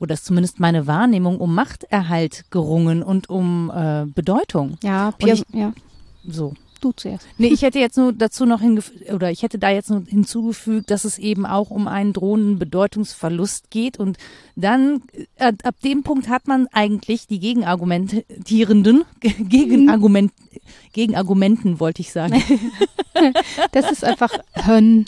oder 0.00 0.14
ist 0.14 0.24
zumindest 0.24 0.58
meine 0.60 0.86
Wahrnehmung, 0.86 1.38
um 1.38 1.54
Machterhalt 1.54 2.44
gerungen 2.50 3.02
und 3.02 3.28
um 3.28 3.70
äh, 3.74 4.06
Bedeutung. 4.06 4.78
Ja, 4.82 5.08
Und 5.08 5.18
Pierre, 5.18 5.38
ich- 5.38 5.54
ja, 5.54 5.72
So. 6.26 6.54
Du 6.84 6.92
zuerst. 6.92 7.26
Nee, 7.38 7.48
ich 7.48 7.62
hätte 7.62 7.78
jetzt 7.78 7.96
nur 7.96 8.12
dazu 8.12 8.44
noch 8.44 8.60
oder 9.12 9.30
ich 9.30 9.42
hätte 9.42 9.58
da 9.58 9.70
jetzt 9.70 9.90
nur 9.90 10.04
hinzugefügt, 10.06 10.90
dass 10.90 11.04
es 11.04 11.18
eben 11.18 11.46
auch 11.46 11.70
um 11.70 11.88
einen 11.88 12.12
drohenden 12.12 12.58
Bedeutungsverlust 12.58 13.70
geht 13.70 13.98
und 13.98 14.18
dann 14.56 15.02
äh, 15.36 15.52
ab 15.62 15.76
dem 15.84 16.02
Punkt 16.02 16.28
hat 16.28 16.48
man 16.48 16.66
eigentlich 16.72 17.26
die 17.26 17.40
Gegenargumentierenden 17.40 19.04
Gegenargument 19.20 20.32
Gegenargumenten 20.92 21.80
wollte 21.80 22.02
ich 22.02 22.12
sagen. 22.12 22.42
Das 23.72 23.90
ist 23.90 24.04
einfach 24.04 24.32
Hönn. 24.54 25.06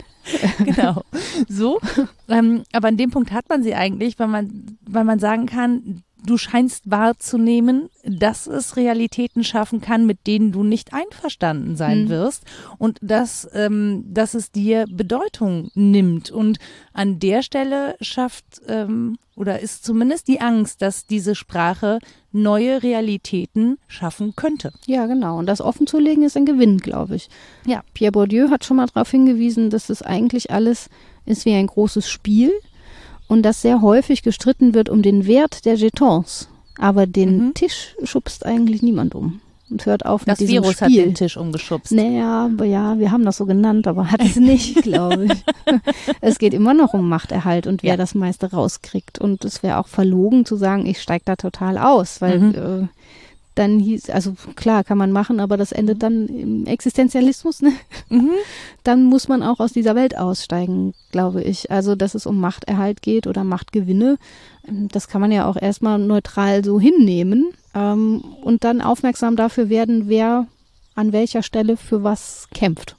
genau. 0.59 1.03
So. 1.49 1.81
Ähm, 2.29 2.63
aber 2.73 2.89
an 2.89 2.97
dem 2.97 3.11
Punkt 3.11 3.33
hat 3.33 3.49
man 3.49 3.63
sie 3.63 3.75
eigentlich, 3.75 4.19
weil 4.19 4.29
man, 4.29 4.79
weil 4.87 5.05
man 5.05 5.19
sagen 5.19 5.47
kann, 5.47 6.03
du 6.27 6.37
scheinst 6.37 6.91
wahrzunehmen, 6.91 7.91
dass 8.05 8.47
es 8.47 8.77
Realitäten 8.77 9.45
schaffen 9.45 9.81
kann, 9.81 10.07
mit 10.07 10.27
denen 10.27 10.53
du 10.53 10.63
nicht 10.63 10.93
einverstanden 10.93 11.77
sein 11.77 12.03
Hm. 12.03 12.09
wirst 12.09 12.45
und 12.79 12.99
dass, 13.03 13.49
ähm, 13.53 14.05
dass 14.09 14.35
es 14.35 14.51
dir 14.51 14.87
Bedeutung 14.91 15.71
nimmt. 15.75 16.31
Und 16.31 16.59
an 16.93 17.19
der 17.19 17.43
Stelle 17.43 17.97
schafft 18.01 18.63
ähm, 18.69 19.19
oder 19.37 19.61
ist 19.61 19.85
zumindest 19.85 20.29
die 20.29 20.41
Angst, 20.41 20.81
dass 20.81 21.07
diese 21.07 21.35
Sprache 21.35 21.99
neue 22.33 22.83
Realitäten 22.83 23.79
schaffen 23.89 24.35
könnte. 24.37 24.73
Ja, 24.87 25.07
genau. 25.07 25.39
Und 25.39 25.47
das 25.47 25.61
offenzulegen 25.61 26.25
ist 26.25 26.37
ein 26.37 26.47
Gewinn, 26.47 26.79
glaube 26.79 27.17
ich. 27.17 27.29
Ja. 27.67 27.83
Pierre 27.95 28.13
Bourdieu 28.13 28.51
hat 28.51 28.65
schon 28.65 28.77
mal 28.77 28.87
darauf 28.87 29.11
hingewiesen, 29.11 29.71
dass 29.71 29.89
das 29.89 30.03
eigentlich 30.03 30.51
alles 30.51 30.89
ist 31.27 31.45
wie 31.47 31.55
ein 31.55 31.67
großes 31.67 32.09
Spiel 32.09 32.53
und 33.29 33.43
dass 33.43 33.63
sehr 33.63 33.81
häufig 33.83 34.23
gestritten 34.23 34.75
wird 34.75 34.89
um 34.89 35.03
den 35.03 35.27
Wert 35.27 35.65
der 35.65 35.75
Jetons. 35.75 36.49
Aber 36.79 37.07
den 37.07 37.47
mhm. 37.47 37.55
Tisch 37.55 37.95
schubst 38.03 38.45
eigentlich 38.45 38.83
niemand 38.83 39.15
um 39.15 39.41
und 39.71 39.87
hört 39.87 40.07
auf 40.07 40.25
das 40.25 40.41
mit 40.41 40.49
diesem 40.49 40.63
Virus 40.63 40.77
Spiel. 40.77 41.01
hat 41.01 41.07
den 41.07 41.15
Tisch 41.15 41.37
umgeschubst. 41.37 41.93
Naja, 41.93 42.51
ja, 42.65 42.99
wir 42.99 43.11
haben 43.11 43.25
das 43.25 43.39
so 43.39 43.47
genannt, 43.47 43.87
aber 43.87 44.11
hat 44.11 44.23
es 44.23 44.37
nicht, 44.37 44.83
glaube 44.83 45.27
ich. 45.27 45.45
es 46.21 46.39
geht 46.39 46.55
immer 46.55 46.75
noch 46.75 46.95
um 46.95 47.09
Machterhalt 47.09 47.67
und 47.67 47.83
wer 47.83 47.91
ja. 47.93 47.97
das 47.97 48.15
meiste 48.15 48.51
rauskriegt. 48.51 49.19
Und 49.19 49.45
es 49.45 49.63
wäre 49.63 49.79
auch 49.79 49.89
verlogen 49.89 50.45
zu 50.45 50.57
sagen, 50.57 50.87
ich 50.87 51.01
steige 51.01 51.25
da 51.25 51.37
total 51.37 51.79
aus, 51.79 52.21
weil 52.21 52.39
mhm. 52.39 52.55
äh, 52.55 52.87
dann 53.55 53.79
hieß, 53.79 54.11
also 54.11 54.35
klar, 54.57 54.85
kann 54.85 54.99
man 54.99 55.13
machen, 55.13 55.39
aber 55.39 55.57
das 55.57 55.73
endet 55.73 56.03
dann 56.03 56.27
im 56.27 56.67
Existenzialismus, 56.67 57.63
ne? 57.63 57.73
Mhm. 58.09 58.31
Dann 58.85 59.05
muss 59.05 59.29
man 59.29 59.43
auch 59.43 59.61
aus 59.61 59.73
dieser 59.73 59.95
Welt 59.95 60.19
aussteigen, 60.19 60.93
glaube 61.11 61.43
ich. 61.43 61.71
Also, 61.71 61.95
dass 61.95 62.15
es 62.15 62.27
um 62.27 62.39
Machterhalt 62.39 63.01
geht 63.01 63.27
oder 63.27 63.45
Machtgewinne, 63.45 64.19
ähm, 64.69 64.89
das 64.89 65.09
kann 65.09 65.21
man 65.21 65.33
ja 65.33 65.47
auch 65.47 65.57
erstmal 65.57 65.99
neutral 65.99 66.65
so 66.65 66.79
hinnehmen 66.79 67.53
ähm, 67.75 68.23
und 68.43 68.65
dann 68.65 68.83
aufmerksam 68.83 69.37
dafür 69.37 69.69
werden, 69.69 70.09
wer 70.09 70.47
an 70.95 71.13
welcher 71.13 71.43
Stelle 71.43 71.77
für 71.77 72.05
was 72.05 72.49
kämpft. 72.53 72.97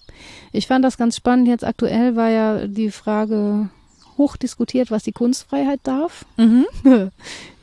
Ich 0.52 0.68
fand 0.68 0.84
das 0.86 0.98
ganz 0.98 1.16
spannend. 1.16 1.48
Jetzt 1.48 1.64
aktuell 1.64 2.16
war 2.16 2.30
ja 2.30 2.68
die 2.68 2.92
Frage 2.92 3.70
hoch 4.18 4.38
diskutiert, 4.38 4.92
was 4.92 5.04
die 5.04 5.12
Kunstfreiheit 5.12 5.82
darf. 5.84 6.26
Mhm. 6.38 6.66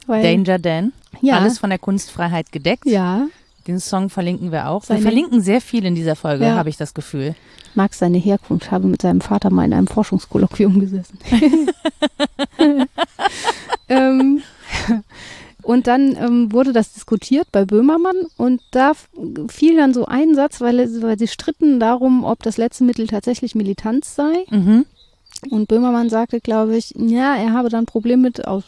Danger 0.07 0.59
Dan. 0.59 0.93
Ja. 1.21 1.39
Alles 1.39 1.59
von 1.59 1.71
der 1.71 1.79
Kunstfreiheit 1.79 2.53
gedeckt. 2.53 2.87
Ja. 2.87 3.27
Den 3.67 3.79
Song 3.79 4.11
verlinken 4.11 4.51
wir 4.51 4.69
auch. 4.69 4.83
Seine 4.83 5.01
wir 5.01 5.05
verlinken 5.05 5.41
sehr 5.41 5.61
viel 5.61 5.85
in 5.85 5.95
dieser 5.95 6.17
Folge, 6.17 6.45
ja. 6.45 6.57
habe 6.57 6.69
ich 6.69 6.77
das 6.77 6.95
Gefühl. 6.95 7.35
Mag 7.75 7.95
seine 7.95 8.19
Herkunft, 8.19 8.71
habe 8.71 8.89
mit 8.89 9.03
seinem 9.03 9.21
Vater 9.21 9.51
mal 9.51 9.65
in 9.65 9.73
einem 9.73 9.87
Forschungskolloquium 9.87 10.81
gesessen. 10.81 11.19
ähm, 13.89 14.43
und 15.63 15.87
dann 15.87 16.17
ähm, 16.17 16.53
wurde 16.53 16.73
das 16.73 16.93
diskutiert 16.93 17.47
bei 17.53 17.65
Böhmermann 17.65 18.17
und 18.37 18.61
da 18.73 18.93
fiel 19.49 19.77
dann 19.77 19.95
so 19.95 20.07
ein 20.07 20.35
Satz, 20.35 20.61
weil, 20.61 20.79
weil 21.03 21.19
sie 21.19 21.29
stritten 21.29 21.79
darum, 21.79 22.25
ob 22.25 22.43
das 22.43 22.57
letzte 22.57 22.83
Mittel 22.85 23.07
tatsächlich 23.07 23.55
Militanz 23.55 24.17
sei. 24.17 24.45
Mhm. 24.51 24.87
Und 25.51 25.69
Böhmermann 25.69 26.11
sagte, 26.11 26.41
glaube 26.41 26.77
ich, 26.77 26.95
ja, 26.97 27.37
er 27.37 27.53
habe 27.53 27.69
dann 27.69 27.85
ein 27.85 27.87
Problem 27.87 28.23
mit, 28.23 28.47
aus 28.47 28.65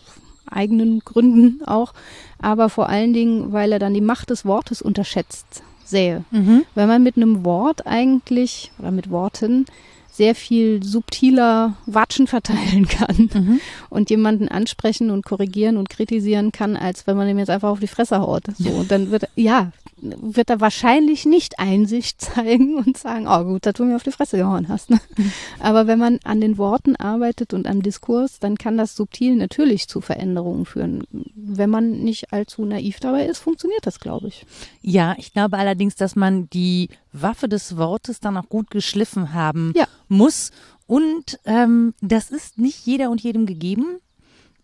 eigenen 0.54 1.00
Gründen 1.00 1.62
auch, 1.66 1.92
aber 2.40 2.68
vor 2.68 2.88
allen 2.88 3.12
Dingen, 3.12 3.52
weil 3.52 3.72
er 3.72 3.78
dann 3.78 3.94
die 3.94 4.00
Macht 4.00 4.30
des 4.30 4.44
Wortes 4.44 4.82
unterschätzt 4.82 5.62
sähe. 5.84 6.24
Mhm. 6.30 6.64
Wenn 6.74 6.88
man 6.88 7.02
mit 7.02 7.16
einem 7.16 7.44
Wort 7.44 7.86
eigentlich 7.86 8.72
oder 8.78 8.90
mit 8.90 9.10
Worten 9.10 9.66
sehr 10.10 10.36
viel 10.36 10.82
subtiler 10.82 11.74
Watschen 11.86 12.26
verteilen 12.28 12.86
kann 12.88 13.30
mhm. 13.34 13.60
und 13.90 14.10
jemanden 14.10 14.48
ansprechen 14.48 15.10
und 15.10 15.24
korrigieren 15.24 15.76
und 15.76 15.90
kritisieren 15.90 16.52
kann, 16.52 16.76
als 16.76 17.06
wenn 17.06 17.16
man 17.16 17.28
ihm 17.28 17.38
jetzt 17.38 17.50
einfach 17.50 17.70
auf 17.70 17.80
die 17.80 17.88
Fresse 17.88 18.20
haut. 18.20 18.44
So, 18.56 18.70
und 18.70 18.90
dann 18.92 19.10
wird, 19.10 19.24
ja, 19.34 19.72
wird 19.96 20.50
er 20.50 20.60
wahrscheinlich 20.60 21.24
nicht 21.24 21.58
Einsicht 21.58 22.20
zeigen 22.20 22.76
und 22.76 22.96
sagen, 22.96 23.26
oh 23.28 23.44
gut, 23.44 23.66
dass 23.66 23.74
du 23.74 23.84
mir 23.84 23.96
auf 23.96 24.02
die 24.02 24.12
Fresse 24.12 24.36
gehauen 24.36 24.68
hast. 24.68 24.90
Ne? 24.90 25.00
Mhm. 25.16 25.32
Aber 25.60 25.86
wenn 25.86 25.98
man 25.98 26.18
an 26.24 26.40
den 26.40 26.58
Worten 26.58 26.96
arbeitet 26.96 27.54
und 27.54 27.66
am 27.66 27.82
Diskurs, 27.82 28.38
dann 28.38 28.56
kann 28.56 28.76
das 28.76 28.96
subtil 28.96 29.36
natürlich 29.36 29.88
zu 29.88 30.00
Veränderungen 30.00 30.66
führen. 30.66 31.04
Wenn 31.34 31.70
man 31.70 32.02
nicht 32.02 32.32
allzu 32.32 32.64
naiv 32.64 33.00
dabei 33.00 33.26
ist, 33.26 33.38
funktioniert 33.38 33.86
das, 33.86 34.00
glaube 34.00 34.28
ich. 34.28 34.46
Ja, 34.82 35.14
ich 35.18 35.32
glaube 35.32 35.58
allerdings, 35.58 35.94
dass 35.94 36.16
man 36.16 36.48
die 36.50 36.88
Waffe 37.12 37.48
des 37.48 37.76
Wortes 37.76 38.20
dann 38.20 38.36
auch 38.36 38.48
gut 38.48 38.70
geschliffen 38.70 39.32
haben 39.32 39.72
ja. 39.76 39.86
muss. 40.08 40.50
Und 40.86 41.38
ähm, 41.44 41.94
das 42.00 42.30
ist 42.30 42.58
nicht 42.58 42.84
jeder 42.86 43.10
und 43.10 43.22
jedem 43.22 43.46
gegeben, 43.46 44.00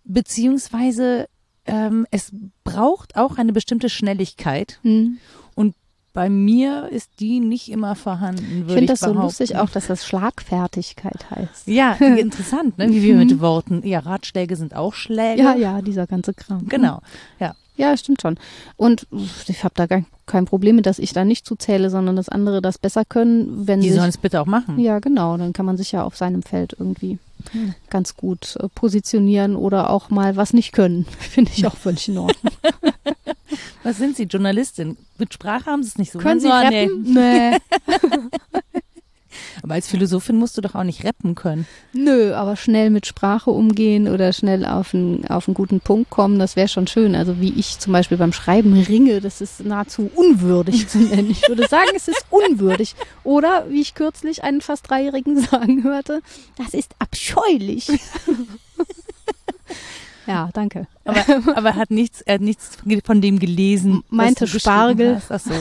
beziehungsweise 0.05 1.29
ähm, 1.67 2.07
es 2.11 2.33
braucht 2.65 3.17
auch 3.17 3.39
eine 3.39 3.53
bestimmte 3.53 3.89
Schnelligkeit. 3.89 4.79
Mhm. 4.83 5.19
Und 5.55 5.75
bei 6.13 6.29
mir 6.29 6.89
ist 6.91 7.21
die 7.21 7.39
nicht 7.39 7.71
immer 7.71 7.95
vorhanden. 7.95 8.65
Ich 8.67 8.73
finde 8.73 8.87
das 8.87 9.01
behaupten. 9.01 9.19
so 9.19 9.25
lustig 9.25 9.57
auch, 9.57 9.71
dass 9.71 9.87
das 9.87 10.05
Schlagfertigkeit 10.07 11.31
heißt. 11.31 11.69
Ja, 11.69 11.93
interessant, 12.01 12.79
ne? 12.79 12.89
wie 12.91 13.03
wir 13.03 13.15
mit. 13.15 13.41
Worten. 13.41 13.87
Ja, 13.87 14.01
Ratschläge 14.01 14.57
sind 14.57 14.75
auch 14.75 14.95
Schläge. 14.95 15.41
Ja, 15.41 15.55
ja, 15.55 15.83
dieser 15.83 16.07
ganze 16.07 16.35
Kram. 16.35 16.69
Genau, 16.69 17.01
ja. 17.39 17.55
Ja, 17.77 17.97
stimmt 17.97 18.23
schon. 18.23 18.39
Und 18.77 19.07
ich 19.47 19.65
habe 19.65 19.75
da 19.75 19.87
gar 19.87 20.03
kein 20.27 20.45
Problem 20.45 20.77
mit, 20.77 20.87
dass 20.87 20.99
ich 20.99 21.13
da 21.13 21.25
nicht 21.25 21.47
zuzähle, 21.47 21.91
sondern 21.91 22.17
dass 22.17 22.29
andere 22.29 22.61
das 22.61 22.79
besser 22.79 23.05
können, 23.05 23.67
wenn 23.67 23.81
sie. 23.81 23.89
Die 23.89 23.95
sollen 23.95 24.11
es 24.11 24.19
bitte 24.19 24.41
auch 24.41 24.47
machen. 24.47 24.79
Ja, 24.79 24.99
genau. 24.99 25.37
Dann 25.37 25.53
kann 25.53 25.67
man 25.67 25.77
sich 25.77 25.93
ja 25.93 26.05
auf 26.05 26.17
seinem 26.17 26.43
Feld 26.43 26.77
irgendwie 26.79 27.19
hm. 27.53 27.75
ganz 27.89 28.17
gut 28.17 28.57
äh, 28.57 28.69
positionieren 28.69 29.57
oder 29.57 29.91
auch 29.91 30.11
mal 30.11 30.37
was 30.37 30.53
nicht 30.53 30.73
können. 30.73 31.07
Finde 31.19 31.51
ich 31.55 31.67
auch 31.67 31.77
völlig 31.77 32.09
in 32.09 32.19
Ordnung. 32.19 32.53
was 33.83 33.97
sind 33.97 34.17
Sie, 34.17 34.25
Journalistin? 34.25 34.97
Mit 35.19 35.35
Sprache 35.35 35.67
haben 35.67 35.83
Sie 35.83 35.89
es 35.89 35.99
nicht 35.99 36.13
so. 36.13 36.19
Können 36.19 36.41
Sie 36.41 36.49
rappen? 36.49 37.03
Nee. 37.03 37.51
nee. 37.51 37.59
Aber 39.63 39.75
als 39.75 39.89
Philosophin 39.89 40.37
musst 40.37 40.57
du 40.57 40.61
doch 40.61 40.75
auch 40.75 40.85
nicht 40.85 41.05
rappen 41.05 41.35
können. 41.35 41.67
Nö, 41.93 42.35
aber 42.35 42.57
schnell 42.57 42.91
mit 42.91 43.07
Sprache 43.07 43.51
umgehen 43.51 44.09
oder 44.09 44.33
schnell 44.33 44.65
auf 44.65 44.95
einen, 44.95 45.27
auf 45.27 45.49
einen 45.49 45.55
guten 45.55 45.81
Punkt 45.81 46.11
kommen, 46.11 46.39
das 46.39 46.57
wäre 46.57 46.69
schon 46.69 46.87
schön. 46.87 47.15
Also 47.15 47.41
wie 47.41 47.53
ich 47.53 47.79
zum 47.79 47.93
Beispiel 47.93 48.19
beim 48.19 48.33
Schreiben 48.33 48.73
ringe, 48.75 49.21
das 49.21 49.41
ist 49.41 49.65
nahezu 49.65 50.11
unwürdig 50.15 50.89
zu 50.89 50.99
nennen. 50.99 51.31
Ich 51.31 51.49
würde 51.49 51.67
sagen, 51.69 51.91
es 51.95 52.09
ist 52.09 52.25
unwürdig. 52.31 52.95
Oder 53.25 53.67
wie 53.69 53.81
ich 53.81 53.95
kürzlich 53.95 54.43
einen 54.45 54.61
fast 54.61 54.89
Dreijährigen 54.91 55.41
sagen 55.51 55.85
hörte, 55.85 56.23
das 56.57 56.75
ist 56.75 56.95
abscheulich. 56.99 57.89
Ja, 60.27 60.49
danke. 60.53 60.87
Aber, 61.05 61.25
aber 61.57 61.75
hat 61.75 61.91
nichts, 61.91 62.21
er 62.21 62.35
hat 62.35 62.41
nichts 62.41 62.79
von 63.05 63.21
dem 63.21 63.39
gelesen. 63.39 64.05
Meinte 64.11 64.47
Spargel. 64.47 65.21
Ach 65.29 65.41
so. 65.41 65.53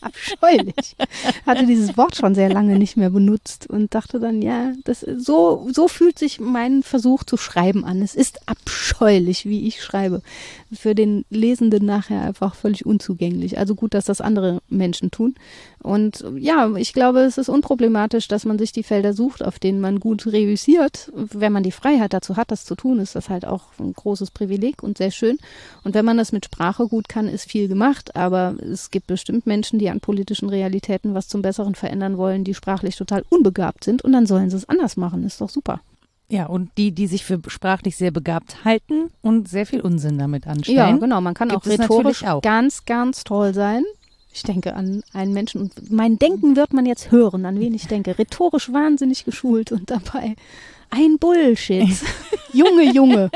Abscheulich. 0.00 0.96
Hatte 1.46 1.66
dieses 1.66 1.96
Wort 1.96 2.16
schon 2.16 2.34
sehr 2.34 2.48
lange 2.48 2.78
nicht 2.78 2.96
mehr 2.96 3.10
benutzt 3.10 3.68
und 3.68 3.94
dachte 3.94 4.20
dann, 4.20 4.42
ja, 4.42 4.72
das 4.84 5.00
so 5.00 5.68
so 5.72 5.88
fühlt 5.88 6.18
sich 6.18 6.40
mein 6.40 6.82
Versuch 6.82 7.24
zu 7.24 7.36
schreiben 7.36 7.84
an. 7.84 8.02
Es 8.02 8.14
ist 8.14 8.48
abscheulich, 8.48 9.46
wie 9.46 9.66
ich 9.66 9.82
schreibe. 9.82 10.22
Für 10.72 10.94
den 10.94 11.24
Lesenden 11.30 11.84
nachher 11.86 12.22
einfach 12.22 12.54
völlig 12.54 12.86
unzugänglich. 12.86 13.58
Also 13.58 13.74
gut, 13.74 13.94
dass 13.94 14.04
das 14.04 14.20
andere 14.20 14.60
Menschen 14.68 15.10
tun. 15.10 15.34
Und 15.82 16.24
ja, 16.36 16.74
ich 16.76 16.92
glaube, 16.92 17.20
es 17.20 17.38
ist 17.38 17.48
unproblematisch, 17.48 18.26
dass 18.26 18.44
man 18.44 18.58
sich 18.58 18.72
die 18.72 18.82
Felder 18.82 19.12
sucht, 19.12 19.44
auf 19.44 19.60
denen 19.60 19.80
man 19.80 20.00
gut 20.00 20.26
reüssiert. 20.26 21.12
Wenn 21.14 21.52
man 21.52 21.62
die 21.62 21.70
Freiheit 21.70 22.12
dazu 22.12 22.36
hat, 22.36 22.50
das 22.50 22.64
zu 22.64 22.74
tun, 22.74 22.98
ist 22.98 23.14
das 23.14 23.28
halt 23.28 23.44
auch 23.44 23.66
ein 23.78 23.92
großes 23.92 24.32
Privileg 24.32 24.82
und 24.82 24.98
sehr 24.98 25.12
schön. 25.12 25.38
Und 25.84 25.94
wenn 25.94 26.04
man 26.04 26.16
das 26.16 26.32
mit 26.32 26.44
Sprache 26.44 26.88
gut 26.88 27.08
kann, 27.08 27.28
ist 27.28 27.48
viel 27.48 27.68
gemacht. 27.68 28.16
Aber 28.16 28.56
es 28.60 28.90
gibt 28.90 29.06
bestimmt 29.06 29.46
Menschen, 29.46 29.78
die 29.78 29.85
an 29.90 30.00
politischen 30.00 30.48
Realitäten 30.48 31.14
was 31.14 31.28
zum 31.28 31.42
Besseren 31.42 31.74
verändern 31.74 32.16
wollen, 32.16 32.44
die 32.44 32.54
sprachlich 32.54 32.96
total 32.96 33.24
unbegabt 33.28 33.84
sind. 33.84 34.02
Und 34.02 34.12
dann 34.12 34.26
sollen 34.26 34.50
sie 34.50 34.56
es 34.56 34.68
anders 34.68 34.96
machen. 34.96 35.24
Ist 35.24 35.40
doch 35.40 35.50
super. 35.50 35.80
Ja, 36.28 36.46
und 36.46 36.70
die, 36.76 36.90
die 36.90 37.06
sich 37.06 37.24
für 37.24 37.40
sprachlich 37.46 37.96
sehr 37.96 38.10
begabt 38.10 38.64
halten 38.64 39.10
und 39.22 39.48
sehr 39.48 39.64
viel 39.64 39.80
Unsinn 39.80 40.18
damit 40.18 40.46
anstellen. 40.46 40.76
Ja, 40.76 40.96
genau. 40.96 41.20
Man 41.20 41.34
kann 41.34 41.50
auch 41.52 41.64
rhetorisch 41.64 42.24
auch. 42.24 42.42
ganz, 42.42 42.84
ganz 42.84 43.22
toll 43.22 43.54
sein. 43.54 43.84
Ich 44.32 44.42
denke 44.42 44.74
an 44.74 45.02
einen 45.12 45.32
Menschen 45.32 45.62
und 45.62 45.90
mein 45.90 46.18
Denken 46.18 46.56
wird 46.56 46.72
man 46.72 46.84
jetzt 46.84 47.10
hören, 47.10 47.46
an 47.46 47.58
wen 47.60 47.74
ich 47.74 47.86
denke. 47.86 48.18
Rhetorisch 48.18 48.72
wahnsinnig 48.72 49.24
geschult 49.24 49.72
und 49.72 49.90
dabei 49.90 50.34
ein 50.90 51.18
Bullshit. 51.18 51.88
junge, 52.52 52.92
Junge. 52.92 53.30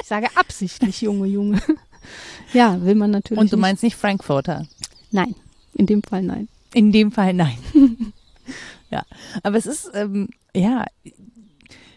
Ich 0.00 0.06
sage 0.06 0.28
absichtlich 0.34 1.00
junge, 1.00 1.26
Junge. 1.26 1.62
Ja, 2.52 2.80
will 2.82 2.94
man 2.94 3.10
natürlich. 3.10 3.40
Und 3.40 3.52
du 3.52 3.56
meinst 3.56 3.82
nicht 3.82 3.96
Frankfurter? 3.96 4.66
Nein, 5.10 5.34
in 5.74 5.86
dem 5.86 6.02
Fall 6.02 6.22
nein. 6.22 6.48
In 6.72 6.92
dem 6.92 7.12
Fall 7.12 7.34
nein. 7.34 7.56
ja, 8.90 9.04
aber 9.42 9.56
es 9.56 9.66
ist, 9.66 9.90
ähm, 9.94 10.28
ja, 10.54 10.86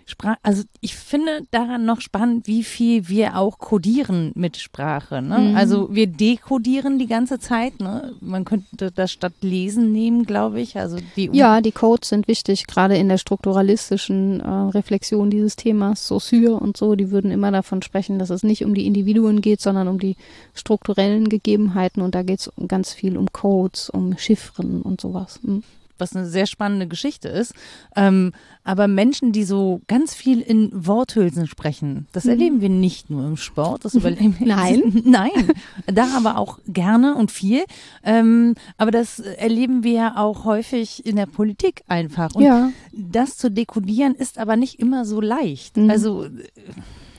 Sprache, 0.10 0.38
also 0.42 0.64
ich 0.80 0.96
finde 0.96 1.42
daran 1.52 1.84
noch 1.84 2.00
spannend, 2.00 2.48
wie 2.48 2.64
viel 2.64 3.10
wir 3.10 3.38
auch 3.38 3.60
kodieren 3.60 4.32
mit 4.36 4.56
Sprache. 4.56 5.22
Ne? 5.22 5.38
Mhm. 5.38 5.56
Also 5.58 5.94
wir 5.94 6.08
dekodieren 6.08 6.98
die 6.98 7.08
ganze 7.08 7.40
Zeit. 7.40 7.82
Ne? 7.82 8.14
Man 8.22 8.46
könnte 8.46 8.90
das 8.92 9.12
statt 9.12 9.34
Lesen 9.42 9.92
nehmen, 9.92 10.24
glaube 10.24 10.62
ich. 10.62 10.78
Also 10.78 10.98
die 11.18 11.30
ja, 11.34 11.60
die 11.60 11.74
Codes 11.74 12.08
sind 12.08 12.30
wichtig, 12.30 12.68
gerade 12.68 12.96
in 12.96 13.10
der 13.10 13.18
strukturalistischen 13.18 14.40
äh, 14.40 14.50
Reflexion 14.50 15.30
dieses 15.30 15.58
Themas. 15.58 16.08
Saussure 16.08 16.54
und 16.54 16.78
so, 16.78 16.96
die 16.96 17.12
würden 17.12 17.30
immer 17.30 17.52
davon 17.52 17.82
sprechen, 17.82 18.18
dass 18.18 18.30
es 18.30 18.44
nicht 18.44 18.64
um 18.64 18.74
die 18.74 18.86
Individuen 18.86 19.42
geht, 19.42 19.60
sondern 19.60 19.90
um 19.90 20.00
die 20.00 20.16
strukturellen 20.54 21.28
Gegebenheiten. 21.28 22.02
Und 22.02 22.16
da 22.16 22.24
geht 22.24 22.40
es 22.40 22.52
ganz 22.70 22.94
viel 22.94 23.18
um 23.18 23.34
Codes, 23.34 23.90
um 23.90 24.18
Chiffren 24.18 24.82
und 24.82 25.02
sowas. 25.02 25.42
Mhm 25.44 25.64
was 26.00 26.16
eine 26.16 26.26
sehr 26.26 26.46
spannende 26.46 26.88
Geschichte 26.88 27.28
ist. 27.28 27.54
Ähm, 27.96 28.34
aber 28.64 28.88
Menschen, 28.88 29.32
die 29.32 29.44
so 29.44 29.82
ganz 29.88 30.14
viel 30.14 30.42
in 30.42 30.70
Worthülsen 30.74 31.48
sprechen, 31.48 32.08
das 32.12 32.26
mhm. 32.26 32.32
erleben 32.32 32.62
wir 32.62 32.70
nicht 32.70 33.10
nur 33.10 33.26
im 33.26 33.38
Sport, 33.38 33.86
das 33.86 33.96
überleben 33.96 34.36
wir. 34.40 34.48
Nein. 34.56 35.02
Nein, 35.06 35.54
da 35.86 36.08
aber 36.16 36.38
auch 36.38 36.60
gerne 36.68 37.16
und 37.16 37.32
viel. 37.32 37.64
Ähm, 38.04 38.56
aber 38.78 38.92
das 38.92 39.20
erleben 39.20 39.84
wir 39.84 39.92
ja 39.94 40.18
auch 40.18 40.46
häufig 40.46 41.06
in 41.06 41.16
der 41.16 41.26
Politik 41.26 41.84
einfach. 41.88 42.36
Und 42.36 42.44
ja. 42.44 42.72
das 42.92 43.38
zu 43.38 43.50
dekodieren 43.50 44.16
ist 44.16 44.38
aber 44.38 44.56
nicht 44.56 44.80
immer 44.80 45.06
so 45.06 45.22
leicht. 45.22 45.78
Mhm. 45.78 45.90
Also 45.90 46.28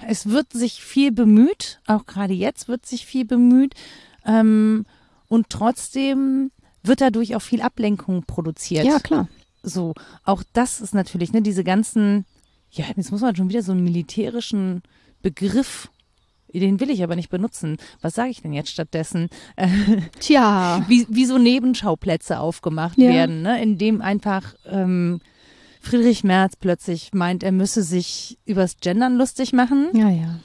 es 0.06 0.28
wird 0.28 0.52
sich 0.52 0.82
viel 0.82 1.12
bemüht, 1.12 1.80
auch 1.86 2.06
gerade 2.06 2.32
jetzt 2.32 2.68
wird 2.68 2.86
sich 2.86 3.06
viel 3.06 3.24
bemüht. 3.24 3.74
Ähm, 4.24 4.86
und 5.28 5.50
trotzdem 5.50 6.50
wird 6.88 7.00
dadurch 7.00 7.36
auch 7.36 7.42
viel 7.42 7.60
Ablenkung 7.62 8.24
produziert. 8.24 8.84
Ja, 8.84 8.98
klar. 8.98 9.28
So, 9.62 9.94
auch 10.24 10.42
das 10.52 10.80
ist 10.80 10.94
natürlich, 10.94 11.32
ne, 11.32 11.42
diese 11.42 11.64
ganzen, 11.64 12.24
ja, 12.70 12.84
jetzt 12.96 13.10
muss 13.12 13.20
man 13.20 13.36
schon 13.36 13.48
wieder 13.48 13.62
so 13.62 13.72
einen 13.72 13.84
militärischen 13.84 14.82
Begriff, 15.22 15.90
den 16.52 16.80
will 16.80 16.90
ich 16.90 17.02
aber 17.02 17.16
nicht 17.16 17.28
benutzen. 17.28 17.76
Was 18.00 18.14
sage 18.14 18.30
ich 18.30 18.40
denn 18.40 18.52
jetzt 18.52 18.70
stattdessen? 18.70 19.28
Tja. 20.20 20.84
Wie, 20.88 21.06
wie 21.10 21.26
so 21.26 21.38
Nebenschauplätze 21.38 22.38
aufgemacht 22.40 22.96
Ja. 22.98 23.08
werden, 23.10 23.42
ne, 23.42 23.62
in 23.62 23.78
dem 23.78 24.00
einfach 24.00 24.54
ähm, 24.66 25.20
Friedrich 25.80 26.24
Merz 26.24 26.56
plötzlich 26.56 27.12
meint, 27.12 27.42
er 27.42 27.52
müsse 27.52 27.82
sich 27.82 28.38
übers 28.46 28.76
Gendern 28.80 29.16
lustig 29.16 29.52
machen. 29.52 29.88
Ja, 29.94 30.08
ja. 30.08 30.38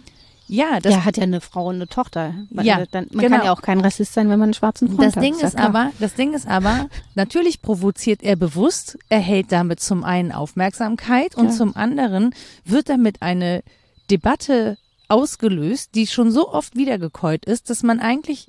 Ja, 0.48 0.80
das, 0.82 0.94
Der 0.94 1.06
hat 1.06 1.18
ja 1.18 1.24
eine 1.24 1.42
Frau 1.42 1.68
und 1.70 1.76
eine 1.76 1.88
Tochter. 1.88 2.34
Man, 2.50 2.66
Ja, 2.66 2.84
dann, 2.92 3.08
man 3.12 3.26
genau. 3.26 3.38
kann 3.38 3.46
ja 3.46 3.54
auch 3.54 3.62
kein 3.62 3.80
Rassist 3.80 4.14
sein, 4.14 4.30
wenn 4.30 4.40
man 4.40 4.48
einen 4.48 4.54
schwarzen 4.54 4.88
Freund 4.90 5.02
Das 5.08 5.16
hat. 5.16 5.24
Ding 5.24 5.36
ja 5.40 5.48
ist 5.48 5.58
aber, 5.58 5.92
das 6.00 6.16
Ding 6.16 6.34
ist 6.34 6.48
aber, 6.48 6.88
natürlich 7.16 7.62
provoziert 7.62 8.22
er 8.24 8.36
bewusst, 8.36 8.98
er 9.10 9.20
hält 9.20 9.52
damit 9.52 9.80
zum 9.80 10.04
einen 10.04 10.32
Aufmerksamkeit 10.32 11.36
und 11.36 11.46
Ja. 11.48 11.52
zum 11.52 11.76
anderen 11.76 12.36
wird 12.66 12.90
damit 12.90 13.22
eine 13.22 13.64
Debatte 14.12 14.78
ausgelöst, 15.08 15.96
die 15.96 16.08
schon 16.08 16.32
so 16.32 16.52
oft 16.52 16.76
wiedergekäut 16.76 17.46
ist, 17.46 17.70
dass 17.70 17.84
man 17.84 18.00
eigentlich 18.00 18.48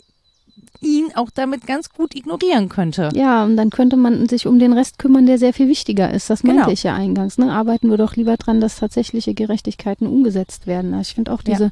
ihn 0.81 1.07
auch 1.15 1.31
damit 1.33 1.67
ganz 1.67 1.91
gut 1.91 2.15
ignorieren 2.15 2.69
könnte. 2.69 3.09
Ja, 3.15 3.45
und 3.45 3.57
dann 3.57 3.71
könnte 3.71 3.97
man 3.97 4.29
sich 4.29 4.47
um 4.47 4.59
den 4.59 4.73
Rest 4.73 4.99
kümmern, 4.99 5.27
der 5.27 5.39
sehr 5.39 5.53
viel 5.55 5.69
wichtiger 5.69 6.13
ist. 6.13 6.29
Das 6.31 6.43
meinte 6.43 6.63
Genau. 6.63 6.73
ich 6.73 6.83
ja 6.83 6.95
eingangs. 6.95 7.39
Ne? 7.39 7.51
Arbeiten 7.53 7.91
wir 7.91 7.97
doch 7.97 8.17
lieber 8.17 8.37
dran, 8.37 8.61
dass 8.61 8.77
tatsächliche 8.77 9.35
Gerechtigkeiten 9.35 10.07
umgesetzt 10.07 10.67
werden. 10.67 10.93
Also 10.95 11.09
ich 11.09 11.15
finde 11.15 11.33
auch 11.33 11.41
Ja. 11.47 11.53
diese, 11.55 11.71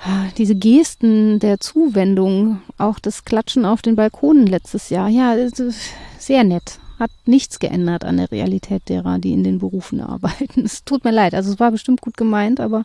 ah, 0.00 0.24
diese 0.36 0.54
Gesten 0.56 1.38
der 1.38 1.60
Zuwendung, 1.60 2.60
auch 2.78 2.98
das 2.98 3.24
Klatschen 3.24 3.64
auf 3.64 3.82
den 3.82 3.96
Balkonen 3.96 4.46
letztes 4.46 4.90
Jahr, 4.90 5.08
ja, 5.08 5.34
ist 5.34 5.62
sehr 6.18 6.42
nett. 6.44 6.78
Hat 6.98 7.10
nichts 7.26 7.58
geändert 7.58 8.04
an 8.04 8.16
der 8.16 8.30
Realität 8.32 8.88
derer, 8.88 9.18
die 9.18 9.32
in 9.32 9.44
den 9.44 9.58
Berufen 9.58 10.00
arbeiten. 10.02 10.64
Es 10.64 10.82
tut 10.84 11.04
mir 11.04 11.12
leid. 11.12 11.34
Also 11.34 11.52
es 11.52 11.60
war 11.60 11.70
bestimmt 11.70 12.00
gut 12.00 12.16
gemeint, 12.16 12.58
aber 12.58 12.84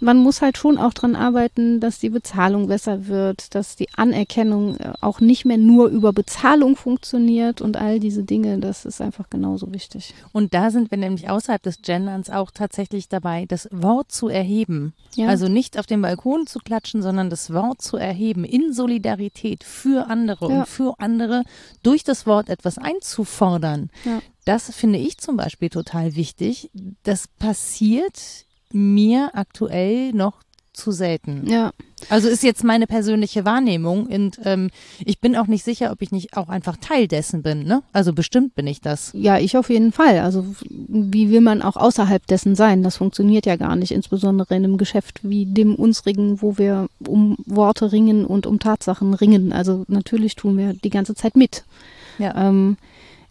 man 0.00 0.18
muss 0.18 0.42
halt 0.42 0.58
schon 0.58 0.78
auch 0.78 0.92
dran 0.92 1.16
arbeiten, 1.16 1.80
dass 1.80 1.98
die 1.98 2.10
Bezahlung 2.10 2.68
besser 2.68 3.06
wird, 3.06 3.54
dass 3.54 3.76
die 3.76 3.88
Anerkennung 3.96 4.76
äh, 4.76 4.92
auch 5.00 5.20
nicht 5.20 5.44
mehr 5.44 5.58
nur 5.58 5.88
über 5.88 6.12
Bezahlung 6.12 6.76
funktioniert 6.76 7.60
und 7.60 7.76
all 7.76 8.00
diese 8.00 8.22
Dinge, 8.24 8.58
das 8.58 8.84
ist 8.84 9.00
einfach 9.00 9.30
genauso 9.30 9.72
wichtig. 9.72 10.14
Und 10.32 10.54
da 10.54 10.70
sind 10.70 10.90
wir 10.90 10.98
nämlich 10.98 11.28
außerhalb 11.30 11.62
des 11.62 11.82
Genderns 11.82 12.30
auch 12.30 12.50
tatsächlich 12.50 13.08
dabei, 13.08 13.46
das 13.46 13.68
Wort 13.70 14.12
zu 14.12 14.28
erheben. 14.28 14.94
Ja. 15.14 15.28
Also 15.28 15.48
nicht 15.48 15.78
auf 15.78 15.86
dem 15.86 16.02
Balkon 16.02 16.46
zu 16.46 16.58
klatschen, 16.58 17.02
sondern 17.02 17.30
das 17.30 17.52
Wort 17.52 17.82
zu 17.82 17.96
erheben 17.96 18.44
in 18.44 18.72
Solidarität 18.72 19.64
für 19.64 20.08
andere 20.08 20.48
Ja. 20.50 20.58
und 20.60 20.68
für 20.68 20.94
andere 20.98 21.42
durch 21.82 22.04
das 22.04 22.26
Wort 22.26 22.48
etwas 22.48 22.78
einzufordern. 22.78 23.90
Ja. 24.04 24.20
Das 24.44 24.74
finde 24.74 24.98
ich 24.98 25.18
zum 25.18 25.36
Beispiel 25.36 25.70
total 25.70 26.16
wichtig. 26.16 26.70
Das 27.02 27.28
passiert 27.28 28.43
mir 28.74 29.30
aktuell 29.34 30.12
noch 30.12 30.42
zu 30.74 30.90
selten. 30.90 31.46
Ja, 31.48 31.70
Also 32.08 32.28
ist 32.28 32.42
jetzt 32.42 32.64
meine 32.64 32.88
persönliche 32.88 33.44
Wahrnehmung 33.44 34.06
und 34.06 34.40
ähm, 34.44 34.70
ich 35.04 35.20
bin 35.20 35.36
auch 35.36 35.46
nicht 35.46 35.64
sicher, 35.64 35.92
ob 35.92 36.02
ich 36.02 36.10
nicht 36.10 36.36
auch 36.36 36.48
einfach 36.48 36.76
Teil 36.76 37.06
dessen 37.06 37.42
bin. 37.42 37.62
Ne? 37.62 37.84
Also 37.92 38.12
bestimmt 38.12 38.56
bin 38.56 38.66
ich 38.66 38.80
das. 38.80 39.12
ja, 39.14 39.38
ich 39.38 39.56
auf 39.56 39.70
jeden 39.70 39.92
Fall. 39.92 40.18
Also 40.18 40.44
wie 40.68 41.30
will 41.30 41.40
man 41.42 41.62
auch 41.62 41.76
außerhalb 41.76 42.26
dessen 42.26 42.56
sein? 42.56 42.82
Das 42.82 42.96
funktioniert 42.96 43.46
ja 43.46 43.54
gar 43.54 43.76
nicht, 43.76 43.92
insbesondere 43.92 44.56
in 44.56 44.64
einem 44.64 44.76
Geschäft 44.76 45.20
wie 45.22 45.46
dem 45.46 45.76
unsrigen, 45.76 46.42
wo 46.42 46.58
wir 46.58 46.88
um 47.06 47.36
Worte 47.46 47.92
ringen 47.92 48.26
und 48.26 48.44
um 48.44 48.58
Tatsachen 48.58 49.14
ringen. 49.14 49.52
Also 49.52 49.84
natürlich 49.86 50.34
tun 50.34 50.58
wir 50.58 50.74
die 50.74 50.90
ganze 50.90 51.14
Zeit 51.14 51.36
mit. 51.36 51.64
Ja. 52.18 52.48
Ähm, 52.48 52.78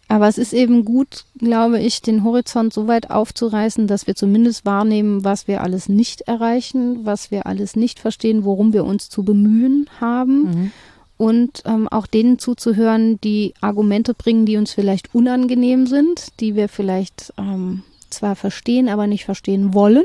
aber 0.08 0.28
es 0.28 0.38
ist 0.38 0.52
eben 0.52 0.84
gut, 0.84 1.24
glaube 1.38 1.80
ich, 1.80 2.02
den 2.02 2.24
Horizont 2.24 2.72
so 2.72 2.86
weit 2.86 3.10
aufzureißen, 3.10 3.86
dass 3.86 4.06
wir 4.06 4.14
zumindest 4.14 4.66
wahrnehmen, 4.66 5.24
was 5.24 5.48
wir 5.48 5.62
alles 5.62 5.88
nicht 5.88 6.22
erreichen, 6.22 7.04
was 7.04 7.30
wir 7.30 7.46
alles 7.46 7.74
nicht 7.74 7.98
verstehen, 7.98 8.44
worum 8.44 8.72
wir 8.72 8.84
uns 8.84 9.08
zu 9.08 9.22
bemühen 9.22 9.88
haben. 10.00 10.42
Mhm. 10.42 10.72
Und 11.16 11.62
ähm, 11.64 11.88
auch 11.88 12.06
denen 12.06 12.38
zuzuhören, 12.38 13.20
die 13.22 13.54
Argumente 13.60 14.14
bringen, 14.14 14.46
die 14.46 14.56
uns 14.56 14.72
vielleicht 14.72 15.14
unangenehm 15.14 15.86
sind, 15.86 16.40
die 16.40 16.56
wir 16.56 16.68
vielleicht 16.68 17.32
ähm, 17.38 17.82
zwar 18.14 18.36
verstehen, 18.36 18.88
aber 18.88 19.06
nicht 19.06 19.24
verstehen 19.24 19.74
wollen, 19.74 20.04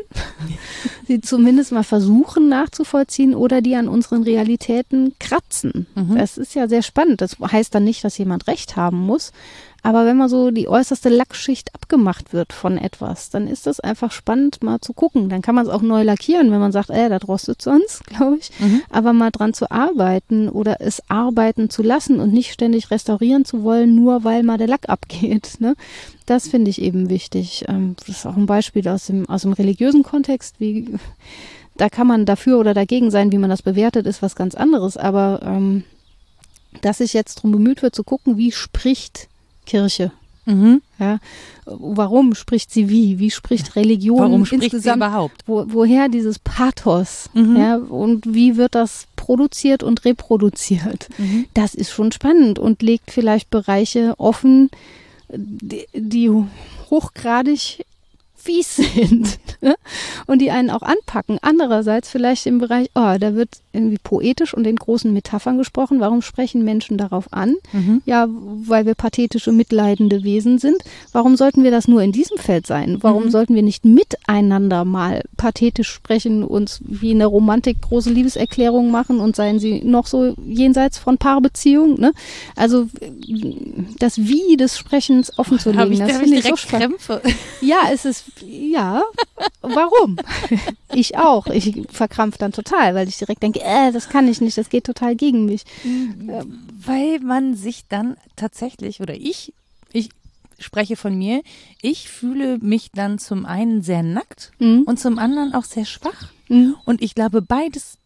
sie 1.08 1.22
zumindest 1.22 1.72
mal 1.72 1.84
versuchen 1.84 2.50
nachzuvollziehen 2.50 3.36
oder 3.36 3.62
die 3.62 3.76
an 3.76 3.88
unseren 3.88 4.24
Realitäten 4.24 5.14
kratzen. 5.20 5.88
Mhm. 5.96 6.16
Das 6.16 6.38
ist 6.38 6.56
ja 6.56 6.68
sehr 6.68 6.84
spannend. 6.84 7.22
Das 7.22 7.38
heißt 7.40 7.74
dann 7.74 7.84
nicht, 7.84 8.04
dass 8.04 8.18
jemand 8.18 8.48
recht 8.48 8.76
haben 8.76 9.00
muss. 9.00 9.32
Aber 9.84 10.06
wenn 10.06 10.18
mal 10.18 10.30
so 10.30 10.52
die 10.52 10.68
äußerste 10.68 11.10
Lackschicht 11.10 11.74
abgemacht 11.74 12.34
wird 12.34 12.54
von 12.54 12.78
etwas, 12.78 13.30
dann 13.30 13.48
ist 13.48 13.68
das 13.68 13.80
einfach 13.80 14.12
spannend, 14.12 14.62
mal 14.64 14.80
zu 14.82 14.94
gucken. 14.94 15.30
Dann 15.30 15.42
kann 15.42 15.56
man 15.56 15.66
es 15.66 15.72
auch 15.72 15.82
neu 15.82 16.04
lackieren, 16.04 16.52
wenn 16.52 16.60
man 16.60 16.72
sagt, 16.72 16.90
äh, 16.90 17.10
das 17.10 17.28
rostet 17.28 17.62
sonst, 17.62 18.04
glaube 18.06 18.38
ich. 18.38 18.52
Mhm. 18.60 18.82
Aber 18.90 19.14
mal 19.14 19.32
dran 19.32 19.54
zu 19.54 19.72
arbeiten 19.72 20.50
oder 20.50 20.82
es 20.82 21.02
arbeiten 21.10 21.70
zu 21.70 21.84
lassen 21.84 22.20
und 22.20 22.34
nicht 22.34 22.52
ständig 22.52 22.92
restaurieren 22.92 23.46
zu 23.46 23.64
wollen, 23.64 23.96
nur 23.96 24.24
weil 24.24 24.44
mal 24.44 24.58
der 24.58 24.68
Lack 24.68 24.90
abgeht. 24.90 25.50
Ne? 25.60 25.76
Das 26.26 26.48
finde 26.48 26.70
ich 26.70 26.82
eben 26.82 27.10
wichtig. 27.10 27.66
Ähm, 27.68 27.96
das 27.98 28.08
ist 28.08 28.26
auch 28.26 28.38
ein 28.38 28.46
Beispiel 28.46 28.88
aus 28.88 29.08
dem, 29.08 29.28
aus 29.28 29.42
dem 29.42 29.52
religiösen 29.52 30.04
Kontext, 30.04 30.56
wie 30.60 30.88
da 31.78 31.90
kann 31.90 32.08
man 32.08 32.26
dafür 32.26 32.60
oder 32.60 32.74
dagegen 32.74 33.12
sein, 33.12 33.32
wie 33.32 33.38
man 33.38 33.50
das 33.50 33.62
bewertet, 33.62 34.06
ist 34.06 34.22
was 34.22 34.36
ganz 34.36 34.56
anderes. 34.56 34.96
Aber 34.96 35.42
ähm, 35.44 35.84
dass 36.82 37.00
sich 37.00 37.14
jetzt 37.14 37.38
darum 37.38 37.52
bemüht 37.52 37.82
wird, 37.82 37.96
zu 37.96 38.04
gucken, 38.04 38.38
wie 38.38 38.52
spricht 38.52 39.29
Kirche. 39.70 40.12
Mhm. 40.46 40.82
Ja, 41.00 41.20
warum 41.66 42.34
spricht 42.34 42.72
sie 42.72 42.90
wie? 42.90 43.20
Wie 43.20 43.30
spricht 43.30 43.76
Religion 43.76 44.20
Warum 44.20 44.46
spricht 44.46 44.62
sie 44.62 44.78
insgesamt? 44.78 44.98
überhaupt? 44.98 45.44
Wo, 45.46 45.66
woher 45.68 46.10
dieses 46.10 46.40
Pathos? 46.40 47.30
Mhm. 47.34 47.56
Ja, 47.56 47.76
und 47.78 48.34
wie 48.34 48.58
wird 48.58 48.74
das 48.74 49.06
produziert 49.16 49.84
und 49.84 50.06
reproduziert? 50.06 51.08
Mhm. 51.20 51.46
Das 51.54 51.76
ist 51.76 51.92
schon 51.92 52.12
spannend 52.12 52.58
und 52.58 52.82
legt 52.82 53.12
vielleicht 53.12 53.52
Bereiche 53.52 54.16
offen, 54.18 54.72
die, 55.32 55.86
die 55.94 56.32
hochgradig 56.90 57.86
fies 58.42 58.76
sind 58.96 59.40
ne? 59.62 59.76
und 60.28 60.40
die 60.40 60.52
einen 60.52 60.70
auch 60.70 60.82
anpacken. 60.82 61.38
Andererseits 61.42 62.10
vielleicht 62.10 62.46
im 62.46 62.60
Bereich, 62.60 62.90
oh, 62.96 63.16
da 63.20 63.36
wird 63.36 63.50
irgendwie 63.74 63.98
poetisch 64.04 64.54
und 64.54 64.66
in 64.66 64.76
großen 64.78 65.12
Metaphern 65.14 65.58
gesprochen. 65.58 66.00
Warum 66.00 66.22
sprechen 66.22 66.64
Menschen 66.64 66.98
darauf 66.98 67.32
an? 67.32 67.56
Mhm. 67.74 68.02
Ja, 68.06 68.28
weil 68.30 68.86
wir 68.86 68.96
pathetische, 68.96 69.52
mitleidende 69.52 70.24
Wesen 70.24 70.58
sind. 70.58 70.78
Warum 71.12 71.36
sollten 71.36 71.64
wir 71.64 71.72
das 71.72 71.88
nur 71.88 72.02
in 72.02 72.12
diesem 72.12 72.38
Feld 72.38 72.66
sein? 72.66 72.98
Warum 73.02 73.26
Mhm. 73.26 73.30
sollten 73.32 73.56
wir 73.56 73.62
nicht 73.62 73.86
miteinander 73.86 74.86
mal 74.86 75.24
pathetisch 75.38 75.90
sprechen, 75.90 76.44
uns 76.44 76.80
wie 76.86 77.12
in 77.12 77.20
der 77.20 77.28
Romantik 77.28 77.82
große 77.82 78.10
Liebeserklärungen 78.10 78.92
machen 78.92 79.20
und 79.20 79.36
seien 79.36 79.60
sie 79.60 79.82
noch 79.84 80.08
so 80.08 80.34
jenseits 80.46 80.98
von 80.98 81.18
Paarbeziehung? 81.18 82.00
Ne? 82.00 82.14
Also 82.56 82.88
das 84.00 84.18
Wie 84.18 84.58
des 84.58 84.78
Sprechens 84.78 85.38
offen 85.38 85.60
zu 85.60 85.76
Habe 85.76 85.90
legen, 85.90 86.02
ich, 86.02 86.08
das 86.08 86.18
finde 86.18 86.38
ich 86.38 86.46
so 86.46 86.56
spannend. 86.56 86.98
Krämpfe. 87.00 87.22
Ja, 87.62 87.78
es 87.92 88.06
ist, 88.06 88.26
ja, 88.42 89.04
warum? 89.62 90.18
ich 90.94 91.18
auch. 91.18 91.48
Ich 91.48 91.88
verkrampf 91.92 92.38
dann 92.38 92.52
total, 92.52 92.96
weil 92.96 93.08
ich 93.08 93.18
direkt 93.18 93.44
denke, 93.44 93.62
äh, 93.62 93.92
das 93.92 94.10
kann 94.10 94.28
ich 94.28 94.42
nicht, 94.42 94.58
das 94.58 94.70
geht 94.70 94.86
total 94.86 95.16
gegen 95.16 95.46
mich. 95.46 95.64
Weil 96.86 97.20
man 97.20 97.56
sich 97.56 97.86
dann 97.88 98.16
tatsächlich, 98.36 99.02
oder 99.02 99.16
ich, 99.16 99.54
ich 99.92 100.10
spreche 100.60 100.96
von 100.96 101.18
mir, 101.18 101.42
ich 101.82 102.10
fühle 102.10 102.58
mich 102.60 102.92
dann 102.92 103.18
zum 103.20 103.46
einen 103.46 103.82
sehr 103.82 104.04
nackt 104.04 104.52
Mhm. 104.60 104.84
und 104.84 105.00
zum 105.00 105.18
anderen 105.20 105.54
auch 105.54 105.64
sehr 105.66 105.86
schwach. 105.86 106.30
Mhm. 106.50 106.76
Und 106.86 107.02
ich 107.02 107.16
glaube, 107.16 107.42
beides 107.42 107.98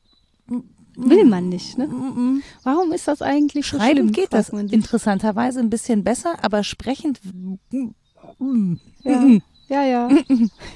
Will 0.95 1.25
man 1.25 1.49
nicht, 1.49 1.79
ne? 1.79 1.87
mm, 1.87 2.43
Warum 2.61 2.91
ist 2.91 3.07
das 3.07 3.23
eigentlich 3.23 3.65
so 3.65 3.77
schreiben 3.77 3.95
schlimm? 3.97 4.11
geht 4.11 4.31
das 4.31 4.49
interessanterweise 4.49 5.59
ein 5.59 5.71
bisschen 5.71 6.03
besser, 6.03 6.35
aber 6.43 6.63
sprechend 6.63 7.19
mm, 8.39 8.73
Ja. 9.03 9.25
Ja, 9.69 9.83
ja. 9.85 10.09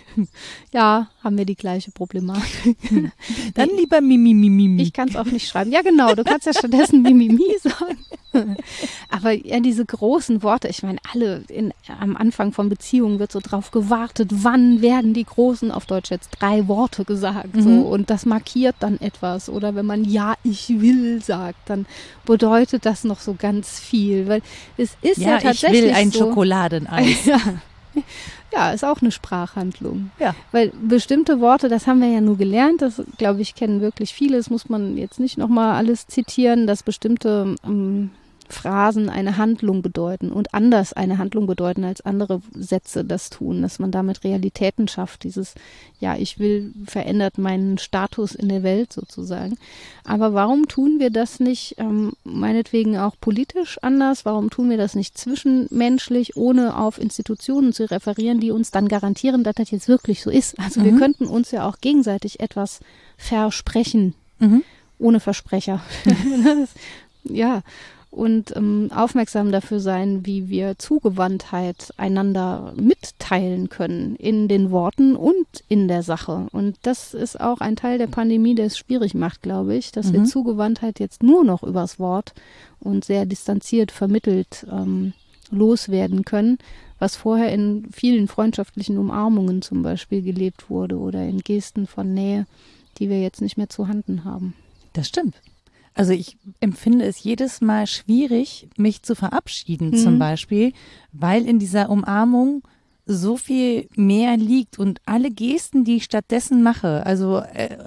ja, 0.73 1.07
haben 1.23 1.37
wir 1.37 1.45
die 1.45 1.55
gleiche 1.55 1.91
Problematik. 1.91 2.77
dann 3.53 3.69
lieber 3.77 4.01
Mimi, 4.01 4.33
Mimi, 4.33 4.49
Mimi. 4.49 4.81
Ich 4.81 4.93
kann 4.93 5.09
es 5.09 5.15
auch 5.15 5.25
nicht 5.25 5.47
schreiben. 5.47 5.71
Ja, 5.71 5.81
genau, 5.81 6.15
du 6.15 6.23
kannst 6.23 6.45
ja 6.47 6.53
stattdessen 6.57 7.01
Mimimi 7.01 7.43
sagen. 7.61 7.97
Aber 9.09 9.31
ja, 9.31 9.59
diese 9.59 9.85
großen 9.85 10.43
Worte, 10.43 10.67
ich 10.67 10.83
meine, 10.83 10.99
alle 11.13 11.43
in, 11.47 11.73
am 11.99 12.15
Anfang 12.15 12.51
von 12.53 12.69
Beziehungen 12.69 13.19
wird 13.19 13.31
so 13.31 13.39
drauf 13.41 13.71
gewartet, 13.71 14.29
wann 14.31 14.81
werden 14.81 15.13
die 15.13 15.23
großen, 15.23 15.71
auf 15.71 15.85
Deutsch 15.85 16.11
jetzt 16.11 16.29
drei 16.39 16.67
Worte 16.67 17.03
gesagt. 17.03 17.49
So, 17.61 17.69
Mhm. 17.69 17.83
und 17.83 18.09
das 18.09 18.25
markiert 18.25 18.75
dann 18.79 18.99
etwas. 19.01 19.49
Oder 19.49 19.75
wenn 19.75 19.85
man 19.85 20.05
Ja, 20.05 20.35
ich 20.43 20.69
will 20.79 21.21
sagt, 21.21 21.69
dann 21.69 21.85
bedeutet 22.25 22.85
das 22.85 23.03
noch 23.03 23.19
so 23.19 23.33
ganz 23.37 23.79
viel. 23.79 24.27
Weil 24.27 24.41
es 24.77 24.95
ist 25.01 25.17
ja, 25.17 25.31
ja, 25.31 25.37
ich 25.37 25.43
tatsächlich 25.43 25.83
will 25.83 25.91
ein 25.93 26.11
so, 26.11 26.19
Schokoladeneis. 26.19 27.25
Ja, 27.25 27.39
Ja, 28.53 28.71
ist 28.71 28.85
auch 28.85 29.01
eine 29.01 29.11
Sprachhandlung. 29.11 30.11
Ja. 30.19 30.35
Weil 30.51 30.71
bestimmte 30.81 31.39
Worte, 31.41 31.69
das 31.69 31.85
haben 31.87 32.01
wir 32.01 32.09
ja 32.09 32.21
nur 32.21 32.37
gelernt, 32.37 32.81
das 32.81 33.01
glaube 33.17 33.41
ich 33.41 33.55
kennen 33.55 33.81
wirklich 33.81 34.13
viele, 34.13 34.37
das 34.37 34.49
muss 34.49 34.69
man 34.69 34.97
jetzt 34.97 35.19
nicht 35.19 35.37
nochmal 35.37 35.75
alles 35.75 36.07
zitieren, 36.07 36.65
dass 36.65 36.83
bestimmte 36.83 37.55
ähm, 37.65 38.11
Phrasen 38.49 39.09
eine 39.09 39.37
Handlung 39.37 39.81
bedeuten 39.81 40.31
und 40.31 40.53
anders 40.53 40.93
eine 40.93 41.17
Handlung 41.17 41.47
bedeuten, 41.47 41.83
als 41.83 42.01
andere 42.01 42.41
Sätze 42.53 43.03
das 43.03 43.29
tun, 43.29 43.61
dass 43.61 43.79
man 43.79 43.91
damit 43.91 44.23
Realitäten 44.23 44.87
schafft. 44.87 45.23
Dieses, 45.23 45.55
ja, 45.99 46.15
ich 46.15 46.39
will, 46.39 46.73
verändert 46.85 47.37
meinen 47.37 47.77
Status 47.77 48.35
in 48.35 48.49
der 48.49 48.63
Welt 48.63 48.93
sozusagen. 48.93 49.57
Aber 50.05 50.33
warum 50.33 50.67
tun 50.67 50.99
wir 50.99 51.09
das 51.09 51.39
nicht, 51.39 51.75
ähm, 51.77 52.13
meinetwegen 52.23 52.97
auch 52.97 53.15
politisch 53.19 53.77
anders? 53.81 54.25
Warum 54.25 54.49
tun 54.49 54.69
wir 54.69 54.77
das 54.77 54.95
nicht 54.95 55.17
zwischenmenschlich, 55.17 56.37
ohne 56.37 56.77
auf 56.77 56.99
Institutionen 56.99 57.73
zu 57.73 57.89
referieren, 57.89 58.39
die 58.39 58.51
uns 58.51 58.71
dann 58.71 58.87
garantieren, 58.87 59.43
dass 59.43 59.55
das 59.55 59.71
jetzt 59.71 59.87
wirklich 59.87 60.21
so 60.21 60.29
ist? 60.29 60.57
Also 60.59 60.79
mhm. 60.79 60.85
wir 60.85 60.95
könnten 60.97 61.25
uns 61.25 61.51
ja 61.51 61.67
auch 61.67 61.79
gegenseitig 61.81 62.39
etwas 62.39 62.79
versprechen. 63.17 64.13
Mhm. 64.39 64.63
Ohne 64.99 65.19
Versprecher. 65.19 65.81
ja, 67.23 67.61
und 68.17 68.55
ähm, 68.55 68.89
aufmerksam 68.93 69.51
dafür 69.51 69.79
sein, 69.79 70.25
wie 70.25 70.49
wir 70.49 70.79
Zugewandtheit 70.79 71.93
einander 71.97 72.73
mitteilen 72.75 73.69
können 73.69 74.15
in 74.15 74.47
den 74.47 74.71
Worten 74.71 75.15
und 75.15 75.45
in 75.67 75.87
der 75.87 76.01
Sache. 76.01 76.47
Und 76.51 76.77
das 76.81 77.13
ist 77.13 77.39
auch 77.39 77.59
ein 77.59 77.75
Teil 77.75 77.99
der 77.99 78.07
Pandemie, 78.07 78.55
der 78.55 78.65
es 78.65 78.77
schwierig 78.77 79.13
macht, 79.13 79.43
glaube 79.43 79.75
ich, 79.75 79.91
dass 79.91 80.07
mhm. 80.07 80.13
wir 80.13 80.23
Zugewandtheit 80.25 80.99
jetzt 80.99 81.21
nur 81.21 81.43
noch 81.43 81.61
übers 81.61 81.99
Wort 81.99 82.33
und 82.79 83.05
sehr 83.05 83.27
distanziert 83.27 83.91
vermittelt 83.91 84.65
ähm, 84.71 85.13
loswerden 85.51 86.25
können, 86.25 86.57
was 86.97 87.15
vorher 87.15 87.53
in 87.53 87.85
vielen 87.91 88.27
freundschaftlichen 88.27 88.97
Umarmungen 88.97 89.61
zum 89.61 89.83
Beispiel 89.83 90.23
gelebt 90.23 90.71
wurde 90.71 90.97
oder 90.97 91.23
in 91.23 91.39
Gesten 91.39 91.85
von 91.85 92.15
Nähe, 92.15 92.47
die 92.97 93.09
wir 93.09 93.21
jetzt 93.21 93.41
nicht 93.41 93.57
mehr 93.57 93.69
zu 93.69 93.87
Handen 93.87 94.23
haben. 94.23 94.55
Das 94.93 95.07
stimmt. 95.07 95.35
Also 95.97 96.13
ich 96.13 96.37
empfinde 96.59 97.05
es 97.05 97.23
jedes 97.23 97.59
Mal 97.61 97.87
schwierig, 97.87 98.69
mich 98.77 99.01
zu 99.03 99.15
verabschieden 99.15 99.89
mhm. 99.89 99.97
zum 99.97 100.19
Beispiel, 100.19 100.73
weil 101.11 101.47
in 101.47 101.59
dieser 101.59 101.89
Umarmung 101.89 102.61
so 103.07 103.37
viel 103.37 103.87
mehr 103.95 104.35
liegt 104.35 104.77
und 104.77 104.99
alle 105.05 105.31
Gesten, 105.31 105.85
die 105.85 105.95
ich 105.95 106.03
stattdessen 106.03 106.61
mache, 106.61 107.05
also 107.05 107.39
äh, 107.39 107.77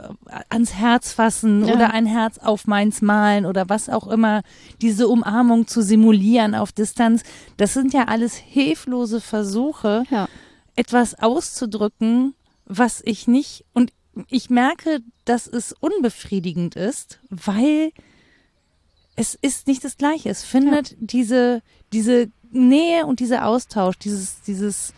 ans 0.49 0.75
Herz 0.75 1.13
fassen 1.13 1.67
ja. 1.67 1.75
oder 1.75 1.93
ein 1.93 2.07
Herz 2.07 2.39
auf 2.39 2.67
meins 2.67 3.03
malen 3.03 3.45
oder 3.45 3.69
was 3.69 3.91
auch 3.91 4.09
immer, 4.09 4.43
diese 4.81 5.09
Umarmung 5.09 5.67
zu 5.67 5.83
simulieren 5.83 6.55
auf 6.55 6.73
Distanz, 6.73 7.23
das 7.59 7.75
sind 7.75 7.93
ja 7.93 8.05
alles 8.09 8.35
hilflose 8.35 9.21
Versuche, 9.21 10.05
ja. 10.11 10.27
etwas 10.75 11.15
auszudrücken, 11.15 12.35
was 12.65 13.03
ich 13.05 13.29
nicht 13.29 13.65
und 13.75 13.93
ich 14.29 14.51
merke, 14.51 15.01
dass 15.25 15.47
es 15.47 15.73
unbefriedigend 15.81 16.77
ist, 16.77 17.21
weil 17.31 17.93
es 19.17 19.35
ist 19.35 19.67
nicht 19.67 19.85
das 19.85 19.97
Gleiche. 19.97 20.31
Es 20.31 20.43
findet 20.45 20.91
ja. 20.91 20.97
diese, 21.01 21.63
diese 21.93 22.31
Nähe 22.51 23.07
und 23.07 23.21
dieser 23.21 23.47
Austausch, 23.47 23.99
dieses, 23.99 24.43
dieses 24.43 24.93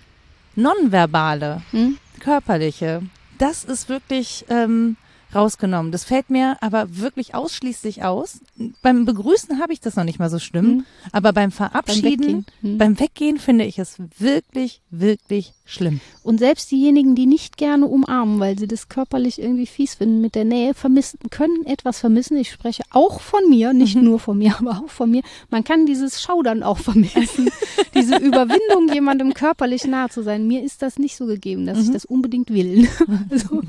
Nonverbale, 0.55 1.63
hm? 1.71 1.99
Körperliche, 2.21 3.03
das 3.39 3.65
ist 3.65 3.89
wirklich 3.89 4.45
ähm, 4.49 4.97
rausgenommen. 5.35 5.93
Das 5.93 6.05
fällt 6.05 6.31
mir 6.31 6.57
aber 6.61 6.97
wirklich 6.97 7.35
ausschließlich 7.35 8.05
aus. 8.05 8.41
Beim 8.83 9.05
Begrüßen 9.05 9.61
habe 9.61 9.73
ich 9.73 9.81
das 9.81 9.97
noch 9.97 10.05
nicht 10.05 10.19
mal 10.19 10.31
so 10.31 10.39
schlimm, 10.39 10.67
mhm. 10.67 10.85
aber 11.13 11.33
beim 11.33 11.51
Verabschieden, 11.51 12.03
beim 12.03 12.21
Weggehen. 12.21 12.47
Mhm. 12.63 12.79
beim 12.79 13.01
Weggehen 13.01 13.39
finde 13.39 13.65
ich 13.65 13.79
es 13.79 13.97
wirklich, 14.19 14.81
wirklich 14.91 15.53
schlimm. 15.65 16.01
Und 16.23 16.39
selbst 16.39 16.71
diejenigen, 16.71 17.15
die 17.15 17.27
nicht 17.27 17.57
gerne 17.57 17.87
umarmen, 17.87 18.39
weil 18.39 18.59
sie 18.59 18.69
das 18.69 18.89
körperlich 18.89 19.41
irgendwie 19.41 19.67
fies 19.67 19.95
finden 19.95 20.21
mit 20.21 20.35
der 20.35 20.45
Nähe, 20.45 20.75
vermissen, 20.75 21.19
können 21.31 21.67
etwas 21.67 21.99
vermissen. 21.99 22.37
Ich 22.37 22.51
spreche 22.51 22.83
auch 22.91 23.21
von 23.21 23.41
mir, 23.49 23.73
nicht 23.73 23.97
mhm. 23.97 24.05
nur 24.05 24.19
von 24.19 24.39
mir, 24.39 24.57
aber 24.61 24.83
auch 24.85 24.91
von 24.91 25.11
mir. 25.11 25.23
Man 25.51 25.65
kann 25.65 25.87
dieses 25.87 26.21
Schaudern 26.21 26.63
auch 26.63 26.79
vermissen. 26.79 27.51
Diese 27.95 28.17
Überwindung, 28.17 28.93
jemandem 28.93 29.35
körperlich 29.35 29.87
nahe 29.87 30.09
zu 30.09 30.23
sein. 30.23 30.47
Mir 30.47 30.63
ist 30.63 30.81
das 30.81 30.99
nicht 30.99 31.15
so 31.15 31.27
gegeben, 31.27 31.67
dass 31.67 31.79
ich 31.79 31.89
mhm. 31.89 31.93
das 31.93 32.05
unbedingt 32.07 32.51
will. 32.51 32.89
also, 33.31 33.61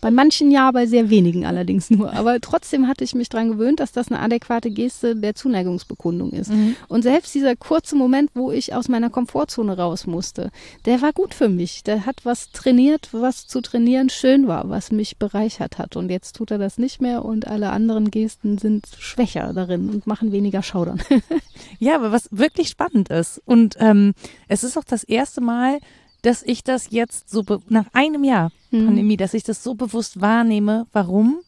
bei 0.00 0.10
manchen 0.10 0.50
ja, 0.50 0.70
bei 0.72 0.86
sehr 0.92 1.08
wenigen 1.08 1.46
allerdings 1.46 1.88
nur. 1.88 2.12
Aber 2.12 2.38
trotzdem 2.40 2.86
hatte 2.86 3.02
ich 3.02 3.14
mich 3.14 3.30
daran 3.30 3.52
gewöhnt, 3.52 3.80
dass 3.80 3.92
das 3.92 4.08
eine 4.08 4.20
adäquate 4.20 4.70
Geste 4.70 5.16
der 5.16 5.34
Zuneigungsbekundung 5.34 6.32
ist. 6.32 6.52
Mhm. 6.52 6.76
Und 6.86 7.00
selbst 7.00 7.34
dieser 7.34 7.56
kurze 7.56 7.96
Moment, 7.96 8.30
wo 8.34 8.52
ich 8.52 8.74
aus 8.74 8.88
meiner 8.88 9.08
Komfortzone 9.08 9.78
raus 9.78 10.06
musste, 10.06 10.50
der 10.84 11.00
war 11.00 11.14
gut 11.14 11.32
für 11.32 11.48
mich. 11.48 11.82
Der 11.82 12.04
hat 12.04 12.24
was 12.24 12.50
trainiert, 12.52 13.08
was 13.12 13.46
zu 13.46 13.62
trainieren 13.62 14.10
schön 14.10 14.48
war, 14.48 14.68
was 14.68 14.92
mich 14.92 15.16
bereichert 15.16 15.78
hat. 15.78 15.96
Und 15.96 16.10
jetzt 16.10 16.36
tut 16.36 16.50
er 16.50 16.58
das 16.58 16.76
nicht 16.76 17.00
mehr 17.00 17.24
und 17.24 17.46
alle 17.46 17.70
anderen 17.70 18.10
Gesten 18.10 18.58
sind 18.58 18.86
schwächer 18.98 19.54
darin 19.54 19.88
und 19.88 20.06
machen 20.06 20.30
weniger 20.30 20.62
Schaudern. 20.62 21.00
ja, 21.78 21.94
aber 21.94 22.12
was 22.12 22.28
wirklich 22.30 22.68
spannend 22.68 23.08
ist. 23.08 23.40
Und 23.46 23.76
ähm, 23.80 24.12
es 24.46 24.62
ist 24.62 24.76
auch 24.76 24.84
das 24.84 25.04
erste 25.04 25.40
Mal, 25.40 25.78
dass 26.22 26.42
ich 26.42 26.64
das 26.64 26.90
jetzt 26.90 27.28
so 27.28 27.44
nach 27.68 27.86
einem 27.92 28.24
Jahr 28.24 28.50
mhm. 28.70 28.86
Pandemie, 28.86 29.16
dass 29.16 29.34
ich 29.34 29.44
das 29.44 29.62
so 29.62 29.74
bewusst 29.74 30.20
wahrnehme. 30.20 30.86
Warum? 30.92 31.40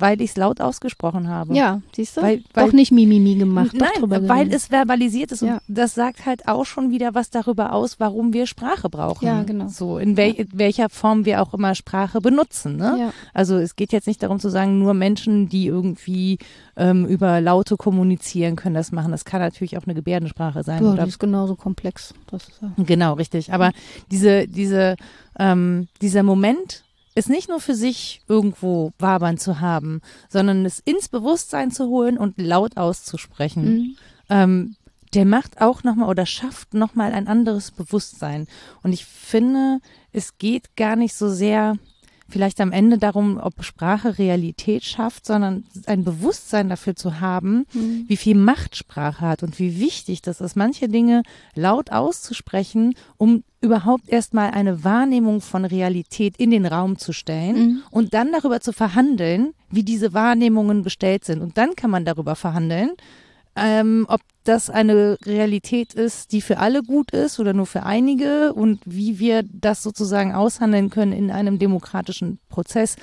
Weil 0.00 0.20
ich 0.20 0.30
es 0.30 0.36
laut 0.36 0.60
ausgesprochen 0.60 1.28
habe. 1.28 1.54
Ja, 1.54 1.80
siehst 1.94 2.16
du? 2.16 2.22
Weil, 2.22 2.42
weil, 2.54 2.66
Doch 2.66 2.72
nicht 2.72 2.90
Mimimi 2.90 3.36
gemacht. 3.36 3.74
Nein, 3.74 4.28
weil 4.28 4.52
es 4.52 4.66
verbalisiert 4.66 5.32
ist. 5.32 5.42
Ja. 5.42 5.60
Und 5.68 5.78
das 5.78 5.94
sagt 5.94 6.26
halt 6.26 6.48
auch 6.48 6.64
schon 6.64 6.90
wieder 6.90 7.14
was 7.14 7.30
darüber 7.30 7.72
aus, 7.72 8.00
warum 8.00 8.32
wir 8.32 8.46
Sprache 8.46 8.88
brauchen. 8.88 9.26
Ja, 9.26 9.42
genau. 9.42 9.68
So, 9.68 9.98
in 9.98 10.16
wel 10.16 10.34
ja. 10.34 10.44
welcher 10.52 10.88
Form 10.88 11.24
wir 11.24 11.42
auch 11.42 11.54
immer 11.54 11.74
Sprache 11.74 12.20
benutzen. 12.20 12.76
Ne? 12.76 12.96
Ja. 12.98 13.12
Also 13.34 13.56
es 13.56 13.76
geht 13.76 13.92
jetzt 13.92 14.06
nicht 14.06 14.22
darum 14.22 14.40
zu 14.40 14.48
sagen, 14.48 14.78
nur 14.78 14.94
Menschen, 14.94 15.48
die 15.48 15.66
irgendwie 15.66 16.38
ähm, 16.76 17.06
über 17.06 17.40
Laute 17.40 17.76
kommunizieren 17.76 18.56
können, 18.56 18.74
das 18.74 18.92
machen. 18.92 19.12
Das 19.12 19.24
kann 19.24 19.40
natürlich 19.40 19.76
auch 19.76 19.84
eine 19.84 19.94
Gebärdensprache 19.94 20.62
sein. 20.62 20.84
Ja, 20.84 20.92
oder? 20.92 21.02
die 21.04 21.10
ist 21.10 21.18
genauso 21.18 21.56
komplex. 21.56 22.14
Das 22.30 22.48
ist 22.48 22.62
ja. 22.62 22.72
Genau, 22.84 23.14
richtig. 23.14 23.52
Aber 23.52 23.72
diese, 24.10 24.48
diese, 24.48 24.96
ähm, 25.38 25.88
dieser 26.00 26.22
Moment, 26.22 26.82
es 27.14 27.28
nicht 27.28 27.48
nur 27.48 27.60
für 27.60 27.74
sich 27.74 28.22
irgendwo 28.28 28.92
wabern 28.98 29.38
zu 29.38 29.60
haben, 29.60 30.00
sondern 30.28 30.64
es 30.64 30.80
ins 30.80 31.08
Bewusstsein 31.08 31.70
zu 31.70 31.88
holen 31.88 32.18
und 32.18 32.40
laut 32.40 32.76
auszusprechen. 32.76 33.64
Mhm. 33.64 33.96
Ähm, 34.28 34.76
der 35.14 35.24
macht 35.24 35.60
auch 35.60 35.82
nochmal 35.82 36.08
oder 36.08 36.24
schafft 36.24 36.72
nochmal 36.72 37.12
ein 37.12 37.26
anderes 37.26 37.72
Bewusstsein. 37.72 38.46
Und 38.82 38.92
ich 38.92 39.04
finde, 39.04 39.80
es 40.12 40.38
geht 40.38 40.76
gar 40.76 40.94
nicht 40.94 41.14
so 41.14 41.28
sehr 41.28 41.76
vielleicht 42.30 42.60
am 42.60 42.72
Ende 42.72 42.98
darum, 42.98 43.38
ob 43.38 43.64
Sprache 43.64 44.18
Realität 44.18 44.84
schafft, 44.84 45.26
sondern 45.26 45.64
ein 45.86 46.04
Bewusstsein 46.04 46.68
dafür 46.68 46.96
zu 46.96 47.20
haben, 47.20 47.66
mhm. 47.72 48.04
wie 48.06 48.16
viel 48.16 48.36
Macht 48.36 48.76
Sprache 48.76 49.20
hat 49.20 49.42
und 49.42 49.58
wie 49.58 49.80
wichtig 49.80 50.22
das 50.22 50.40
ist, 50.40 50.56
manche 50.56 50.88
Dinge 50.88 51.22
laut 51.54 51.92
auszusprechen, 51.92 52.94
um 53.16 53.42
überhaupt 53.60 54.08
erstmal 54.08 54.52
eine 54.52 54.84
Wahrnehmung 54.84 55.40
von 55.40 55.64
Realität 55.64 56.36
in 56.38 56.50
den 56.50 56.64
Raum 56.64 56.96
zu 56.96 57.12
stellen 57.12 57.56
mhm. 57.56 57.82
und 57.90 58.14
dann 58.14 58.32
darüber 58.32 58.60
zu 58.60 58.72
verhandeln, 58.72 59.52
wie 59.70 59.82
diese 59.82 60.14
Wahrnehmungen 60.14 60.82
bestellt 60.82 61.24
sind. 61.24 61.42
Und 61.42 61.58
dann 61.58 61.74
kann 61.76 61.90
man 61.90 62.04
darüber 62.04 62.36
verhandeln, 62.36 62.92
ähm, 63.56 64.06
ob 64.08 64.20
das 64.44 64.70
eine 64.70 65.18
Realität 65.24 65.94
ist, 65.94 66.32
die 66.32 66.40
für 66.40 66.58
alle 66.58 66.82
gut 66.82 67.10
ist 67.10 67.38
oder 67.40 67.52
nur 67.52 67.66
für 67.66 67.82
einige 67.82 68.52
und 68.52 68.80
wie 68.84 69.18
wir 69.18 69.42
das 69.42 69.82
sozusagen 69.82 70.32
aushandeln 70.34 70.90
können 70.90 71.12
in 71.12 71.30
einem 71.30 71.58
demokratischen 71.58 72.38
Prozess. 72.48 72.96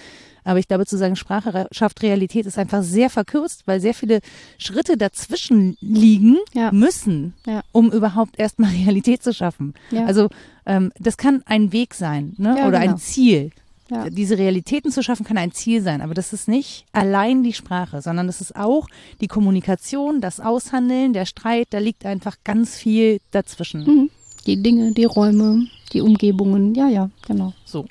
Aber 0.43 0.59
ich 0.59 0.67
glaube, 0.69 0.85
zu 0.85 0.97
sagen, 0.97 1.17
Sprache 1.17 1.67
schafft 1.71 2.01
Realität 2.01 2.45
ist 2.45 2.57
einfach 2.57 2.81
sehr 2.81 3.09
verkürzt, 3.09 3.63
weil 3.65 3.81
sehr 3.81 3.93
viele 3.93 4.21
Schritte 4.57 4.95
dazwischen 4.95 5.75
liegen 5.81 6.37
ja. 6.53 6.71
müssen, 6.71 7.33
ja. 7.45 7.63
um 7.73 7.91
überhaupt 7.91 8.39
erstmal 8.39 8.71
Realität 8.85 9.21
zu 9.21 9.33
schaffen. 9.33 9.73
Ja. 9.91 10.05
Also 10.05 10.29
ähm, 10.65 10.93
das 10.99 11.17
kann 11.17 11.43
ein 11.45 11.73
Weg 11.73 11.93
sein 11.93 12.33
ne? 12.37 12.53
oder 12.65 12.79
genau. 12.79 12.93
ein 12.93 12.97
Ziel. 12.97 13.51
Ja. 13.89 14.09
Diese 14.09 14.37
Realitäten 14.37 14.91
zu 14.91 15.01
schaffen 15.01 15.25
kann 15.25 15.37
ein 15.37 15.51
Ziel 15.51 15.81
sein, 15.81 16.01
aber 16.01 16.13
das 16.13 16.33
ist 16.33 16.47
nicht 16.47 16.85
allein 16.91 17.43
die 17.43 17.53
Sprache, 17.53 18.01
sondern 18.01 18.27
das 18.27 18.41
ist 18.41 18.55
auch 18.55 18.87
die 19.21 19.27
Kommunikation, 19.27 20.19
das 20.19 20.39
Aushandeln, 20.39 21.13
der 21.13 21.25
Streit, 21.25 21.67
da 21.69 21.79
liegt 21.79 22.05
einfach 22.05 22.37
ganz 22.43 22.75
viel 22.75 23.19
dazwischen. 23.31 23.85
Mhm. 23.85 24.09
Die 24.45 24.61
Dinge, 24.61 24.91
die 24.91 25.05
Räume, 25.05 25.67
die 25.93 26.01
Umgebungen, 26.01 26.75
ja, 26.75 26.87
ja, 26.87 27.09
genau. 27.25 27.53
So. 27.65 27.85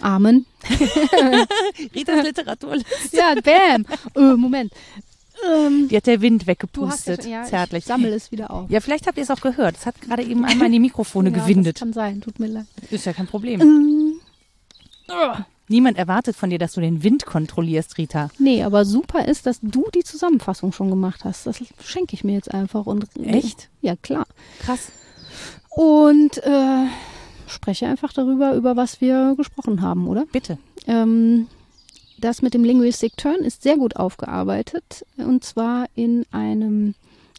Amen. 0.00 0.46
Ritas 1.94 2.22
Literaturliste. 2.24 3.16
ja, 3.16 3.34
bam. 3.42 3.86
Uh, 4.16 4.36
Moment. 4.36 4.72
Ähm, 5.44 5.88
die 5.88 5.96
hat 5.96 6.06
der 6.06 6.20
Wind 6.20 6.46
weggepustet. 6.46 7.24
Ja, 7.24 7.44
zärtlich. 7.44 7.84
Sammel 7.84 8.12
es 8.12 8.30
wieder 8.30 8.50
auf. 8.50 8.70
Ja, 8.70 8.80
vielleicht 8.80 9.06
habt 9.06 9.16
ihr 9.16 9.24
es 9.24 9.30
auch 9.30 9.40
gehört. 9.40 9.76
Es 9.76 9.86
hat 9.86 10.00
gerade 10.00 10.22
eben 10.22 10.44
einmal 10.44 10.66
in 10.66 10.72
die 10.72 10.80
Mikrofone 10.80 11.30
ja, 11.30 11.38
gewindet. 11.38 11.76
Das 11.76 11.80
kann 11.80 11.92
sein, 11.92 12.20
tut 12.20 12.38
mir 12.38 12.48
leid. 12.48 12.66
Ist 12.90 13.06
ja 13.06 13.12
kein 13.12 13.26
Problem. 13.26 13.60
Ähm, 13.60 14.11
Niemand 15.68 15.96
erwartet 15.96 16.36
von 16.36 16.50
dir, 16.50 16.58
dass 16.58 16.72
du 16.72 16.80
den 16.80 17.02
Wind 17.02 17.24
kontrollierst, 17.24 17.96
Rita. 17.96 18.30
Nee, 18.38 18.62
aber 18.62 18.84
super 18.84 19.26
ist, 19.26 19.46
dass 19.46 19.60
du 19.62 19.88
die 19.94 20.04
Zusammenfassung 20.04 20.72
schon 20.72 20.90
gemacht 20.90 21.24
hast. 21.24 21.46
Das 21.46 21.62
schenke 21.82 22.14
ich 22.14 22.24
mir 22.24 22.34
jetzt 22.34 22.52
einfach. 22.52 22.86
Und, 22.86 23.06
Echt? 23.24 23.70
Ja, 23.80 23.96
klar. 23.96 24.26
Krass. 24.60 24.92
Und 25.70 26.38
äh, 26.38 26.86
spreche 27.46 27.86
einfach 27.86 28.12
darüber, 28.12 28.54
über 28.54 28.76
was 28.76 29.00
wir 29.00 29.34
gesprochen 29.36 29.80
haben, 29.80 30.08
oder? 30.08 30.26
Bitte. 30.30 30.58
Ähm, 30.86 31.46
das 32.18 32.42
mit 32.42 32.54
dem 32.54 32.64
Linguistic 32.64 33.16
Turn 33.16 33.40
ist 33.40 33.62
sehr 33.62 33.76
gut 33.76 33.96
aufgearbeitet 33.96 35.04
und 35.16 35.42
zwar 35.44 35.86
in 35.94 36.24
einem 36.30 36.94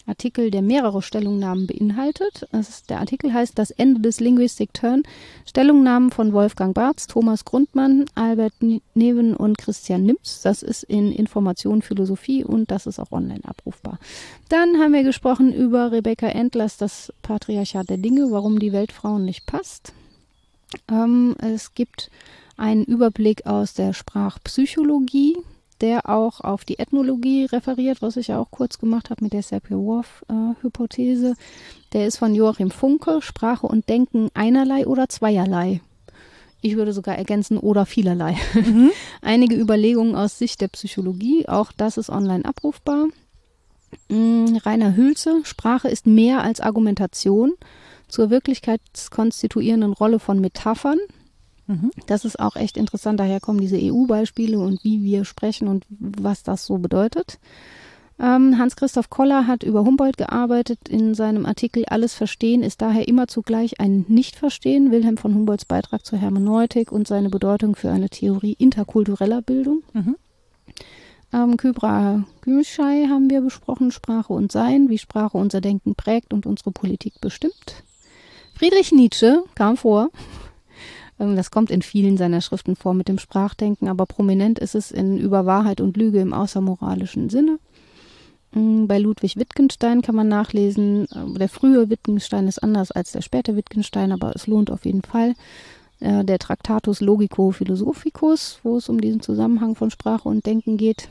Artikel, 0.05 0.51
der 0.51 0.61
mehrere 0.61 1.01
Stellungnahmen 1.01 1.67
beinhaltet. 1.67 2.47
Ist, 2.51 2.89
der 2.89 2.99
Artikel 2.99 3.33
heißt 3.33 3.57
Das 3.57 3.71
Ende 3.71 4.01
des 4.01 4.19
Linguistic 4.19 4.73
Turn. 4.73 5.03
Stellungnahmen 5.45 6.11
von 6.11 6.33
Wolfgang 6.33 6.73
Barz, 6.73 7.07
Thomas 7.07 7.45
Grundmann, 7.45 8.05
Albert 8.15 8.53
Neven 8.93 9.35
und 9.35 9.57
Christian 9.57 10.03
Nims. 10.03 10.41
Das 10.43 10.63
ist 10.63 10.83
in 10.83 11.11
Information 11.11 11.81
Philosophie 11.81 12.43
und 12.43 12.71
das 12.71 12.85
ist 12.85 12.99
auch 12.99 13.11
online 13.11 13.43
abrufbar. 13.45 13.99
Dann 14.49 14.79
haben 14.79 14.93
wir 14.93 15.03
gesprochen 15.03 15.53
über 15.53 15.91
Rebecca 15.91 16.27
Endlers, 16.27 16.77
das 16.77 17.13
Patriarchat 17.21 17.89
der 17.89 17.97
Dinge, 17.97 18.31
warum 18.31 18.59
die 18.59 18.73
Welt 18.73 18.91
Frauen 18.91 19.25
nicht 19.25 19.45
passt. 19.45 19.93
Ähm, 20.89 21.35
es 21.39 21.73
gibt 21.73 22.09
einen 22.57 22.83
Überblick 22.83 23.45
aus 23.45 23.73
der 23.73 23.93
Sprachpsychologie 23.93 25.37
der 25.83 26.09
auch 26.09 26.39
auf 26.39 26.63
die 26.63 26.79
Ethnologie 26.79 27.43
referiert, 27.43 28.01
was 28.01 28.15
ich 28.15 28.29
ja 28.29 28.39
auch 28.39 28.49
kurz 28.51 28.79
gemacht 28.79 29.09
habe 29.09 29.21
mit 29.21 29.33
der 29.33 29.43
Sapir-Whorf-Hypothese. 29.43 31.35
Der 31.91 32.07
ist 32.07 32.17
von 32.17 32.33
Joachim 32.33 32.71
Funke, 32.71 33.21
Sprache 33.21 33.67
und 33.67 33.89
Denken 33.89 34.29
einerlei 34.33 34.87
oder 34.87 35.09
zweierlei. 35.09 35.81
Ich 36.61 36.77
würde 36.77 36.93
sogar 36.93 37.17
ergänzen 37.17 37.57
oder 37.57 37.85
vielerlei. 37.85 38.37
Mhm. 38.53 38.91
Einige 39.21 39.57
Überlegungen 39.57 40.15
aus 40.15 40.39
Sicht 40.39 40.61
der 40.61 40.69
Psychologie, 40.69 41.49
auch 41.49 41.73
das 41.73 41.97
ist 41.97 42.09
online 42.09 42.45
abrufbar. 42.45 43.07
Mhm, 44.07 44.61
Rainer 44.63 44.95
Hülze, 44.95 45.41
Sprache 45.43 45.89
ist 45.89 46.07
mehr 46.07 46.43
als 46.43 46.61
Argumentation 46.61 47.51
zur 48.07 48.29
wirklichkeitskonstituierenden 48.29 49.91
Rolle 49.91 50.19
von 50.19 50.39
Metaphern, 50.39 50.99
Mhm. 51.67 51.91
Das 52.07 52.25
ist 52.25 52.39
auch 52.39 52.55
echt 52.55 52.77
interessant. 52.77 53.19
Daher 53.19 53.39
kommen 53.39 53.59
diese 53.59 53.77
EU-Beispiele 53.79 54.59
und 54.59 54.83
wie 54.83 55.03
wir 55.03 55.25
sprechen 55.25 55.67
und 55.67 55.85
was 55.89 56.43
das 56.43 56.65
so 56.65 56.77
bedeutet. 56.77 57.39
Ähm, 58.19 58.57
Hans-Christoph 58.59 59.09
Koller 59.09 59.47
hat 59.47 59.63
über 59.63 59.83
Humboldt 59.83 60.17
gearbeitet 60.17 60.87
in 60.87 61.15
seinem 61.15 61.45
Artikel 61.45 61.83
Alles 61.87 62.13
Verstehen 62.13 62.61
ist 62.61 62.81
daher 62.81 63.07
immer 63.07 63.27
zugleich 63.27 63.79
ein 63.79 64.05
Nicht-Verstehen. 64.07 64.91
Wilhelm 64.91 65.17
von 65.17 65.33
Humboldts 65.33 65.65
Beitrag 65.65 66.05
zur 66.05 66.19
Hermeneutik 66.19 66.91
und 66.91 67.07
seine 67.07 67.29
Bedeutung 67.29 67.75
für 67.75 67.91
eine 67.91 68.09
Theorie 68.09 68.55
interkultureller 68.59 69.41
Bildung. 69.41 69.83
Mhm. 69.93 70.15
Ähm, 71.33 71.57
Kybra 71.57 72.23
Gümschei 72.41 73.07
haben 73.09 73.29
wir 73.31 73.41
besprochen, 73.41 73.91
Sprache 73.91 74.33
und 74.33 74.51
Sein, 74.51 74.89
wie 74.89 74.99
Sprache 74.99 75.37
unser 75.37 75.61
Denken 75.61 75.95
prägt 75.95 76.33
und 76.33 76.45
unsere 76.45 76.71
Politik 76.71 77.19
bestimmt. 77.19 77.83
Friedrich 78.53 78.91
Nietzsche 78.91 79.43
kam 79.55 79.75
vor, 79.75 80.09
das 81.35 81.51
kommt 81.51 81.71
in 81.71 81.81
vielen 81.81 82.17
seiner 82.17 82.41
Schriften 82.41 82.75
vor 82.75 82.93
mit 82.93 83.07
dem 83.07 83.17
Sprachdenken, 83.17 83.87
aber 83.87 84.05
prominent 84.05 84.59
ist 84.59 84.75
es 84.75 84.91
in 84.91 85.17
Über 85.17 85.45
Wahrheit 85.45 85.81
und 85.81 85.97
Lüge 85.97 86.19
im 86.19 86.33
außermoralischen 86.33 87.29
Sinne. 87.29 87.59
Mm, 88.51 88.87
bei 88.87 88.99
Ludwig 88.99 89.37
Wittgenstein 89.37 90.01
kann 90.01 90.15
man 90.15 90.27
nachlesen, 90.27 91.05
äh, 91.05 91.37
der 91.39 91.49
frühe 91.49 91.89
Wittgenstein 91.89 92.47
ist 92.47 92.61
anders 92.61 92.91
als 92.91 93.11
der 93.11 93.21
späte 93.21 93.55
Wittgenstein, 93.55 94.11
aber 94.11 94.35
es 94.35 94.47
lohnt 94.47 94.71
auf 94.71 94.85
jeden 94.85 95.01
Fall. 95.01 95.33
Äh, 95.99 96.23
der 96.23 96.39
Traktatus 96.39 97.01
Logico 97.01 97.51
Philosophicus, 97.51 98.59
wo 98.63 98.77
es 98.77 98.89
um 98.89 98.99
diesen 98.99 99.21
Zusammenhang 99.21 99.75
von 99.75 99.91
Sprache 99.91 100.27
und 100.29 100.45
Denken 100.45 100.77
geht. 100.77 101.07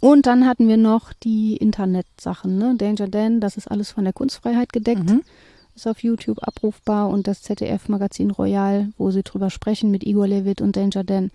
Und 0.00 0.26
dann 0.26 0.46
hatten 0.46 0.68
wir 0.68 0.76
noch 0.76 1.12
die 1.12 1.56
Internetsachen, 1.56 2.58
ne? 2.58 2.74
Danger 2.76 3.08
Dan, 3.08 3.40
das 3.40 3.56
ist 3.56 3.70
alles 3.70 3.90
von 3.90 4.04
der 4.04 4.12
Kunstfreiheit 4.12 4.72
gedeckt. 4.72 5.10
Mhm 5.10 5.22
ist 5.74 5.86
auf 5.86 6.02
YouTube 6.02 6.38
abrufbar 6.42 7.08
und 7.08 7.26
das 7.26 7.42
ZDF-Magazin 7.42 8.30
Royal, 8.30 8.88
wo 8.96 9.10
sie 9.10 9.22
drüber 9.22 9.50
sprechen 9.50 9.90
mit 9.90 10.04
Igor 10.04 10.26
Levit 10.26 10.60
und 10.60 10.76
Danger 10.76 11.04
Dan, 11.04 11.30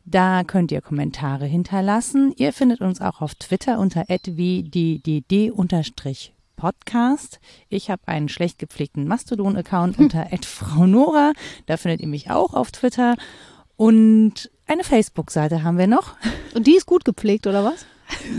Da 0.09 0.44
könnt 0.44 0.70
ihr 0.70 0.82
Kommentare 0.82 1.46
hinterlassen. 1.46 2.32
Ihr 2.36 2.52
findet 2.52 2.80
uns 2.80 3.00
auch 3.00 3.20
auf 3.20 3.34
Twitter 3.34 3.80
unter 3.80 4.04
wddd 4.07 5.50
Podcast. 6.54 7.40
Ich 7.68 7.90
habe 7.90 8.02
einen 8.07 8.28
schlecht 8.28 8.61
gepflegten 8.61 9.09
Mastodon-Account 9.09 9.98
unter 9.98 10.28
Frau 10.44 10.86
Nora. 10.86 11.32
Da 11.66 11.76
findet 11.76 12.02
ihr 12.02 12.07
mich 12.07 12.30
auch 12.30 12.54
auf 12.54 12.70
Twitter. 12.70 13.16
Und 13.76 14.48
eine 14.68 14.84
Facebook-Seite 14.84 15.64
haben 15.64 15.76
wir 15.76 15.88
noch. 15.88 16.14
Und 16.54 16.68
die 16.68 16.76
ist 16.76 16.86
gut 16.86 17.04
gepflegt, 17.04 17.48
oder 17.48 17.64
was? 17.64 17.84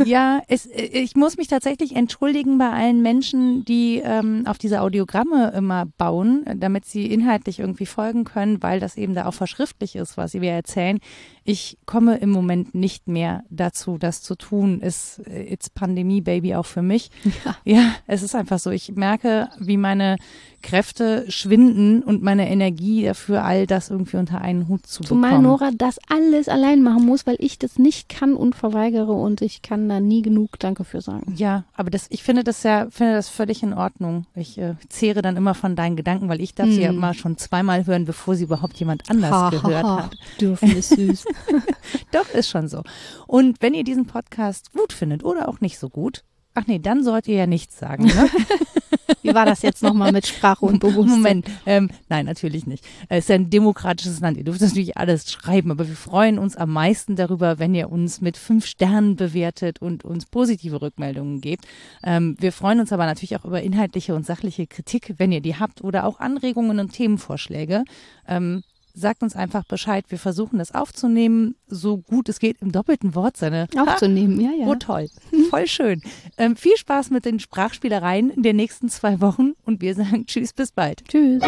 Ja, 0.05 0.41
es, 0.47 0.65
ich 0.65 1.15
muss 1.15 1.37
mich 1.37 1.47
tatsächlich 1.47 1.95
entschuldigen 1.95 2.57
bei 2.57 2.69
allen 2.69 3.01
Menschen, 3.01 3.65
die 3.65 4.01
ähm, 4.03 4.43
auf 4.45 4.57
diese 4.57 4.81
Audiogramme 4.81 5.51
immer 5.55 5.85
bauen, 5.97 6.45
damit 6.55 6.85
sie 6.85 7.05
inhaltlich 7.05 7.59
irgendwie 7.59 7.85
folgen 7.85 8.23
können, 8.23 8.61
weil 8.61 8.79
das 8.79 8.97
eben 8.97 9.13
da 9.13 9.25
auch 9.25 9.33
verschriftlich 9.33 9.95
ist, 9.95 10.17
was 10.17 10.33
wir 10.33 10.51
erzählen. 10.51 10.99
Ich 11.43 11.77
komme 11.85 12.17
im 12.17 12.29
Moment 12.29 12.75
nicht 12.75 13.07
mehr 13.07 13.43
dazu, 13.49 13.97
das 13.97 14.21
zu 14.21 14.35
tun. 14.35 14.81
Ist 14.81 15.21
it's 15.27 15.69
Pandemie, 15.69 16.21
Baby, 16.21 16.55
auch 16.55 16.65
für 16.65 16.81
mich. 16.81 17.09
Ja. 17.45 17.57
ja, 17.63 17.91
es 18.07 18.23
ist 18.23 18.35
einfach 18.35 18.59
so. 18.59 18.71
Ich 18.71 18.91
merke, 18.95 19.49
wie 19.59 19.77
meine 19.77 20.17
Kräfte 20.61 21.25
schwinden 21.29 22.03
und 22.03 22.23
meine 22.23 22.49
Energie 22.49 23.03
dafür, 23.03 23.45
all 23.45 23.67
das 23.67 23.89
irgendwie 23.89 24.17
unter 24.17 24.41
einen 24.41 24.67
Hut 24.67 24.85
zu 24.87 25.03
bekommen. 25.03 25.23
Zumal 25.23 25.41
Nora 25.41 25.71
das 25.77 25.97
alles 26.09 26.49
allein 26.49 26.81
machen 26.81 27.05
muss, 27.05 27.25
weil 27.25 27.37
ich 27.39 27.59
das 27.59 27.77
nicht 27.77 28.09
kann 28.09 28.33
und 28.33 28.55
verweigere 28.55 29.13
und 29.13 29.41
ich 29.41 29.56
kann 29.61 29.89
da 29.89 29.99
nie 29.99 30.21
genug 30.21 30.59
Danke 30.59 30.83
für 30.83 31.01
sagen. 31.01 31.33
Ja, 31.35 31.65
aber 31.73 31.89
das, 31.89 32.07
ich 32.09 32.23
finde 32.23 32.43
das 32.43 32.63
ja, 32.63 32.87
finde 32.89 33.13
das 33.13 33.29
völlig 33.29 33.63
in 33.63 33.73
Ordnung. 33.73 34.25
Ich 34.35 34.57
äh, 34.57 34.75
zehre 34.89 35.21
dann 35.21 35.37
immer 35.37 35.53
von 35.53 35.75
deinen 35.75 35.95
Gedanken, 35.95 36.29
weil 36.29 36.41
ich 36.41 36.55
darf 36.55 36.67
hm. 36.67 36.73
sie 36.73 36.81
ja 36.81 36.89
immer 36.89 37.13
schon 37.13 37.37
zweimal 37.37 37.85
hören, 37.85 38.05
bevor 38.05 38.35
sie 38.35 38.43
überhaupt 38.43 38.77
jemand 38.77 39.09
anders 39.09 39.31
ha, 39.31 39.49
gehört 39.49 39.83
ha, 39.83 39.97
ha. 39.97 40.03
hat. 40.05 40.17
Dürfen 40.39 40.75
ist 40.75 40.89
süß. 40.89 41.25
Doch, 42.11 42.29
ist 42.29 42.49
schon 42.49 42.67
so. 42.67 42.83
Und 43.27 43.61
wenn 43.61 43.73
ihr 43.73 43.83
diesen 43.83 44.05
Podcast 44.05 44.71
gut 44.73 44.93
findet 44.93 45.23
oder 45.23 45.49
auch 45.49 45.61
nicht 45.61 45.79
so 45.79 45.89
gut, 45.89 46.23
ach 46.57 46.65
nee, 46.67 46.79
dann 46.79 47.03
sollt 47.03 47.27
ihr 47.27 47.35
ja 47.35 47.47
nichts 47.47 47.77
sagen. 47.77 48.05
Ne? 48.05 48.29
Wie 49.21 49.33
war 49.33 49.45
das 49.45 49.61
jetzt 49.61 49.83
nochmal 49.83 50.11
mit 50.11 50.25
Sprache 50.25 50.65
und 50.65 50.79
Bewusstsein? 50.81 51.17
Moment, 51.17 51.47
ähm, 51.65 51.89
nein, 52.09 52.25
natürlich 52.25 52.65
nicht. 52.65 52.83
Es 53.09 53.25
ist 53.25 53.31
ein 53.31 53.49
demokratisches 53.49 54.19
Land. 54.21 54.37
Ihr 54.37 54.43
dürft 54.43 54.61
natürlich 54.61 54.97
alles 54.97 55.31
schreiben, 55.31 55.71
aber 55.71 55.87
wir 55.87 55.95
freuen 55.95 56.39
uns 56.39 56.55
am 56.55 56.71
meisten 56.73 57.15
darüber, 57.15 57.59
wenn 57.59 57.75
ihr 57.75 57.91
uns 57.91 58.21
mit 58.21 58.37
fünf 58.37 58.65
Sternen 58.65 59.15
bewertet 59.15 59.81
und 59.81 60.03
uns 60.03 60.25
positive 60.25 60.81
Rückmeldungen 60.81 61.41
gebt. 61.41 61.65
Ähm, 62.03 62.35
wir 62.39 62.51
freuen 62.51 62.79
uns 62.79 62.91
aber 62.91 63.05
natürlich 63.05 63.35
auch 63.35 63.45
über 63.45 63.61
inhaltliche 63.61 64.15
und 64.15 64.25
sachliche 64.25 64.65
Kritik, 64.65 65.13
wenn 65.17 65.31
ihr 65.31 65.41
die 65.41 65.55
habt 65.55 65.83
oder 65.83 66.05
auch 66.05 66.19
Anregungen 66.19 66.79
und 66.79 66.91
Themenvorschläge. 66.91 67.83
Ähm, 68.27 68.63
sagt 68.97 69.23
uns 69.23 69.35
einfach 69.35 69.63
Bescheid. 69.65 70.05
Wir 70.09 70.17
versuchen 70.17 70.59
das 70.59 70.73
aufzunehmen, 70.73 71.55
so 71.67 71.97
gut 71.97 72.29
es 72.29 72.39
geht, 72.39 72.61
im 72.61 72.71
doppelten 72.71 73.15
Wortsinne. 73.15 73.67
Aufzunehmen, 73.77 74.39
ha? 74.39 74.51
ja, 74.51 74.65
ja. 74.65 74.67
Oh, 74.67 74.75
toll. 74.75 75.09
Voll 75.49 75.67
schön. 75.67 76.01
Ähm, 76.37 76.55
viel 76.55 76.77
Spaß 76.77 77.11
mit 77.11 77.25
den 77.25 77.39
Sprachspielereien 77.39 78.29
in 78.29 78.43
den 78.43 78.55
nächsten 78.55 78.89
zwei 78.89 79.21
Wochen 79.21 79.53
und 79.65 79.81
wir 79.81 79.95
sagen 79.95 80.25
Tschüss, 80.25 80.53
bis 80.53 80.71
bald. 80.71 81.03
Tschüss. 81.07 81.43